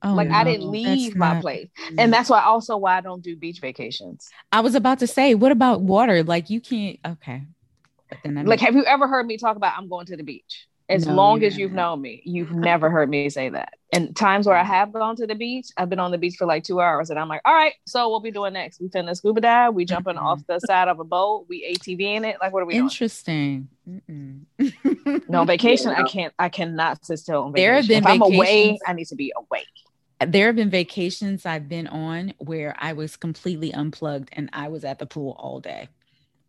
Oh, 0.02 0.14
like 0.14 0.28
no, 0.28 0.34
I 0.34 0.44
didn't 0.44 0.70
leave 0.70 1.16
my 1.16 1.34
not... 1.34 1.42
place, 1.42 1.68
and 1.98 2.12
that's 2.12 2.30
why 2.30 2.42
also 2.42 2.76
why 2.76 2.98
I 2.98 3.00
don't 3.00 3.22
do 3.22 3.34
beach 3.34 3.60
vacations. 3.60 4.28
I 4.52 4.60
was 4.60 4.76
about 4.76 5.00
to 5.00 5.08
say, 5.08 5.34
what 5.34 5.50
about 5.50 5.80
water? 5.80 6.22
Like 6.22 6.50
you 6.50 6.60
can't. 6.60 6.98
Okay, 7.04 7.42
like 8.24 8.60
have 8.60 8.74
you 8.74 8.84
ever 8.84 9.08
heard 9.08 9.26
me 9.26 9.36
talk 9.36 9.56
about 9.56 9.74
I'm 9.76 9.88
going 9.88 10.06
to 10.06 10.16
the 10.16 10.22
beach? 10.22 10.68
As 10.90 11.06
no, 11.06 11.14
long 11.14 11.44
as 11.44 11.58
you've 11.58 11.72
known 11.72 12.00
me, 12.00 12.22
you've 12.24 12.52
never 12.52 12.88
heard 12.88 13.10
me 13.10 13.28
say 13.28 13.50
that. 13.50 13.74
And 13.92 14.16
times 14.16 14.46
where 14.46 14.56
I 14.56 14.62
mm. 14.62 14.68
have 14.68 14.90
gone 14.90 15.16
to 15.16 15.26
the 15.26 15.34
beach, 15.34 15.66
I've 15.76 15.90
been 15.90 15.98
on 15.98 16.12
the 16.12 16.18
beach 16.18 16.36
for 16.38 16.46
like 16.46 16.64
two 16.64 16.80
hours, 16.80 17.10
and 17.10 17.18
I'm 17.18 17.28
like, 17.28 17.42
"All 17.44 17.52
right, 17.52 17.74
so 17.86 18.08
what 18.08 18.22
we 18.22 18.30
doing 18.30 18.54
next? 18.54 18.80
We 18.80 18.88
finna 18.88 19.14
scuba 19.14 19.42
dive? 19.42 19.74
We 19.74 19.84
jumping 19.84 20.16
off 20.16 20.40
the 20.46 20.60
side 20.60 20.88
of 20.88 20.98
a 20.98 21.04
boat? 21.04 21.44
We 21.48 21.74
ATV 21.74 22.00
in 22.00 22.24
it? 22.24 22.36
Like, 22.40 22.54
what 22.54 22.62
are 22.62 22.66
we 22.66 22.74
Interesting. 22.74 23.68
no 25.28 25.44
vacation. 25.44 25.90
I 25.90 26.04
can't. 26.04 26.32
I 26.38 26.48
cannot 26.48 27.04
sit 27.04 27.18
still. 27.18 27.42
On 27.42 27.52
vacation. 27.52 27.66
There 27.66 27.74
have 27.74 27.88
been 27.88 28.04
if 28.04 28.06
I'm 28.06 28.22
away. 28.22 28.78
I 28.86 28.94
need 28.94 29.08
to 29.08 29.16
be 29.16 29.32
away. 29.36 29.64
There 30.26 30.46
have 30.46 30.56
been 30.56 30.70
vacations 30.70 31.46
I've 31.46 31.68
been 31.68 31.86
on 31.86 32.34
where 32.38 32.74
I 32.78 32.92
was 32.92 33.16
completely 33.16 33.72
unplugged 33.72 34.30
and 34.32 34.50
I 34.52 34.68
was 34.68 34.84
at 34.84 34.98
the 34.98 35.06
pool 35.06 35.36
all 35.38 35.60
day 35.60 35.88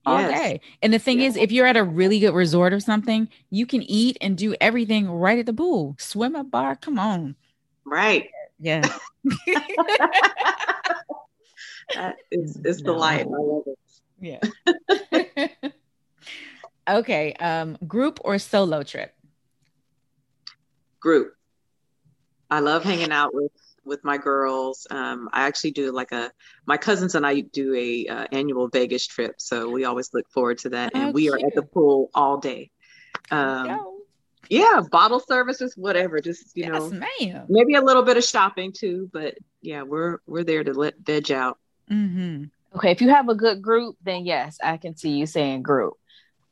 all 0.05 0.22
yes. 0.22 0.39
day. 0.39 0.61
And 0.82 0.93
the 0.93 0.99
thing 0.99 1.20
is, 1.22 1.36
if 1.36 1.51
you're 1.51 1.65
at 1.65 1.78
a 1.78 1.84
really 1.84 2.20
good 2.20 2.34
resort 2.34 2.74
or 2.74 2.80
something, 2.80 3.30
you 3.49 3.65
can 3.65 3.82
eat 3.84 4.17
and 4.22 4.38
do 4.38 4.55
everything 4.59 5.09
right 5.09 5.39
at 5.39 5.45
the 5.45 5.53
pool. 5.53 5.95
Swim 5.99 6.36
a 6.36 6.43
bar, 6.43 6.76
come 6.76 6.99
on. 6.99 7.36
Right. 7.86 8.30
Yeah. 8.59 8.82
it's 12.32 12.55
it's 12.63 12.82
no. 12.82 12.93
the 12.93 12.97
life. 12.97 13.28
I 13.28 13.30
love 13.30 13.63
it. 13.67 13.80
Yeah. 14.22 14.39
okay. 16.89 17.34
Um, 17.34 17.78
group 17.88 18.20
or 18.24 18.38
solo 18.39 18.84
trip? 18.84 19.13
Group. 20.99 21.34
I 22.50 22.60
love 22.60 22.84
hanging 22.84 23.12
out 23.12 23.34
with 23.34 23.52
with 23.86 24.04
my 24.04 24.18
girls. 24.18 24.88
Um, 24.89 25.30
I 25.34 25.47
actually 25.47 25.72
do 25.72 25.91
like 25.91 26.12
a 26.12 26.32
my 26.66 26.78
cousins 26.78 27.16
and 27.16 27.26
I 27.26 27.41
do 27.41 27.76
a 27.76 28.08
uh, 28.08 28.28
annual 28.32 28.68
Vegas 28.70 29.06
trip, 29.06 29.36
so 29.38 29.70
we 29.70 29.86
always 29.86 30.14
look 30.14 30.30
forward 30.30 30.60
to 30.60 30.70
that. 30.70 30.93
And 30.93 31.10
oh, 31.10 31.12
we 31.12 31.24
cute. 31.24 31.34
are 31.34 31.45
at 31.45 31.56
the 31.56 31.64
pool 31.64 32.10
all 32.14 32.38
day. 32.38 32.72
Um, 33.32 33.97
yeah, 34.50 34.82
bottle 34.89 35.20
services, 35.20 35.76
whatever. 35.76 36.20
Just 36.22 36.56
you 36.56 36.64
yes, 36.64 36.74
know, 36.74 36.89
ma'am. 36.89 37.45
maybe 37.50 37.76
a 37.76 37.82
little 37.82 38.04
bit 38.04 38.18
of 38.18 38.24
shopping 38.24 38.72
too, 38.72 39.10
but 39.14 39.36
yeah, 39.62 39.84
we're 39.84 40.20
we're 40.26 40.43
there 40.43 40.64
to 40.64 40.74
let 40.74 40.97
veg 41.00 41.32
out. 41.32 41.58
Mm-hmm. 41.91 42.45
Okay, 42.76 42.91
if 42.91 43.02
you 43.02 43.10
have 43.10 43.30
a 43.30 43.36
good 43.36 43.62
group, 43.62 43.97
then 44.04 44.26
yes, 44.26 44.58
I 44.64 44.78
can 44.78 44.95
see 44.95 45.12
you 45.12 45.26
saying 45.26 45.64
group. 45.64 45.93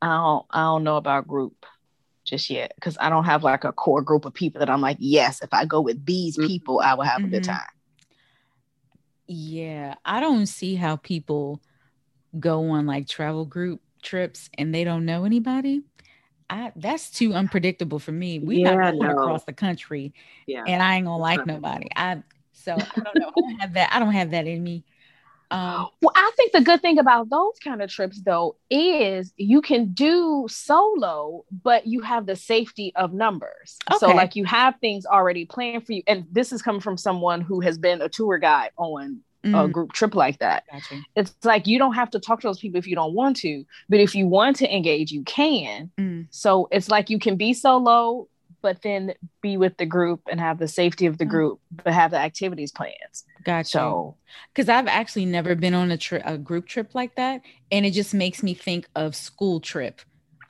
I 0.02 0.08
don't 0.08 0.46
I 0.52 0.62
don't 0.62 0.84
know 0.84 0.98
about 0.98 1.28
group 1.28 1.66
just 2.28 2.50
yet 2.50 2.74
because 2.76 2.98
I 3.00 3.10
don't 3.10 3.24
have 3.24 3.44
like 3.44 3.64
a 3.64 3.72
core 3.72 4.02
group 4.02 4.26
of 4.26 4.34
people 4.34 4.60
that 4.60 4.70
I'm 4.70 4.82
like, 4.82 4.98
yes, 5.00 5.42
if 5.42 5.54
I 5.54 5.66
go 5.66 5.82
with 5.82 6.06
these 6.06 6.38
mm-hmm. 6.38 6.48
people, 6.48 6.80
I 6.80 6.94
will 6.94 7.04
have 7.04 7.18
mm-hmm. 7.18 7.26
a 7.26 7.30
good 7.30 7.44
mm-hmm. 7.44 7.54
time. 7.54 7.70
Yeah, 9.28 9.96
I 10.06 10.20
don't 10.20 10.46
see 10.46 10.76
how 10.76 10.98
people 10.98 11.62
go 12.40 12.70
on 12.70 12.86
like 12.86 13.08
travel 13.08 13.46
group 13.46 13.82
trips 14.02 14.50
and 14.58 14.74
they 14.74 14.84
don't 14.84 15.06
know 15.06 15.26
anybody. 15.26 15.82
I 16.50 16.72
that's 16.76 17.12
too 17.12 17.34
unpredictable 17.34 18.00
for 18.00 18.12
me. 18.12 18.40
We 18.40 18.64
yeah, 18.64 18.82
have 18.82 18.96
no. 18.96 19.12
across 19.12 19.44
the 19.44 19.54
country, 19.54 20.14
yeah. 20.46 20.64
and 20.66 20.82
I 20.82 20.96
ain't 20.96 21.06
gonna 21.06 21.18
like 21.18 21.46
nobody. 21.46 21.90
I 21.96 22.24
so 22.54 22.74
I 22.74 23.02
don't 23.02 23.16
know. 23.16 23.32
I 23.36 23.42
don't 23.42 23.60
have 23.60 23.74
that. 23.74 23.90
I 23.94 24.00
don't 24.00 24.14
have 24.14 24.32
that 24.32 24.48
in 24.48 24.64
me. 24.64 24.86
Um, 25.50 25.88
well, 26.02 26.12
I 26.16 26.32
think 26.36 26.52
the 26.52 26.62
good 26.62 26.82
thing 26.82 27.00
about 27.00 27.30
those 27.30 27.54
kind 27.64 27.82
of 27.82 27.90
trips, 27.90 28.22
though, 28.22 28.58
is 28.70 29.34
you 29.38 29.62
can 29.62 29.94
do 29.94 30.46
solo, 30.50 31.46
but 31.64 31.88
you 31.88 32.02
have 32.02 32.26
the 32.26 32.36
safety 32.36 32.92
of 32.96 33.14
numbers. 33.14 33.78
Okay. 33.90 33.98
So, 34.00 34.08
like, 34.10 34.36
you 34.36 34.44
have 34.46 34.76
things 34.82 35.06
already 35.06 35.46
planned 35.46 35.86
for 35.86 35.94
you. 35.94 36.04
And 36.08 36.26
this 36.32 36.52
is 36.52 36.62
coming 36.62 36.82
from 36.82 36.98
someone 36.98 37.42
who 37.42 37.62
has 37.62 37.78
been 37.78 38.02
a 38.02 38.10
tour 38.10 38.38
guide 38.38 38.72
on 38.78 39.22
mm. 39.46 39.66
a 39.66 39.70
group 39.70 39.94
trip 39.94 40.16
like 40.16 40.40
that. 40.40 40.64
Gotcha. 40.72 41.02
It's 41.16 41.34
like 41.44 41.66
you 41.66 41.80
don't 41.80 41.94
have 41.94 42.10
to 42.12 42.20
talk 42.20 42.42
to 42.42 42.48
those 42.48 42.60
people 42.60 42.78
if 42.78 42.88
you 42.88 42.96
don't 42.96 43.14
want 43.14 43.38
to, 43.38 43.64
but 43.88 44.00
if 44.00 44.16
you 44.16 44.28
want 44.28 44.58
to 44.58 44.76
engage, 44.76 45.12
you 45.12 45.24
can. 45.24 45.92
Mm. 45.98 46.28
So, 46.30 46.68
it's 46.72 46.90
like 46.90 47.10
you 47.10 47.20
can 47.20 47.38
be 47.38 47.54
solo, 47.54 48.28
but 48.62 48.82
then 48.82 49.14
be 49.42 49.58
with 49.58 49.78
the 49.78 49.86
group 49.86 50.22
and 50.30 50.40
have 50.40 50.60
the 50.60 50.68
safety 50.68 51.06
of 51.06 51.18
the 51.18 51.26
mm. 51.26 51.30
group, 51.30 51.60
but 51.72 51.94
have 51.94 52.12
the 52.12 52.18
activities 52.18 52.72
plans. 52.72 53.26
Gotcha. 53.44 53.70
So, 53.70 54.16
because 54.54 54.70
I've 54.70 54.88
actually 54.88 55.26
never 55.26 55.56
been 55.56 55.74
on 55.74 55.92
a, 55.92 55.98
tri- 55.98 56.22
a 56.26 56.38
group 56.38 56.68
trip 56.68 56.96
like 56.96 57.16
that, 57.16 57.42
and 57.72 57.86
it 57.86 57.92
just 57.92 58.14
makes 58.14 58.44
me 58.44 58.54
think 58.54 58.90
of 58.96 59.16
school 59.16 59.60
trip. 59.60 60.02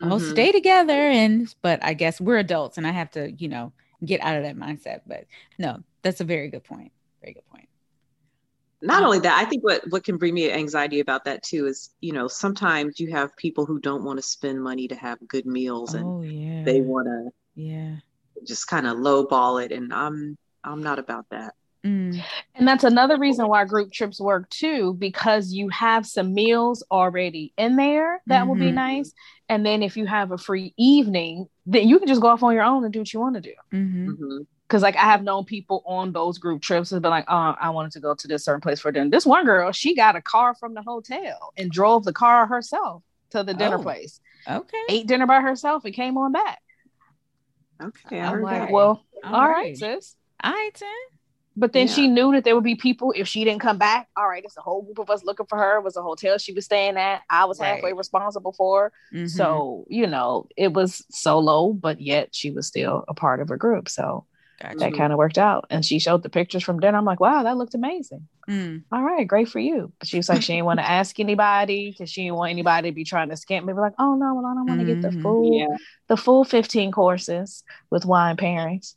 Mm-hmm. 0.01 0.11
I'll 0.11 0.19
stay 0.19 0.51
together, 0.51 0.93
and 0.93 1.53
but 1.61 1.83
I 1.83 1.93
guess 1.93 2.21
we're 2.21 2.37
adults, 2.37 2.77
and 2.77 2.85
I 2.85 2.91
have 2.91 3.11
to, 3.11 3.31
you 3.31 3.47
know, 3.47 3.73
get 4.05 4.21
out 4.21 4.37
of 4.37 4.43
that 4.43 4.55
mindset. 4.55 5.01
But 5.07 5.25
no, 5.57 5.83
that's 6.01 6.21
a 6.21 6.25
very 6.25 6.49
good 6.49 6.63
point. 6.63 6.91
Very 7.21 7.33
good 7.33 7.47
point. 7.49 7.67
Not 8.81 8.99
um, 8.99 9.05
only 9.05 9.19
that, 9.19 9.39
I 9.39 9.49
think 9.49 9.63
what 9.63 9.81
what 9.89 10.03
can 10.03 10.17
bring 10.17 10.35
me 10.35 10.51
anxiety 10.51 10.99
about 10.99 11.25
that 11.25 11.41
too 11.41 11.65
is, 11.65 11.89
you 11.99 12.13
know, 12.13 12.27
sometimes 12.27 12.99
you 12.99 13.11
have 13.11 13.35
people 13.35 13.65
who 13.65 13.79
don't 13.79 14.03
want 14.03 14.19
to 14.19 14.23
spend 14.23 14.61
money 14.61 14.87
to 14.87 14.95
have 14.95 15.17
good 15.27 15.47
meals, 15.47 15.95
and 15.95 16.05
oh, 16.05 16.21
yeah. 16.21 16.63
they 16.63 16.81
want 16.81 17.07
to, 17.07 17.31
yeah, 17.57 17.95
just 18.45 18.67
kind 18.67 18.85
of 18.85 18.97
lowball 18.97 19.63
it, 19.63 19.71
and 19.71 19.91
I'm 19.91 20.37
I'm 20.63 20.83
not 20.83 20.99
about 20.99 21.25
that. 21.31 21.55
Mm. 21.83 22.21
And 22.55 22.67
that's 22.67 22.83
another 22.83 23.17
reason 23.17 23.47
why 23.47 23.63
group 23.65 23.91
trips 23.91 24.19
work 24.19 24.49
too, 24.49 24.93
because 24.93 25.53
you 25.53 25.69
have 25.69 26.05
some 26.05 26.33
meals 26.33 26.83
already 26.91 27.53
in 27.57 27.75
there 27.75 28.21
that 28.27 28.41
mm-hmm. 28.41 28.49
will 28.49 28.55
be 28.55 28.65
mm-hmm. 28.65 28.75
nice. 28.75 29.13
And 29.47 29.65
then 29.65 29.81
if 29.81 29.95
you 29.95 30.05
have 30.05 30.31
a 30.31 30.37
free 30.37 30.73
evening, 30.77 31.47
then 31.65 31.87
you 31.87 31.99
can 31.99 32.07
just 32.07 32.21
go 32.21 32.27
off 32.27 32.43
on 32.43 32.53
your 32.53 32.63
own 32.63 32.83
and 32.83 32.91
do 32.91 32.99
what 32.99 33.13
you 33.13 33.19
want 33.19 33.35
to 33.35 33.41
do. 33.41 33.53
Mm-hmm. 33.73 34.09
Mm-hmm. 34.09 34.37
Cause 34.67 34.81
like 34.81 34.97
I 34.97 35.05
have 35.05 35.23
known 35.23 35.45
people 35.45 35.81
on 35.85 36.11
those 36.11 36.39
group 36.39 36.61
trips 36.61 36.89
have 36.89 37.01
been 37.01 37.11
like, 37.11 37.25
oh, 37.29 37.55
I 37.59 37.69
wanted 37.69 37.93
to 37.93 38.01
go 38.01 38.13
to 38.13 38.27
this 38.27 38.43
certain 38.43 38.59
place 38.59 38.81
for 38.81 38.91
dinner. 38.91 39.09
This 39.09 39.25
one 39.25 39.45
girl, 39.45 39.71
she 39.71 39.95
got 39.95 40.17
a 40.17 40.21
car 40.21 40.55
from 40.55 40.73
the 40.73 40.81
hotel 40.81 41.53
and 41.55 41.71
drove 41.71 42.03
the 42.03 42.11
car 42.11 42.45
herself 42.47 43.01
to 43.29 43.43
the 43.43 43.53
dinner 43.53 43.77
oh, 43.77 43.83
place. 43.83 44.19
Okay. 44.49 44.83
Ate 44.89 45.07
dinner 45.07 45.25
by 45.25 45.39
herself 45.39 45.85
and 45.85 45.93
came 45.93 46.17
on 46.17 46.33
back. 46.33 46.59
Okay. 47.81 48.19
I'm 48.19 48.41
like, 48.41 48.71
well, 48.71 49.05
all, 49.23 49.35
all 49.35 49.49
right. 49.49 49.53
right, 49.53 49.77
sis. 49.77 50.15
All 50.43 50.51
right, 50.51 50.71
then. 50.79 50.89
But 51.59 51.73
then 51.73 51.87
yeah. 51.87 51.93
she 51.93 52.07
knew 52.07 52.33
that 52.33 52.43
there 52.43 52.53
would 52.53 52.63
be 52.63 52.75
people 52.75 53.11
if 53.15 53.27
she 53.27 53.43
didn't 53.43 53.61
come 53.61 53.79
back. 53.79 54.07
All 54.15 54.27
right, 54.27 54.43
it's 54.45 54.57
a 54.57 54.61
whole 54.61 54.83
group 54.83 54.99
of 54.99 55.09
us 55.09 55.23
looking 55.23 55.47
for 55.47 55.57
her. 55.57 55.77
It 55.77 55.83
was 55.83 55.97
a 55.97 56.03
hotel 56.03 56.37
she 56.37 56.53
was 56.53 56.65
staying 56.65 56.97
at. 56.97 57.23
I 57.31 57.45
was 57.45 57.59
right. 57.59 57.69
halfway 57.69 57.93
responsible 57.93 58.53
for. 58.53 58.91
Mm-hmm. 59.11 59.25
So, 59.25 59.85
you 59.89 60.05
know, 60.05 60.47
it 60.55 60.73
was 60.73 61.03
solo, 61.09 61.73
but 61.73 61.99
yet 61.99 62.29
she 62.31 62.51
was 62.51 62.67
still 62.67 63.03
a 63.07 63.15
part 63.15 63.39
of 63.39 63.49
a 63.49 63.57
group. 63.57 63.89
So 63.89 64.25
gotcha. 64.61 64.77
that 64.77 64.93
kind 64.95 65.11
of 65.11 65.17
worked 65.17 65.37
out. 65.37 65.67
And 65.69 65.85
she 65.85 65.99
showed 65.99 66.23
the 66.23 66.29
pictures 66.29 66.63
from 66.63 66.79
dinner. 66.79 66.97
I'm 66.97 67.05
like, 67.05 67.19
wow, 67.19 67.43
that 67.43 67.57
looked 67.57 67.75
amazing. 67.75 68.27
Mm. 68.49 68.83
All 68.91 69.03
right, 69.03 69.27
great 69.27 69.49
for 69.49 69.59
you. 69.59 69.91
But 69.99 70.07
she 70.07 70.17
was 70.17 70.29
like, 70.29 70.41
she 70.41 70.53
didn't 70.53 70.65
want 70.65 70.79
to 70.79 70.89
ask 70.89 71.19
anybody 71.19 71.91
because 71.91 72.09
she 72.09 72.23
didn't 72.23 72.35
want 72.35 72.51
anybody 72.51 72.89
to 72.89 72.95
be 72.95 73.03
trying 73.03 73.29
to 73.29 73.35
scam 73.35 73.65
me. 73.65 73.73
Be 73.73 73.79
like, 73.79 73.93
oh 73.99 74.15
no, 74.15 74.35
well, 74.35 74.45
I 74.45 74.53
don't 74.53 74.67
want 74.67 74.79
to 74.79 74.85
mm-hmm. 74.85 75.01
get 75.01 75.01
the 75.01 75.09
mm-hmm. 75.09 75.21
full 75.21 75.53
yeah. 75.53 75.75
the 76.07 76.17
full 76.17 76.43
15 76.43 76.91
courses 76.91 77.63
with 77.89 78.05
wine 78.05 78.37
pairings. 78.37 78.95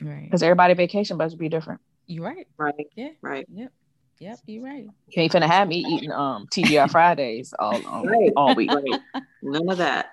Right. 0.00 0.24
Because 0.24 0.42
everybody 0.42 0.74
vacation 0.74 1.18
budget 1.18 1.38
be 1.38 1.48
different. 1.48 1.80
You're 2.06 2.24
right. 2.24 2.46
Right. 2.56 2.86
Yeah. 2.96 3.10
Right. 3.20 3.46
Yep. 3.52 3.72
Yep, 4.20 4.38
you're 4.46 4.64
right. 4.64 4.84
You 5.08 5.22
ain't 5.22 5.32
finna 5.32 5.46
have 5.46 5.68
me 5.68 5.84
eating 5.88 6.10
um 6.10 6.48
TGI 6.48 6.90
Fridays 6.90 7.54
all 7.56 7.76
um, 7.86 8.06
right. 8.06 8.32
all 8.36 8.54
week. 8.54 8.70
Right. 8.72 9.00
None 9.42 9.70
of 9.70 9.78
that. 9.78 10.10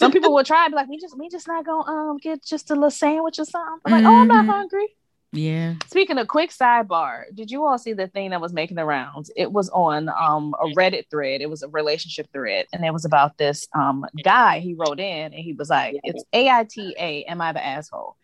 Some 0.00 0.12
people 0.12 0.32
will 0.32 0.44
try 0.44 0.64
and 0.64 0.72
be 0.72 0.76
like, 0.76 0.88
we 0.88 0.98
just 0.98 1.18
we 1.18 1.28
just 1.28 1.46
not 1.46 1.66
gonna 1.66 1.90
um 1.90 2.16
get 2.16 2.42
just 2.42 2.70
a 2.70 2.74
little 2.74 2.90
sandwich 2.90 3.38
or 3.38 3.44
something. 3.44 3.80
I'm 3.84 3.92
like, 3.92 4.04
mm-hmm. 4.04 4.06
oh, 4.06 4.20
I'm 4.20 4.28
not 4.28 4.42
mm-hmm. 4.42 4.50
hungry. 4.50 4.96
Yeah. 5.32 5.74
Speaking 5.88 6.16
of 6.16 6.28
quick 6.28 6.50
sidebar, 6.52 7.24
did 7.34 7.50
you 7.50 7.66
all 7.66 7.76
see 7.76 7.92
the 7.92 8.06
thing 8.06 8.30
that 8.30 8.40
was 8.40 8.52
making 8.52 8.76
the 8.76 8.84
rounds? 8.84 9.30
It 9.36 9.52
was 9.52 9.68
on 9.70 10.08
um 10.08 10.54
a 10.58 10.66
Reddit 10.74 11.10
thread. 11.10 11.42
It 11.42 11.50
was 11.50 11.62
a 11.62 11.68
relationship 11.68 12.28
thread, 12.32 12.66
and 12.72 12.82
it 12.82 12.94
was 12.94 13.04
about 13.04 13.36
this 13.36 13.68
um 13.74 14.06
guy. 14.24 14.60
He 14.60 14.72
wrote 14.72 15.00
in 15.00 15.34
and 15.34 15.34
he 15.34 15.52
was 15.52 15.68
like, 15.68 15.96
"It's 16.02 16.24
A 16.32 16.48
I 16.48 16.64
T 16.64 16.96
A. 16.98 17.24
Am 17.24 17.42
I 17.42 17.52
the 17.52 17.64
asshole?" 17.64 18.16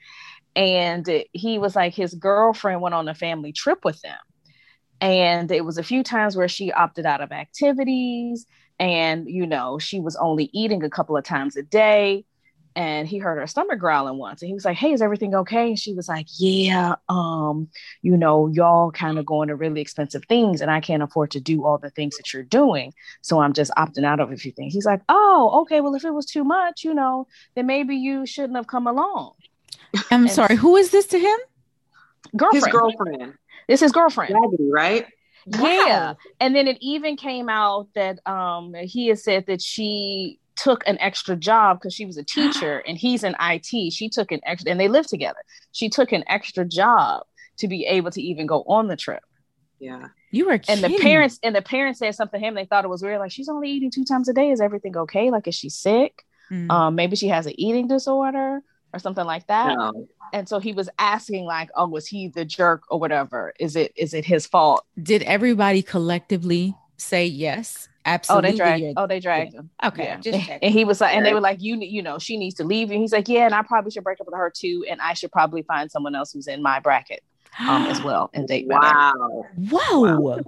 and 0.56 1.08
he 1.32 1.58
was 1.58 1.76
like 1.76 1.94
his 1.94 2.12
girlfriend 2.12 2.80
went 2.80 2.92
on 2.92 3.08
a 3.08 3.14
family 3.14 3.52
trip 3.52 3.84
with 3.84 4.00
them 4.00 4.18
and 5.00 5.50
it 5.50 5.64
was 5.64 5.78
a 5.78 5.82
few 5.82 6.02
times 6.02 6.36
where 6.36 6.48
she 6.48 6.72
opted 6.72 7.06
out 7.06 7.20
of 7.20 7.32
activities 7.32 8.46
and 8.78 9.28
you 9.28 9.46
know 9.46 9.78
she 9.78 10.00
was 10.00 10.16
only 10.16 10.50
eating 10.52 10.82
a 10.82 10.90
couple 10.90 11.16
of 11.16 11.24
times 11.24 11.56
a 11.56 11.62
day 11.62 12.24
and 12.76 13.08
he 13.08 13.18
heard 13.18 13.38
her 13.38 13.46
stomach 13.48 13.80
growling 13.80 14.16
once 14.16 14.40
and 14.42 14.48
he 14.48 14.54
was 14.54 14.64
like 14.64 14.76
hey 14.76 14.92
is 14.92 15.02
everything 15.02 15.34
okay 15.34 15.68
and 15.68 15.78
she 15.78 15.92
was 15.92 16.08
like 16.08 16.26
yeah 16.38 16.94
um 17.08 17.68
you 18.02 18.16
know 18.16 18.46
y'all 18.46 18.92
kind 18.92 19.18
of 19.18 19.26
going 19.26 19.48
to 19.48 19.56
really 19.56 19.80
expensive 19.80 20.24
things 20.26 20.60
and 20.60 20.70
i 20.70 20.80
can't 20.80 21.02
afford 21.02 21.30
to 21.32 21.40
do 21.40 21.64
all 21.64 21.78
the 21.78 21.90
things 21.90 22.16
that 22.16 22.32
you're 22.32 22.44
doing 22.44 22.92
so 23.22 23.40
i'm 23.40 23.52
just 23.52 23.72
opting 23.76 24.04
out 24.04 24.20
of 24.20 24.30
a 24.30 24.36
few 24.36 24.52
things 24.52 24.72
he's 24.72 24.86
like 24.86 25.02
oh 25.08 25.60
okay 25.62 25.80
well 25.80 25.94
if 25.94 26.04
it 26.04 26.14
was 26.14 26.26
too 26.26 26.44
much 26.44 26.84
you 26.84 26.94
know 26.94 27.26
then 27.56 27.66
maybe 27.66 27.96
you 27.96 28.24
shouldn't 28.24 28.56
have 28.56 28.68
come 28.68 28.86
along 28.86 29.32
I'm 30.10 30.28
sorry. 30.28 30.56
Who 30.56 30.76
is 30.76 30.90
this 30.90 31.06
to 31.08 31.18
him? 31.18 31.38
Girlfriend. 32.36 32.64
His 32.64 32.72
girlfriend. 32.72 33.34
It's 33.70 33.80
his 33.80 33.92
girlfriend. 33.92 34.34
Gabby, 34.34 34.70
right? 34.70 35.06
Yeah. 35.46 35.60
Wow. 35.60 36.16
And 36.38 36.54
then 36.54 36.68
it 36.68 36.78
even 36.80 37.16
came 37.16 37.48
out 37.48 37.88
that 37.94 38.18
um 38.26 38.74
he 38.74 39.08
has 39.08 39.24
said 39.24 39.46
that 39.46 39.62
she 39.62 40.38
took 40.56 40.86
an 40.86 40.98
extra 41.00 41.36
job 41.36 41.78
because 41.78 41.94
she 41.94 42.04
was 42.04 42.18
a 42.18 42.24
teacher 42.24 42.78
and 42.86 42.98
he's 42.98 43.24
in 43.24 43.34
IT. 43.40 43.92
She 43.92 44.08
took 44.08 44.30
an 44.32 44.40
extra 44.44 44.70
and 44.70 44.78
they 44.78 44.88
live 44.88 45.06
together. 45.06 45.38
She 45.72 45.88
took 45.88 46.12
an 46.12 46.24
extra 46.28 46.64
job 46.64 47.22
to 47.58 47.68
be 47.68 47.86
able 47.86 48.10
to 48.10 48.20
even 48.20 48.46
go 48.46 48.62
on 48.66 48.88
the 48.88 48.96
trip. 48.96 49.22
Yeah. 49.78 50.08
You 50.30 50.46
were 50.46 50.58
kidding. 50.58 50.84
And 50.84 50.94
the 50.94 50.98
parents 50.98 51.38
and 51.42 51.56
the 51.56 51.62
parents 51.62 51.98
said 52.00 52.14
something 52.14 52.40
to 52.40 52.46
him. 52.46 52.54
They 52.54 52.66
thought 52.66 52.84
it 52.84 52.88
was 52.88 53.02
weird. 53.02 53.18
Like 53.18 53.32
she's 53.32 53.48
only 53.48 53.70
eating 53.70 53.90
two 53.90 54.04
times 54.04 54.28
a 54.28 54.32
day. 54.32 54.50
Is 54.50 54.60
everything 54.60 54.96
okay? 54.96 55.30
Like 55.30 55.48
is 55.48 55.54
she 55.54 55.70
sick? 55.70 56.24
Mm. 56.50 56.70
Um, 56.70 56.94
maybe 56.94 57.16
she 57.16 57.28
has 57.28 57.46
an 57.46 57.58
eating 57.58 57.88
disorder 57.88 58.60
or 58.92 58.98
something 58.98 59.24
like 59.24 59.46
that. 59.46 59.76
No. 59.76 60.08
And 60.32 60.48
so 60.48 60.58
he 60.58 60.72
was 60.72 60.88
asking, 60.98 61.44
like, 61.44 61.70
oh, 61.74 61.88
was 61.88 62.06
he 62.06 62.28
the 62.28 62.44
jerk 62.44 62.82
or 62.88 63.00
whatever? 63.00 63.52
Is 63.58 63.76
it 63.76 63.92
is 63.96 64.14
it 64.14 64.24
his 64.24 64.46
fault? 64.46 64.84
Did 65.02 65.22
everybody 65.22 65.82
collectively 65.82 66.74
say 66.96 67.26
yes? 67.26 67.88
Absolutely. 68.06 68.48
Oh, 68.48 68.52
they 68.52 68.56
dragged. 68.56 68.94
Oh, 68.96 69.06
they 69.06 69.20
dragged 69.20 69.52
yeah. 69.52 69.60
him. 69.60 69.70
Okay, 69.84 70.04
yeah. 70.04 70.16
just 70.16 70.48
and 70.62 70.72
he 70.72 70.84
was 70.84 71.00
like, 71.00 71.14
and 71.14 71.24
they 71.24 71.34
were 71.34 71.40
like, 71.40 71.60
you, 71.60 71.76
you 71.76 72.02
know, 72.02 72.18
she 72.18 72.36
needs 72.36 72.54
to 72.56 72.64
leave. 72.64 72.90
And 72.90 73.00
he's 73.00 73.12
like, 73.12 73.28
yeah, 73.28 73.44
and 73.44 73.54
I 73.54 73.62
probably 73.62 73.90
should 73.90 74.04
break 74.04 74.20
up 74.20 74.26
with 74.26 74.36
her 74.36 74.50
too, 74.54 74.84
and 74.88 75.00
I 75.00 75.12
should 75.12 75.30
probably 75.32 75.62
find 75.62 75.90
someone 75.90 76.14
else 76.14 76.32
who's 76.32 76.46
in 76.46 76.62
my 76.62 76.80
bracket, 76.80 77.22
um, 77.58 77.86
as 77.86 78.02
well, 78.04 78.30
and 78.32 78.48
date. 78.48 78.66
Wow. 78.68 79.44
Whoa. 79.70 80.18
Wow. 80.18 80.40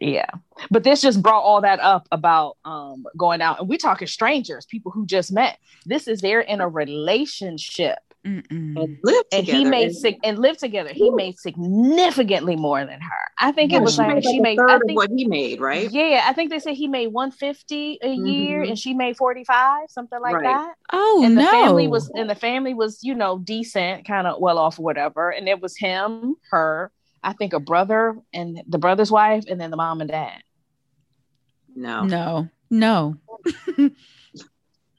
Yeah, 0.00 0.30
but 0.70 0.82
this 0.82 1.02
just 1.02 1.22
brought 1.22 1.42
all 1.42 1.60
that 1.60 1.78
up 1.80 2.08
about 2.10 2.56
um 2.64 3.04
going 3.16 3.42
out, 3.42 3.60
and 3.60 3.68
we're 3.68 3.78
talking 3.78 4.08
strangers, 4.08 4.66
people 4.66 4.90
who 4.92 5.06
just 5.06 5.30
met. 5.30 5.58
This 5.84 6.08
is 6.08 6.20
they're 6.20 6.40
in 6.40 6.60
a 6.60 6.68
relationship 6.68 7.98
Mm-mm. 8.26 8.44
and 8.50 8.98
live 9.02 9.24
and 9.32 9.46
he 9.46 9.64
made 9.64 9.88
and, 9.88 9.96
sig- 9.96 10.20
and 10.22 10.38
live 10.38 10.58
together. 10.58 10.90
He 10.92 11.10
made 11.10 11.38
significantly 11.38 12.54
more 12.54 12.84
than 12.84 13.00
her. 13.00 13.30
I 13.38 13.50
think 13.50 13.72
yeah, 13.72 13.78
it 13.78 13.82
was 13.82 13.94
she 13.94 14.02
like 14.02 14.16
made 14.16 14.24
she 14.24 14.40
made 14.40 14.58
I 14.60 14.78
think, 14.86 14.98
what 14.98 15.08
he 15.14 15.26
made, 15.26 15.58
right? 15.58 15.90
Yeah, 15.90 16.24
I 16.26 16.34
think 16.34 16.50
they 16.50 16.58
said 16.58 16.74
he 16.74 16.86
made 16.86 17.08
one 17.08 17.30
fifty 17.30 17.98
a 18.02 18.08
mm-hmm. 18.08 18.26
year, 18.26 18.62
and 18.62 18.78
she 18.78 18.92
made 18.92 19.16
forty 19.16 19.44
five, 19.44 19.86
something 19.88 20.20
like 20.20 20.34
right. 20.34 20.44
that. 20.44 20.74
Oh 20.92 21.22
and 21.24 21.34
no! 21.34 21.42
The 21.42 21.48
family 21.48 21.88
was 21.88 22.10
and 22.10 22.28
the 22.28 22.34
family 22.34 22.74
was 22.74 23.02
you 23.02 23.14
know 23.14 23.38
decent, 23.38 24.06
kind 24.06 24.26
of 24.26 24.38
well 24.38 24.58
off, 24.58 24.78
whatever. 24.78 25.30
And 25.30 25.48
it 25.48 25.62
was 25.62 25.74
him, 25.78 26.36
her, 26.50 26.92
I 27.22 27.32
think 27.32 27.52
a 27.52 27.60
brother, 27.60 28.16
and 28.32 28.62
the 28.66 28.78
brother's 28.78 29.10
wife, 29.10 29.44
and 29.48 29.60
then 29.60 29.70
the 29.70 29.76
mom 29.76 30.00
and 30.00 30.10
dad. 30.10 30.42
No, 31.74 32.04
no, 32.04 32.48
no. 32.70 33.16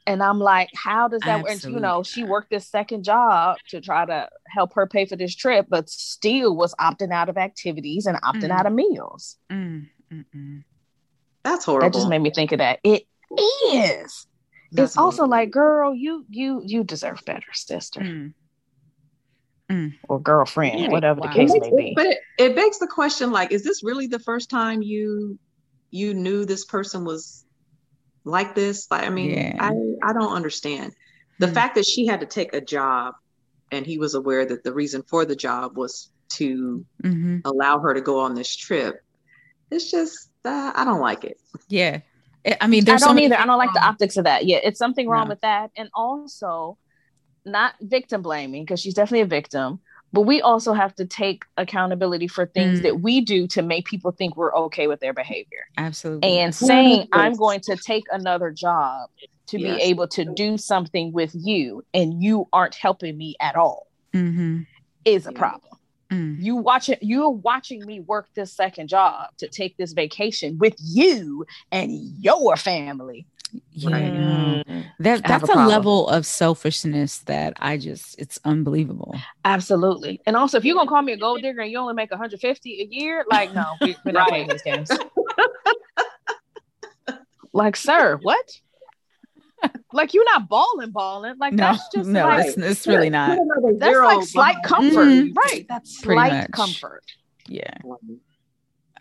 And 0.07 0.24
I'm 0.24 0.39
like, 0.39 0.69
how 0.76 1.07
does 1.07 1.22
that 1.26 1.43
work? 1.43 1.51
And 1.51 1.63
you 1.63 1.80
know, 1.80 2.01
she 2.01 2.24
worked 2.24 2.49
this 2.49 2.67
second 2.67 3.03
job 3.03 3.57
to 3.69 3.80
try 3.80 4.05
to 4.05 4.30
help 4.47 4.74
her 4.74 4.88
pay 4.88 5.05
for 5.05 5.15
this 5.15 5.36
trip, 5.36 5.67
but 5.69 5.89
still 5.89 6.55
was 6.55 6.74
opting 6.76 7.11
out 7.11 7.30
of 7.30 7.38
activities 7.38 8.07
and 8.07 8.17
opting 8.22 8.49
mm. 8.49 8.51
out 8.51 8.65
of 8.65 8.74
meals. 8.74 9.38
Mm. 9.51 9.88
That's 11.43 11.65
horrible. 11.65 11.88
That 11.88 11.93
just 11.93 12.09
made 12.09 12.22
me 12.22 12.32
think 12.32 12.51
of 12.51 12.57
that. 12.57 12.80
It 12.84 13.03
is. 13.72 14.26
That's 14.72 14.91
it's 14.91 14.95
horrible. 14.95 15.05
also 15.05 15.26
like, 15.26 15.51
girl, 15.51 15.93
you 15.93 16.26
you 16.30 16.61
you 16.65 16.84
deserve 16.84 17.24
better, 17.26 17.53
sister. 17.53 18.01
Mm. 18.01 18.34
Mm. 19.72 19.93
Or 20.09 20.19
girlfriend, 20.19 20.80
yeah, 20.80 20.89
whatever 20.89 21.22
wow. 21.22 21.28
the 21.28 21.34
case 21.34 21.51
may 21.53 21.72
be. 21.76 21.93
But 21.95 22.07
it, 22.07 22.19
it 22.38 22.55
begs 22.55 22.80
the 22.80 22.88
question: 22.88 23.32
like, 23.32 23.51
is 23.51 23.63
this 23.63 23.84
really 23.84 24.07
the 24.07 24.19
first 24.19 24.49
time 24.49 24.82
you 24.82 25.38
you 25.91 26.13
knew 26.13 26.45
this 26.45 26.65
person 26.65 27.05
was 27.05 27.45
like 28.24 28.55
this. 28.55 28.89
Like, 28.89 29.03
I 29.03 29.09
mean, 29.09 29.32
yeah. 29.32 29.57
I, 29.59 29.74
I 30.09 30.13
don't 30.13 30.34
understand. 30.34 30.93
The 31.39 31.47
mm 31.47 31.53
fact 31.53 31.76
that 31.76 31.86
she 31.86 32.05
had 32.05 32.19
to 32.19 32.26
take 32.26 32.53
a 32.53 32.61
job 32.61 33.15
and 33.72 33.86
he 33.86 33.97
was 33.97 34.13
aware 34.13 34.45
that 34.45 34.63
the 34.63 34.74
reason 34.74 35.01
for 35.03 35.26
the 35.26 35.36
job 35.36 35.76
was 35.76 36.11
to 36.34 36.86
mm-hmm. 37.03 37.39
allow 37.45 37.80
her 37.80 37.93
to 37.93 38.01
go 38.01 38.19
on 38.19 38.36
this 38.36 38.55
trip. 38.55 39.03
It's 39.72 39.89
just, 39.89 40.30
uh, 40.45 40.72
I 40.76 40.86
don't 40.86 40.99
like 40.99 41.24
it. 41.24 41.39
Yeah. 41.67 42.01
I 42.59 42.67
mean, 42.67 42.88
I 42.89 42.97
don't 42.97 43.19
either. 43.19 43.38
I 43.38 43.45
don't 43.45 43.57
like 43.57 43.74
the 43.74 43.84
optics 43.84 44.17
of 44.17 44.26
that. 44.26 44.45
Yeah, 44.45 44.59
it's 44.63 44.80
something 44.80 45.07
wrong 45.07 45.26
no. 45.26 45.30
with 45.30 45.41
that. 45.41 45.72
And 45.76 45.89
also, 45.93 46.78
not 47.45 47.75
victim 47.81 48.21
blaming 48.21 48.63
because 48.63 48.79
she's 48.79 48.93
definitely 48.93 49.21
a 49.21 49.25
victim, 49.25 49.79
but 50.13 50.21
we 50.21 50.41
also 50.41 50.73
have 50.73 50.93
to 50.95 51.05
take 51.05 51.43
accountability 51.57 52.27
for 52.27 52.45
things 52.45 52.79
mm. 52.79 52.83
that 52.83 53.01
we 53.01 53.21
do 53.21 53.47
to 53.47 53.61
make 53.61 53.85
people 53.85 54.11
think 54.11 54.35
we're 54.35 54.53
okay 54.53 54.87
with 54.87 54.99
their 54.99 55.13
behavior. 55.13 55.65
Absolutely. 55.77 56.39
And 56.39 56.53
saying, 56.53 57.07
I'm 57.11 57.33
going 57.33 57.61
to 57.61 57.75
take 57.77 58.03
another 58.11 58.51
job 58.51 59.09
to 59.47 59.59
yes. 59.59 59.75
be 59.75 59.83
able 59.83 60.07
to 60.09 60.25
do 60.25 60.57
something 60.57 61.11
with 61.11 61.31
you 61.33 61.83
and 61.93 62.21
you 62.21 62.47
aren't 62.53 62.75
helping 62.75 63.17
me 63.17 63.35
at 63.39 63.55
all 63.55 63.87
mm-hmm. 64.13 64.61
is 65.05 65.27
a 65.27 65.31
problem. 65.31 65.77
Mm. 66.11 66.41
You 66.41 66.57
watch 66.57 66.89
it, 66.89 66.99
you're 67.01 67.29
watching 67.29 67.85
me 67.85 68.01
work 68.01 68.27
this 68.35 68.51
second 68.51 68.89
job 68.89 69.29
to 69.37 69.47
take 69.47 69.77
this 69.77 69.93
vacation 69.93 70.57
with 70.57 70.75
you 70.77 71.45
and 71.71 71.91
your 72.19 72.57
family. 72.57 73.25
Yeah. 73.74 73.89
Right. 73.89 74.86
That 74.99 75.24
that's 75.26 75.49
a, 75.49 75.54
a 75.54 75.68
level 75.68 76.08
of 76.10 76.26
selfishness 76.26 77.20
that 77.20 77.54
I 77.60 77.78
just 77.78 78.20
it's 78.20 78.39
unbelievable. 78.45 79.16
Absolutely. 79.43 80.22
And 80.26 80.36
also 80.36 80.58
if 80.58 80.66
you're 80.66 80.76
gonna 80.76 80.89
call 80.89 81.02
me 81.02 81.14
a 81.14 81.18
gold 81.18 81.41
digger 81.41 81.62
and 81.62 81.72
you 81.72 81.78
only 81.78 81.93
make 81.93 82.12
150 82.12 82.82
a 82.82 82.86
year, 82.86 83.26
like 83.30 83.54
no, 83.54 83.66
we, 83.82 83.95
are 84.06 84.12
not 84.12 84.30
playing 84.30 84.47
these 84.49 84.62
games. 84.62 84.89
like, 87.54 87.76
sir, 87.76 88.18
what? 88.22 88.60
like 89.93 90.14
you're 90.14 90.26
not 90.26 90.47
balling, 90.47 90.91
balling. 90.91 91.38
Like 91.38 91.54
no, 91.54 91.64
that's 91.64 91.88
just 91.93 92.10
no, 92.10 92.28
like, 92.28 92.47
it's, 92.47 92.58
it's 92.58 92.88
really 92.88 93.10
not. 93.10 93.38
That's 93.78 93.97
like 93.97 94.24
slight 94.24 94.64
comfort, 94.64 95.06
mm-hmm. 95.06 95.34
right? 95.34 95.66
That's 95.68 95.99
slight 95.99 96.52
comfort. 96.52 97.04
Yeah. 97.47 97.78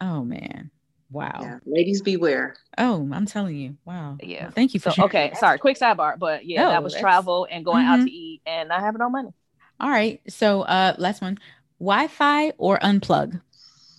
Oh 0.00 0.24
man. 0.24 0.70
Wow. 1.10 1.38
Yeah. 1.40 1.58
Ladies 1.66 2.02
beware. 2.02 2.54
Oh, 2.78 3.08
I'm 3.12 3.26
telling 3.26 3.56
you. 3.56 3.76
Wow. 3.84 4.16
Yeah. 4.22 4.44
Well, 4.44 4.52
thank 4.52 4.74
you 4.74 4.80
for 4.80 4.90
so, 4.92 5.04
Okay, 5.04 5.32
sorry. 5.34 5.58
Quick 5.58 5.78
sidebar, 5.78 6.18
but 6.18 6.46
yeah, 6.46 6.68
that 6.68 6.82
was 6.82 6.94
travel 6.94 7.48
and 7.50 7.64
going 7.64 7.84
mm-hmm. 7.84 8.02
out 8.02 8.04
to 8.04 8.10
eat 8.10 8.42
and 8.46 8.68
not 8.68 8.80
having 8.80 9.00
no 9.00 9.10
money. 9.10 9.32
All 9.80 9.90
right. 9.90 10.20
So 10.28 10.62
uh 10.62 10.94
last 10.98 11.20
one. 11.20 11.38
Wi-Fi 11.80 12.50
or 12.58 12.78
unplug? 12.78 13.40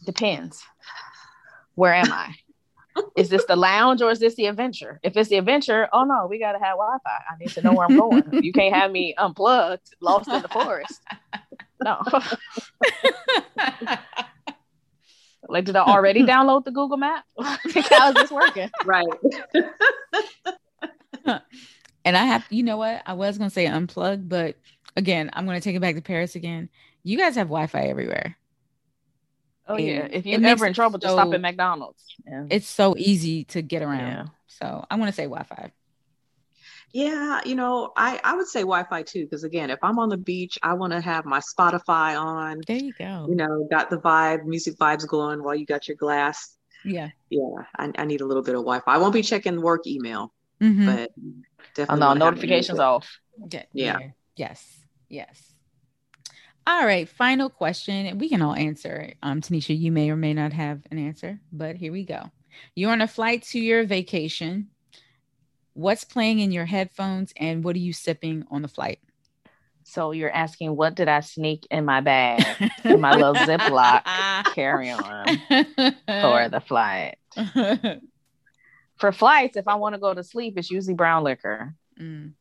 Depends. 0.05 0.63
Where 1.75 1.93
am 1.93 2.11
I? 2.11 2.35
is 3.17 3.29
this 3.29 3.45
the 3.45 3.55
lounge 3.55 4.01
or 4.01 4.11
is 4.11 4.19
this 4.19 4.35
the 4.35 4.45
adventure? 4.45 4.99
If 5.03 5.17
it's 5.17 5.29
the 5.29 5.37
adventure, 5.37 5.89
oh 5.91 6.03
no, 6.03 6.27
we 6.27 6.39
gotta 6.39 6.59
have 6.59 6.77
Wi-Fi. 6.77 7.09
I 7.29 7.37
need 7.39 7.49
to 7.49 7.61
know 7.61 7.73
where 7.73 7.87
I'm 7.87 7.97
going. 7.97 8.43
you 8.43 8.53
can't 8.53 8.75
have 8.75 8.91
me 8.91 9.15
unplugged, 9.17 9.95
lost 9.99 10.29
in 10.29 10.41
the 10.41 10.47
forest. 10.47 11.01
No. 11.83 12.01
Like, 15.47 15.65
did 15.65 15.75
I 15.75 15.81
already 15.81 16.23
download 16.23 16.65
the 16.65 16.71
Google 16.71 16.97
Map? 16.97 17.25
How 17.39 18.09
is 18.09 18.15
this 18.15 18.31
working? 18.31 18.69
Right. 18.85 19.07
and 22.03 22.17
I 22.17 22.25
have, 22.25 22.45
you 22.49 22.63
know 22.63 22.77
what? 22.77 23.01
I 23.05 23.13
was 23.13 23.37
gonna 23.37 23.49
say 23.49 23.65
unplug, 23.65 24.27
but 24.27 24.55
again, 24.95 25.29
I'm 25.33 25.45
gonna 25.45 25.61
take 25.61 25.75
it 25.75 25.81
back 25.81 25.95
to 25.95 26.01
Paris 26.01 26.35
again. 26.35 26.69
You 27.03 27.17
guys 27.17 27.35
have 27.35 27.47
Wi-Fi 27.47 27.81
everywhere. 27.81 28.37
Oh 29.67 29.75
and 29.75 29.85
yeah. 29.85 30.07
If 30.11 30.25
you're 30.25 30.43
ever 30.45 30.65
in 30.65 30.73
trouble, 30.73 30.99
so, 30.99 31.07
just 31.07 31.13
stop 31.13 31.33
at 31.33 31.41
McDonald's. 31.41 32.03
Yeah. 32.25 32.45
It's 32.49 32.67
so 32.67 32.95
easy 32.97 33.43
to 33.45 33.61
get 33.61 33.81
around. 33.81 33.99
Yeah. 33.99 34.25
So 34.47 34.85
I'm 34.89 34.99
gonna 34.99 35.11
say 35.11 35.23
Wi-Fi. 35.23 35.71
Yeah, 36.93 37.39
you 37.45 37.55
know, 37.55 37.93
I 37.95 38.19
I 38.23 38.35
would 38.35 38.47
say 38.47 38.61
Wi-Fi 38.61 39.03
too 39.03 39.23
because 39.23 39.43
again, 39.43 39.69
if 39.69 39.79
I'm 39.81 39.97
on 39.97 40.09
the 40.09 40.17
beach, 40.17 40.57
I 40.61 40.73
want 40.73 40.91
to 40.93 40.99
have 40.99 41.25
my 41.25 41.39
Spotify 41.39 42.19
on. 42.19 42.61
There 42.67 42.77
you 42.77 42.93
go. 42.97 43.27
You 43.29 43.35
know, 43.35 43.67
got 43.69 43.89
the 43.89 43.97
vibe, 43.97 44.45
music 44.45 44.77
vibes 44.77 45.07
going 45.07 45.43
while 45.43 45.55
you 45.55 45.65
got 45.65 45.87
your 45.87 45.97
glass. 45.97 46.57
Yeah. 46.83 47.09
Yeah, 47.29 47.63
I, 47.77 47.91
I 47.97 48.05
need 48.05 48.21
a 48.21 48.25
little 48.25 48.43
bit 48.43 48.55
of 48.55 48.61
Wi-Fi. 48.61 48.93
I 48.93 48.97
won't 48.97 49.13
be 49.13 49.21
checking 49.21 49.61
work 49.61 49.87
email, 49.87 50.33
mm-hmm. 50.59 50.85
but 50.85 51.11
definitely. 51.75 52.05
Oh, 52.05 52.13
no, 52.13 52.25
notifications 52.25 52.79
off. 52.79 53.19
Yeah. 53.51 53.63
yeah. 53.73 53.99
Yes. 54.35 54.79
Yes. 55.07 55.53
All 56.67 56.85
right, 56.85 57.07
final 57.07 57.49
question. 57.49 58.05
And 58.05 58.19
we 58.19 58.29
can 58.29 58.41
all 58.41 58.53
answer. 58.53 59.13
Um, 59.23 59.41
Tanisha, 59.41 59.77
you 59.77 59.91
may 59.91 60.09
or 60.09 60.15
may 60.15 60.33
not 60.33 60.53
have 60.53 60.81
an 60.91 60.97
answer, 60.97 61.39
but 61.51 61.75
here 61.75 61.91
we 61.91 62.03
go. 62.03 62.29
You're 62.75 62.91
on 62.91 63.01
a 63.01 63.07
flight 63.07 63.43
to 63.43 63.59
your 63.59 63.83
vacation 63.85 64.67
what's 65.73 66.03
playing 66.03 66.39
in 66.39 66.51
your 66.51 66.65
headphones 66.65 67.33
and 67.37 67.63
what 67.63 67.75
are 67.75 67.79
you 67.79 67.93
sipping 67.93 68.45
on 68.51 68.61
the 68.61 68.67
flight? 68.67 68.99
So 69.83 70.11
you're 70.11 70.31
asking 70.31 70.75
what 70.75 70.95
did 70.95 71.09
I 71.09 71.21
sneak 71.21 71.67
in 71.71 71.85
my 71.85 72.01
bag 72.01 72.45
in 72.83 73.01
my 73.01 73.13
little 73.13 73.33
Ziploc 73.33 74.03
carry 74.53 74.91
on 74.91 75.25
for 76.07 76.49
the 76.49 76.63
flight? 76.65 77.17
for 78.97 79.11
flights, 79.11 79.57
if 79.57 79.67
I 79.67 79.75
want 79.75 79.95
to 79.95 79.99
go 79.99 80.13
to 80.13 80.23
sleep, 80.23 80.57
it's 80.57 80.71
usually 80.71 80.93
brown 80.93 81.23
liquor. 81.23 81.73
Mm. 81.99 82.33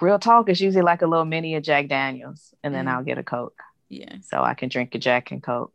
Real 0.00 0.18
talk 0.18 0.48
is 0.48 0.60
usually 0.60 0.84
like 0.84 1.02
a 1.02 1.06
little 1.06 1.24
mini 1.24 1.54
of 1.54 1.62
Jack 1.62 1.88
Daniels, 1.88 2.54
and 2.62 2.74
then 2.74 2.86
mm. 2.86 2.88
I'll 2.90 3.04
get 3.04 3.18
a 3.18 3.22
Coke. 3.22 3.60
Yeah. 3.88 4.16
So 4.22 4.42
I 4.42 4.54
can 4.54 4.68
drink 4.68 4.94
a 4.94 4.98
Jack 4.98 5.30
and 5.30 5.42
Coke. 5.42 5.72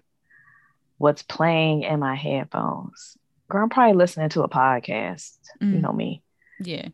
What's 0.97 1.23
playing 1.23 1.83
in 1.83 1.99
my 1.99 2.15
headphones? 2.15 3.17
Girl, 3.49 3.63
I'm 3.63 3.69
probably 3.69 3.95
listening 3.95 4.29
to 4.29 4.43
a 4.43 4.49
podcast. 4.49 5.37
Mm. 5.61 5.73
You 5.73 5.79
know 5.79 5.93
me. 5.93 6.23
Yeah. 6.59 6.89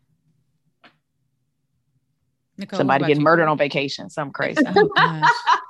Nicole, 2.57 2.77
Somebody 2.77 3.05
getting 3.05 3.23
murdered 3.23 3.47
on 3.47 3.57
vacation. 3.57 4.09
Some 4.09 4.31
crazy. 4.31 4.61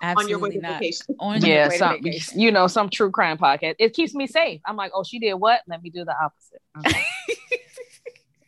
Oh, 0.06 0.14
on 0.18 0.28
your 0.28 0.38
way 0.38 0.50
to 0.50 0.60
not. 0.60 0.80
vacation. 0.80 1.16
On 1.20 1.40
yeah, 1.46 1.70
some 1.70 2.04
vacation. 2.04 2.38
you 2.38 2.52
know, 2.52 2.68
some 2.68 2.90
true 2.90 3.10
crime 3.10 3.38
podcast. 3.38 3.76
It 3.80 3.94
keeps 3.94 4.14
me 4.14 4.28
safe. 4.28 4.60
I'm 4.66 4.76
like, 4.76 4.92
oh, 4.94 5.04
she 5.04 5.18
did 5.18 5.36
what? 5.36 5.62
Let 5.66 5.82
me 5.82 5.90
do 5.90 6.04
the 6.04 6.14
opposite. 6.14 6.62
Okay. 6.86 7.02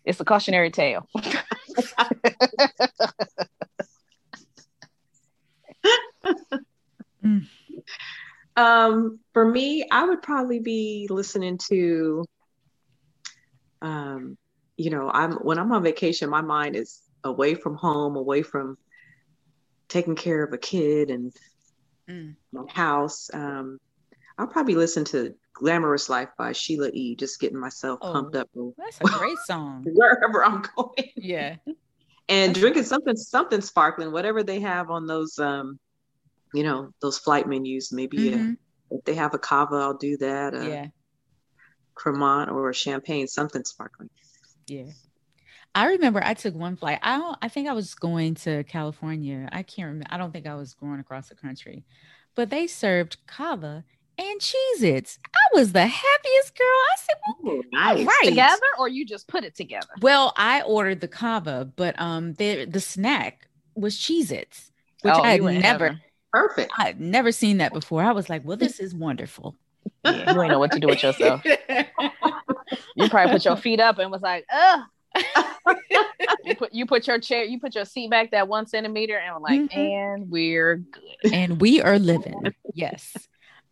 it's 0.04 0.20
a 0.20 0.26
cautionary 0.26 0.70
tale. 0.70 1.08
um, 8.58 9.20
for 9.32 9.50
me, 9.50 9.88
I 9.89 10.06
would 10.06 10.22
probably 10.22 10.60
be 10.60 11.08
listening 11.10 11.58
to 11.70 12.26
um 13.82 14.38
you 14.78 14.89
know, 14.89 15.09
I'm 15.09 15.34
when 15.34 15.59
I'm 15.59 15.71
on 15.71 15.84
vacation, 15.84 16.30
my 16.30 16.41
mind 16.41 16.76
is 16.76 17.01
away 17.23 17.55
from 17.55 17.76
home, 17.76 18.15
away 18.15 18.41
from 18.41 18.78
taking 19.88 20.15
care 20.15 20.43
of 20.43 20.53
a 20.53 20.57
kid 20.57 21.09
and 21.09 21.34
mm. 22.09 22.36
my 22.51 22.63
house. 22.71 23.30
Um, 23.34 23.80
I'll 24.38 24.47
probably 24.47 24.76
listen 24.76 25.05
to 25.05 25.34
Glamorous 25.53 26.09
Life 26.09 26.30
by 26.38 26.51
Sheila 26.51 26.89
E. 26.93 27.15
Just 27.15 27.39
getting 27.39 27.59
myself 27.59 27.99
oh, 28.01 28.11
pumped 28.11 28.36
up. 28.36 28.49
That's 28.78 28.99
a 28.99 29.17
great 29.17 29.38
song. 29.45 29.86
wherever 29.93 30.43
I'm 30.43 30.63
going. 30.76 31.09
Yeah. 31.15 31.55
and 32.28 32.49
that's 32.49 32.59
drinking 32.59 32.84
something 32.84 33.15
something 33.15 33.61
sparkling, 33.61 34.11
whatever 34.11 34.43
they 34.43 34.59
have 34.59 34.89
on 34.89 35.07
those 35.07 35.39
um, 35.39 35.80
you 36.53 36.63
know, 36.63 36.91
those 37.01 37.17
flight 37.17 37.47
menus. 37.47 37.91
Maybe 37.91 38.17
mm-hmm. 38.17 38.53
a, 38.91 38.95
if 38.95 39.03
they 39.05 39.15
have 39.15 39.34
a 39.34 39.39
cava, 39.39 39.76
I'll 39.76 39.97
do 39.97 40.17
that. 40.17 40.53
Uh, 40.53 40.61
yeah. 40.61 40.88
Cremant 41.95 42.51
or 42.51 42.73
champagne, 42.73 43.28
something 43.28 43.63
sparkling. 43.63 44.09
Yeah. 44.68 44.86
I 45.74 45.88
remember 45.88 46.24
I 46.24 46.34
took 46.34 46.55
one 46.55 46.78
flight. 46.78 46.99
I 47.01 47.18
don't 47.18 47.38
I 47.41 47.49
think 47.49 47.68
I 47.68 47.74
was 47.74 47.93
going 47.95 48.36
to 48.36 48.63
California. 48.63 49.49
I 49.51 49.63
can't 49.63 49.88
remember. 49.88 50.07
I 50.09 50.18
don't 50.18 50.32
think 50.32 50.47
I 50.47 50.55
was 50.55 50.74
going 50.74 50.99
across 50.99 51.30
the 51.30 51.36
country. 51.36 51.84
But 52.34 52.49
they 52.49 52.68
served 52.68 53.18
cava 53.28 53.84
and 54.18 54.39
Cheez 54.39 54.82
Its. 54.82 55.20
I 55.34 55.57
was 55.57 55.74
the 55.74 55.86
happiest 55.86 56.57
girl. 56.57 56.66
I 56.68 56.95
said, 56.97 57.16
well, 57.43 57.61
nice. 57.72 58.05
right. 58.05 58.30
Together 58.30 58.66
or 58.80 58.88
you 58.88 59.05
just 59.05 59.28
put 59.28 59.43
it 59.43 59.55
together? 59.55 59.88
Well, 60.01 60.34
I 60.38 60.61
ordered 60.61 61.01
the 61.01 61.07
cava, 61.09 61.70
but 61.76 61.99
um 61.99 62.34
the 62.34 62.66
the 62.66 62.80
snack 62.80 63.47
was 63.76 63.95
Cheez 63.97 64.32
Its, 64.32 64.72
which 65.01 65.13
oh, 65.13 65.22
I 65.22 65.32
had 65.32 65.41
never 65.43 65.99
perfect. 66.32 66.72
I 66.78 66.86
had 66.86 67.01
never 67.01 67.32
seen 67.34 67.57
that 67.57 67.74
before. 67.74 68.03
I 68.03 68.13
was 68.13 68.30
like, 68.30 68.45
well, 68.45 68.57
this 68.57 68.80
is 68.80 68.95
wonderful. 68.95 69.55
Yeah, 70.05 70.32
you 70.34 70.41
ain't 70.41 70.51
know 70.51 70.59
what 70.59 70.72
to 70.72 70.80
do 70.80 70.88
with 70.88 71.03
yourself. 71.03 71.43
you 72.95 73.09
probably 73.09 73.34
put 73.34 73.45
your 73.45 73.55
feet 73.66 73.80
up 73.80 73.99
and 73.99 74.11
was 74.11 74.22
like, 74.22 74.45
ugh. 74.53 74.82
you 76.43 76.55
put 76.55 76.74
you 76.74 76.86
put 76.86 77.07
your 77.07 77.20
chair, 77.20 77.45
you 77.45 77.57
put 77.57 77.74
your 77.74 77.86
seat 77.86 78.09
back 78.09 78.32
that 78.32 78.49
one 78.49 78.68
centimeter, 78.68 79.18
and 79.18 79.41
like, 79.41 79.61
mm-hmm. 79.61 79.80
and 79.80 80.30
we're 80.30 80.76
good, 80.76 81.34
and 81.34 81.61
we 81.61 81.82
are 81.82 81.97
living. 81.97 82.53
Yes, 82.74 83.16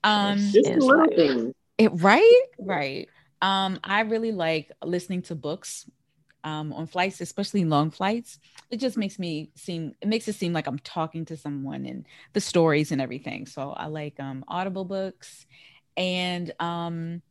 um, 0.06 0.40
living. 0.54 1.54
It 1.78 1.90
right, 1.96 2.44
right. 2.60 3.10
Um, 3.42 3.78
I 3.84 4.02
really 4.02 4.32
like 4.32 4.72
listening 4.82 5.24
to 5.24 5.36
books 5.36 5.86
um, 6.44 6.74
on 6.74 6.88
flights, 6.88 7.22
especially 7.22 7.66
long 7.66 7.92
flights. 7.92 8.40
It 8.70 8.78
just 8.78 8.98
makes 8.98 9.18
me 9.18 9.52
seem 9.56 9.94
it 10.02 10.08
makes 10.08 10.28
it 10.28 10.36
seem 10.36 10.54
like 10.54 10.68
I'm 10.68 10.80
talking 10.80 11.26
to 11.26 11.38
someone 11.38 11.86
and 11.86 12.06
the 12.34 12.42
stories 12.42 12.92
and 12.92 13.02
everything. 13.02 13.46
So 13.46 13.72
I 13.72 13.88
like 13.88 14.20
um, 14.20 14.44
Audible 14.48 14.86
books, 14.86 15.46
and 15.98 16.54
um, 16.60 17.22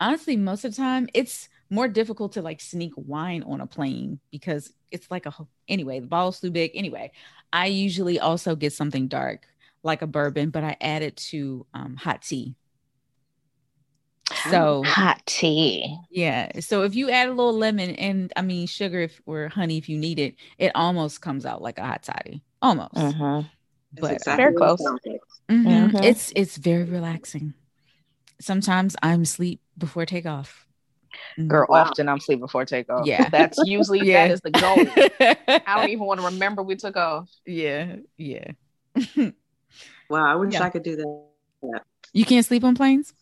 honestly, 0.00 0.36
most 0.36 0.64
of 0.64 0.72
the 0.72 0.76
time 0.76 1.08
it's 1.14 1.48
more 1.70 1.88
difficult 1.88 2.32
to 2.32 2.42
like 2.42 2.60
sneak 2.60 2.92
wine 2.96 3.42
on 3.42 3.60
a 3.60 3.66
plane 3.66 4.20
because 4.30 4.72
it's 4.90 5.10
like 5.10 5.26
a 5.26 5.34
anyway 5.68 5.98
the 5.98 6.06
bottle's 6.06 6.40
too 6.40 6.50
big. 6.50 6.70
Anyway 6.74 7.10
i 7.52 7.66
usually 7.66 8.18
also 8.20 8.54
get 8.56 8.72
something 8.72 9.08
dark 9.08 9.46
like 9.82 10.02
a 10.02 10.06
bourbon 10.06 10.50
but 10.50 10.64
i 10.64 10.76
add 10.80 11.02
it 11.02 11.16
to 11.16 11.66
um, 11.74 11.96
hot 11.96 12.22
tea. 12.22 12.54
So 14.50 14.82
hot 14.84 15.22
tea. 15.26 15.96
Yeah 16.10 16.60
so 16.60 16.82
if 16.82 16.94
you 16.94 17.10
add 17.10 17.28
a 17.28 17.32
little 17.32 17.56
lemon 17.56 17.90
and 17.90 18.32
i 18.36 18.42
mean 18.42 18.66
sugar 18.66 19.00
if 19.00 19.20
or 19.26 19.48
honey 19.48 19.78
if 19.78 19.88
you 19.88 19.98
need 19.98 20.18
it 20.18 20.36
it 20.58 20.72
almost 20.74 21.20
comes 21.20 21.46
out 21.46 21.62
like 21.62 21.78
a 21.78 21.84
hot 21.84 22.02
toddy 22.02 22.42
almost. 22.60 22.94
Mm-hmm. 22.94 23.46
but 24.00 24.12
exactly 24.12 24.42
very 24.44 24.54
close. 24.54 24.80
mm-hmm. 24.82 25.66
Mm-hmm. 25.66 26.04
it's 26.04 26.32
it's 26.36 26.56
very 26.56 26.84
relaxing. 26.84 27.54
Sometimes 28.40 28.96
i'm 29.02 29.22
asleep 29.22 29.60
before 29.78 30.06
takeoff 30.06 30.66
Mm, 31.38 31.48
Girl, 31.48 31.66
wow. 31.68 31.82
often 31.82 32.08
I'm 32.08 32.20
sleep 32.20 32.40
before 32.40 32.64
takeoff. 32.64 33.06
Yeah. 33.06 33.28
That's 33.28 33.58
usually 33.64 34.00
yeah. 34.02 34.28
that 34.28 34.34
is 34.34 34.40
the 34.40 34.50
goal. 34.50 34.76
I 35.66 35.80
don't 35.80 35.90
even 35.90 36.04
want 36.04 36.20
to 36.20 36.26
remember 36.26 36.62
we 36.62 36.76
took 36.76 36.96
off. 36.96 37.30
Yeah. 37.46 37.96
Yeah. 38.16 38.52
wow, 40.08 40.32
I 40.32 40.36
wish 40.36 40.54
yeah. 40.54 40.62
I 40.62 40.70
could 40.70 40.82
do 40.82 40.96
that. 40.96 41.80
You 42.12 42.24
can't 42.24 42.46
sleep 42.46 42.62
on 42.64 42.74
planes? 42.74 43.12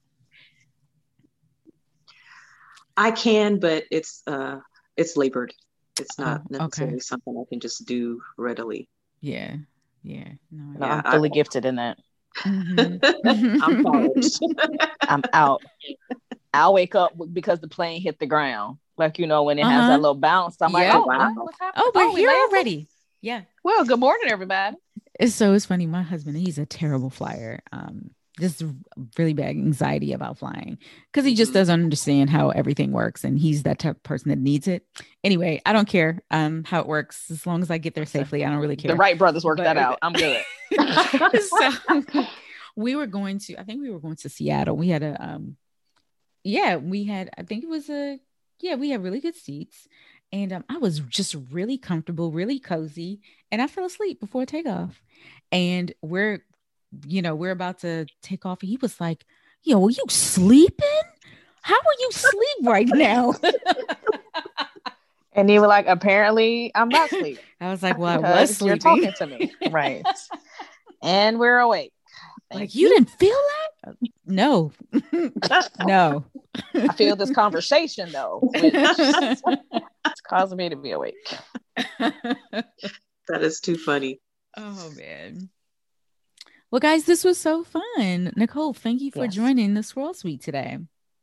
I 2.96 3.10
can, 3.10 3.58
but 3.58 3.84
it's 3.90 4.22
uh 4.26 4.58
it's 4.96 5.16
labored. 5.16 5.54
It's 5.98 6.18
not 6.18 6.42
oh, 6.42 6.46
necessarily 6.50 6.96
okay. 6.96 7.00
something 7.00 7.36
I 7.38 7.48
can 7.48 7.60
just 7.60 7.86
do 7.86 8.20
readily. 8.36 8.88
Yeah. 9.20 9.56
Yeah. 10.02 10.28
No, 10.50 10.78
no 10.78 10.86
yeah, 10.86 11.02
I'm 11.04 11.12
fully 11.12 11.30
I, 11.30 11.34
gifted 11.34 11.64
in 11.64 11.76
that. 11.76 11.98
Mm-hmm. 12.40 13.62
I'm 13.62 14.12
I'm 15.02 15.22
out. 15.32 15.62
I'll 16.54 16.74
wake 16.74 16.94
up 16.94 17.12
because 17.32 17.60
the 17.60 17.68
plane 17.68 18.00
hit 18.00 18.18
the 18.18 18.26
ground. 18.26 18.78
Like, 18.96 19.18
you 19.18 19.26
know, 19.26 19.44
when 19.44 19.58
it 19.58 19.62
uh-huh. 19.62 19.70
has 19.70 19.88
that 19.88 20.00
little 20.00 20.14
bounce. 20.14 20.60
I'm 20.60 20.70
yeah. 20.72 20.78
like, 20.78 20.94
oh, 20.94 21.06
wow. 21.06 21.34
Oh, 21.76 21.92
we're 21.94 22.02
oh, 22.04 22.14
here 22.14 22.28
we 22.28 22.34
already. 22.34 22.88
Yeah. 23.20 23.42
Well, 23.64 23.84
good 23.84 23.98
morning, 24.00 24.30
everybody. 24.30 24.76
It's 25.18 25.34
so 25.34 25.54
it's 25.54 25.66
funny. 25.66 25.86
My 25.86 26.02
husband, 26.02 26.36
he's 26.36 26.58
a 26.58 26.66
terrible 26.66 27.10
flyer. 27.10 27.60
Um, 27.72 28.10
just 28.40 28.62
really 29.18 29.34
bad 29.34 29.50
anxiety 29.50 30.12
about 30.12 30.38
flying 30.38 30.78
because 31.10 31.24
he 31.24 31.34
just 31.34 31.50
mm-hmm. 31.50 31.58
doesn't 31.58 31.82
understand 31.82 32.30
how 32.30 32.48
everything 32.50 32.90
works 32.90 33.24
and 33.24 33.38
he's 33.38 33.64
that 33.64 33.78
type 33.78 33.96
of 33.96 34.02
person 34.02 34.30
that 34.30 34.38
needs 34.38 34.66
it 34.66 34.86
anyway 35.22 35.60
i 35.66 35.72
don't 35.72 35.88
care 35.88 36.22
um 36.30 36.64
how 36.64 36.80
it 36.80 36.86
works 36.86 37.30
as 37.30 37.46
long 37.46 37.60
as 37.60 37.70
i 37.70 37.76
get 37.76 37.94
there 37.94 38.06
safely 38.06 38.42
i 38.44 38.48
don't 38.48 38.58
really 38.58 38.76
care 38.76 38.90
the 38.90 38.96
Wright 38.96 39.18
brothers 39.18 39.44
worked 39.44 39.58
but, 39.58 39.64
that 39.64 39.76
out 39.76 39.98
i'm 40.00 40.14
good 40.14 40.42
so 41.42 42.24
we 42.76 42.96
were 42.96 43.06
going 43.06 43.38
to 43.38 43.56
i 43.58 43.64
think 43.64 43.82
we 43.82 43.90
were 43.90 44.00
going 44.00 44.16
to 44.16 44.30
seattle 44.30 44.76
we 44.76 44.88
had 44.88 45.02
a 45.02 45.22
um 45.22 45.56
yeah, 46.44 46.76
we 46.76 47.04
had, 47.04 47.30
I 47.36 47.42
think 47.42 47.64
it 47.64 47.68
was 47.68 47.88
a, 47.90 48.18
yeah, 48.60 48.74
we 48.74 48.90
had 48.90 49.02
really 49.02 49.20
good 49.20 49.36
seats. 49.36 49.88
And 50.32 50.52
um, 50.52 50.64
I 50.68 50.78
was 50.78 51.00
just 51.00 51.36
really 51.50 51.76
comfortable, 51.76 52.32
really 52.32 52.58
cozy. 52.58 53.20
And 53.50 53.60
I 53.60 53.66
fell 53.66 53.84
asleep 53.84 54.18
before 54.18 54.46
takeoff. 54.46 55.02
And 55.50 55.92
we're, 56.00 56.44
you 57.06 57.20
know, 57.20 57.34
we're 57.34 57.50
about 57.50 57.80
to 57.80 58.06
take 58.22 58.46
off. 58.46 58.62
And 58.62 58.70
he 58.70 58.78
was 58.80 59.00
like, 59.00 59.24
Yo, 59.62 59.84
are 59.84 59.90
you 59.90 60.04
sleeping? 60.08 61.02
How 61.62 61.76
are 61.76 61.98
you 62.00 62.10
sleep 62.10 62.58
right 62.64 62.88
now? 62.88 63.34
and 65.32 65.48
you 65.48 65.60
were 65.60 65.68
like, 65.68 65.86
apparently 65.86 66.72
I'm 66.74 66.88
not 66.88 67.10
sleeping. 67.10 67.44
I 67.60 67.70
was 67.70 67.82
like, 67.82 67.96
well, 67.96 68.24
I 68.24 68.40
was 68.40 68.56
sleeping. 68.56 68.68
You're 68.68 69.12
talking 69.12 69.12
to 69.18 69.26
me. 69.26 69.52
right. 69.70 70.04
and 71.02 71.38
we're 71.38 71.60
awake. 71.60 71.92
Like 72.54 72.74
you 72.74 72.88
didn't 72.88 73.10
feel 73.10 73.36
that? 73.84 73.96
No, 74.26 74.72
no. 75.86 76.24
I 76.74 76.88
feel 76.94 77.16
this 77.16 77.32
conversation 77.32 78.12
though. 78.12 78.40
it's 78.54 80.20
causing 80.28 80.58
me 80.58 80.68
to 80.68 80.76
be 80.76 80.92
awake. 80.92 81.14
that 81.98 83.42
is 83.42 83.60
too 83.60 83.76
funny. 83.76 84.20
Oh 84.56 84.92
man. 84.96 85.50
Well, 86.70 86.80
guys, 86.80 87.04
this 87.04 87.22
was 87.22 87.38
so 87.38 87.64
fun. 87.64 88.32
Nicole, 88.34 88.72
thank 88.72 89.02
you 89.02 89.10
for 89.10 89.24
yes. 89.24 89.34
joining 89.34 89.74
the 89.74 89.82
Swirl 89.82 90.14
Suite 90.14 90.42
today. 90.42 90.78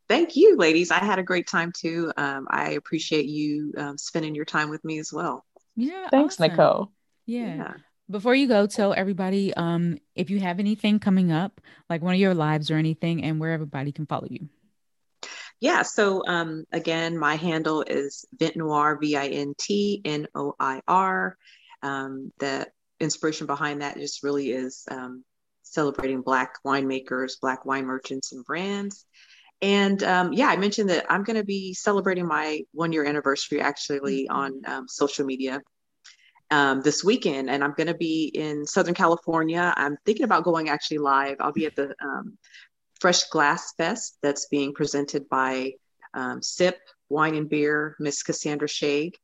Thank 0.08 0.36
you, 0.36 0.56
ladies. 0.56 0.90
I 0.90 0.98
had 0.98 1.18
a 1.18 1.24
great 1.24 1.46
time 1.46 1.72
too. 1.76 2.12
Um, 2.16 2.46
I 2.50 2.70
appreciate 2.70 3.26
you 3.26 3.72
um, 3.76 3.98
spending 3.98 4.34
your 4.34 4.44
time 4.44 4.70
with 4.70 4.84
me 4.84 4.98
as 4.98 5.12
well. 5.12 5.44
Yeah. 5.76 6.08
Thanks, 6.08 6.34
awesome. 6.34 6.50
Nicole. 6.50 6.92
Yeah. 7.26 7.56
yeah. 7.56 7.72
Before 8.10 8.34
you 8.34 8.48
go, 8.48 8.66
tell 8.66 8.92
everybody 8.92 9.54
um, 9.54 9.98
if 10.16 10.30
you 10.30 10.40
have 10.40 10.58
anything 10.58 10.98
coming 10.98 11.30
up, 11.30 11.60
like 11.88 12.02
one 12.02 12.14
of 12.14 12.20
your 12.20 12.34
lives 12.34 12.70
or 12.70 12.76
anything, 12.76 13.22
and 13.22 13.38
where 13.38 13.52
everybody 13.52 13.92
can 13.92 14.06
follow 14.06 14.26
you. 14.28 14.48
Yeah. 15.60 15.82
So 15.82 16.26
um, 16.26 16.64
again, 16.72 17.18
my 17.18 17.36
handle 17.36 17.82
is 17.82 18.24
Vintnoir, 18.36 18.98
V 18.98 19.16
I 19.16 19.28
N 19.28 19.54
T 19.58 20.00
N 20.04 20.26
O 20.34 20.54
I 20.58 20.80
R. 20.88 21.36
Um, 21.82 22.32
the 22.40 22.66
inspiration 22.98 23.46
behind 23.46 23.82
that 23.82 23.96
just 23.96 24.22
really 24.22 24.50
is 24.50 24.84
um, 24.90 25.24
celebrating 25.62 26.22
Black 26.22 26.54
winemakers, 26.66 27.34
Black 27.40 27.64
wine 27.64 27.84
merchants, 27.84 28.32
and 28.32 28.44
brands. 28.44 29.04
And 29.62 30.02
um, 30.02 30.32
yeah, 30.32 30.48
I 30.48 30.56
mentioned 30.56 30.90
that 30.90 31.06
I'm 31.10 31.22
going 31.22 31.36
to 31.36 31.44
be 31.44 31.74
celebrating 31.74 32.26
my 32.26 32.62
one 32.72 32.92
year 32.92 33.04
anniversary 33.04 33.60
actually 33.60 34.26
mm-hmm. 34.28 34.36
on 34.36 34.62
um, 34.66 34.88
social 34.88 35.26
media 35.26 35.60
um, 36.50 36.82
this 36.82 37.04
weekend, 37.04 37.48
and 37.50 37.62
I'm 37.62 37.74
going 37.76 37.86
to 37.86 37.94
be 37.94 38.30
in 38.34 38.66
Southern 38.66 38.94
California. 38.94 39.72
I'm 39.76 39.96
thinking 40.04 40.24
about 40.24 40.44
going 40.44 40.68
actually 40.68 40.98
live. 40.98 41.36
I'll 41.40 41.52
be 41.52 41.66
at 41.66 41.76
the 41.76 41.94
um, 42.02 42.36
Fresh 43.00 43.24
Glass 43.24 43.72
Fest 43.76 44.18
that's 44.22 44.46
being 44.46 44.74
presented 44.74 45.28
by 45.28 45.72
um, 46.14 46.42
SIP 46.42 46.78
Wine 47.08 47.34
and 47.34 47.48
Beer, 47.48 47.96
Miss 47.98 48.22
Cassandra 48.22 48.68
Shag. 48.68 49.16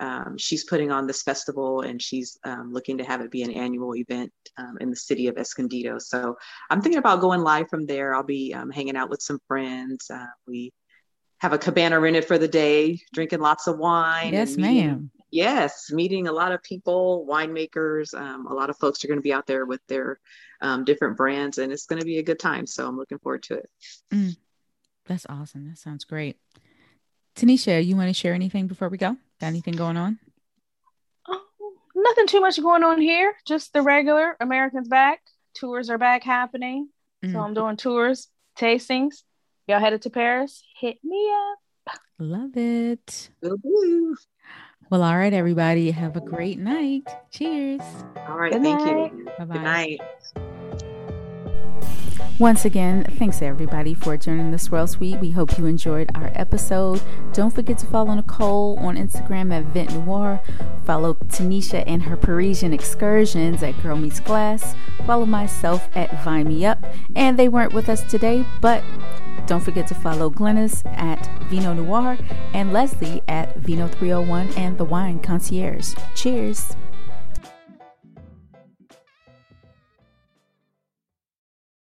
Um, 0.00 0.36
she's 0.38 0.64
putting 0.64 0.90
on 0.90 1.06
this 1.06 1.22
festival 1.22 1.82
and 1.82 2.02
she's 2.02 2.36
um, 2.44 2.72
looking 2.72 2.98
to 2.98 3.04
have 3.04 3.20
it 3.20 3.30
be 3.30 3.42
an 3.42 3.52
annual 3.52 3.94
event 3.94 4.32
um, 4.58 4.76
in 4.80 4.90
the 4.90 4.96
city 4.96 5.28
of 5.28 5.38
Escondido. 5.38 5.98
So 5.98 6.36
I'm 6.68 6.82
thinking 6.82 6.98
about 6.98 7.20
going 7.20 7.42
live 7.42 7.68
from 7.68 7.86
there. 7.86 8.12
I'll 8.14 8.24
be 8.24 8.50
hanging 8.72 8.96
out 8.96 9.08
with 9.08 9.22
some 9.22 9.38
friends. 9.46 10.10
Uh, 10.10 10.26
we 10.48 10.72
have 11.38 11.52
a 11.52 11.58
cabana 11.58 12.00
rented 12.00 12.24
for 12.24 12.38
the 12.38 12.48
day, 12.48 13.00
drinking 13.12 13.40
lots 13.40 13.66
of 13.66 13.78
wine. 13.78 14.32
Yes, 14.32 14.56
ma'am 14.56 15.10
yes, 15.34 15.90
meeting 15.90 16.28
a 16.28 16.32
lot 16.32 16.52
of 16.52 16.62
people, 16.62 17.26
winemakers. 17.28 18.14
Um, 18.14 18.46
a 18.46 18.54
lot 18.54 18.70
of 18.70 18.78
folks 18.78 19.04
are 19.04 19.08
going 19.08 19.18
to 19.18 19.22
be 19.22 19.32
out 19.32 19.46
there 19.46 19.66
with 19.66 19.80
their 19.88 20.20
um, 20.60 20.84
different 20.84 21.16
brands, 21.16 21.58
and 21.58 21.72
it's 21.72 21.86
going 21.86 21.98
to 21.98 22.06
be 22.06 22.18
a 22.18 22.22
good 22.22 22.38
time. 22.38 22.66
So 22.66 22.86
I'm 22.86 22.96
looking 22.96 23.18
forward 23.18 23.42
to 23.44 23.54
it. 23.54 23.70
Mm, 24.12 24.36
that's 25.06 25.26
awesome. 25.28 25.68
That 25.68 25.78
sounds 25.78 26.04
great. 26.04 26.38
Tanisha, 27.34 27.84
you 27.84 27.96
want 27.96 28.08
to 28.08 28.14
share 28.14 28.32
anything 28.32 28.68
before 28.68 28.88
we 28.88 28.96
go? 28.96 29.16
Got 29.40 29.48
anything 29.48 29.74
going 29.74 29.96
on? 29.96 30.20
Oh, 31.28 31.42
nothing 31.96 32.28
too 32.28 32.40
much 32.40 32.62
going 32.62 32.84
on 32.84 33.00
here. 33.00 33.34
Just 33.44 33.72
the 33.72 33.82
regular 33.82 34.36
Americans 34.40 34.86
back. 34.86 35.20
Tours 35.54 35.90
are 35.90 35.98
back 35.98 36.22
happening. 36.22 36.88
Mm. 37.24 37.32
So 37.32 37.40
I'm 37.40 37.54
doing 37.54 37.76
tours, 37.76 38.28
tastings. 38.56 39.24
Y'all 39.66 39.80
headed 39.80 40.02
to 40.02 40.10
Paris? 40.10 40.62
Hit 40.78 40.98
me 41.02 41.30
up. 41.32 41.98
Love 42.18 42.54
it. 42.54 43.30
Well, 44.90 45.02
all 45.02 45.16
right, 45.16 45.32
everybody. 45.32 45.90
Have 45.90 46.16
a 46.16 46.20
great 46.20 46.58
night. 46.58 47.04
Cheers. 47.30 47.80
All 48.28 48.36
right. 48.36 48.52
Good 48.52 48.62
thank 48.62 48.80
night. 48.80 49.12
you. 49.14 49.24
Bye-bye. 49.38 49.54
Good 49.54 49.62
night. 49.62 50.00
Once 52.38 52.66
again, 52.66 53.04
thanks 53.16 53.40
everybody 53.40 53.94
for 53.94 54.18
joining 54.18 54.50
the 54.50 54.58
Swirl 54.58 54.86
Suite. 54.86 55.18
We 55.20 55.30
hope 55.30 55.56
you 55.56 55.64
enjoyed 55.64 56.10
our 56.14 56.30
episode. 56.34 57.00
Don't 57.32 57.54
forget 57.54 57.78
to 57.78 57.86
follow 57.86 58.12
Nicole 58.12 58.78
on 58.80 58.96
Instagram 58.96 59.50
at 59.50 59.64
Vintnoir. 59.72 60.42
Follow 60.84 61.14
Tanisha 61.14 61.84
and 61.86 62.02
her 62.02 62.18
Parisian 62.18 62.74
excursions 62.74 63.62
at 63.62 63.80
Girl 63.82 63.96
Meets 63.96 64.20
Glass. 64.20 64.74
Follow 65.06 65.24
myself 65.24 65.88
at 65.94 66.22
Vine 66.22 66.48
Me 66.48 66.66
Up. 66.66 66.84
And 67.16 67.38
they 67.38 67.48
weren't 67.48 67.72
with 67.72 67.88
us 67.88 68.02
today, 68.10 68.44
but 68.60 68.84
don't 69.46 69.60
forget 69.60 69.86
to 69.88 69.94
follow 69.94 70.30
Glynis 70.30 70.84
at 70.96 71.28
Vino 71.44 71.74
Noire 71.74 72.18
and 72.54 72.72
Leslie 72.72 73.22
at 73.28 73.56
Vino 73.58 73.88
301 73.88 74.54
and 74.54 74.78
The 74.78 74.84
Wine 74.84 75.20
Concierge. 75.20 75.94
Cheers. 76.14 76.74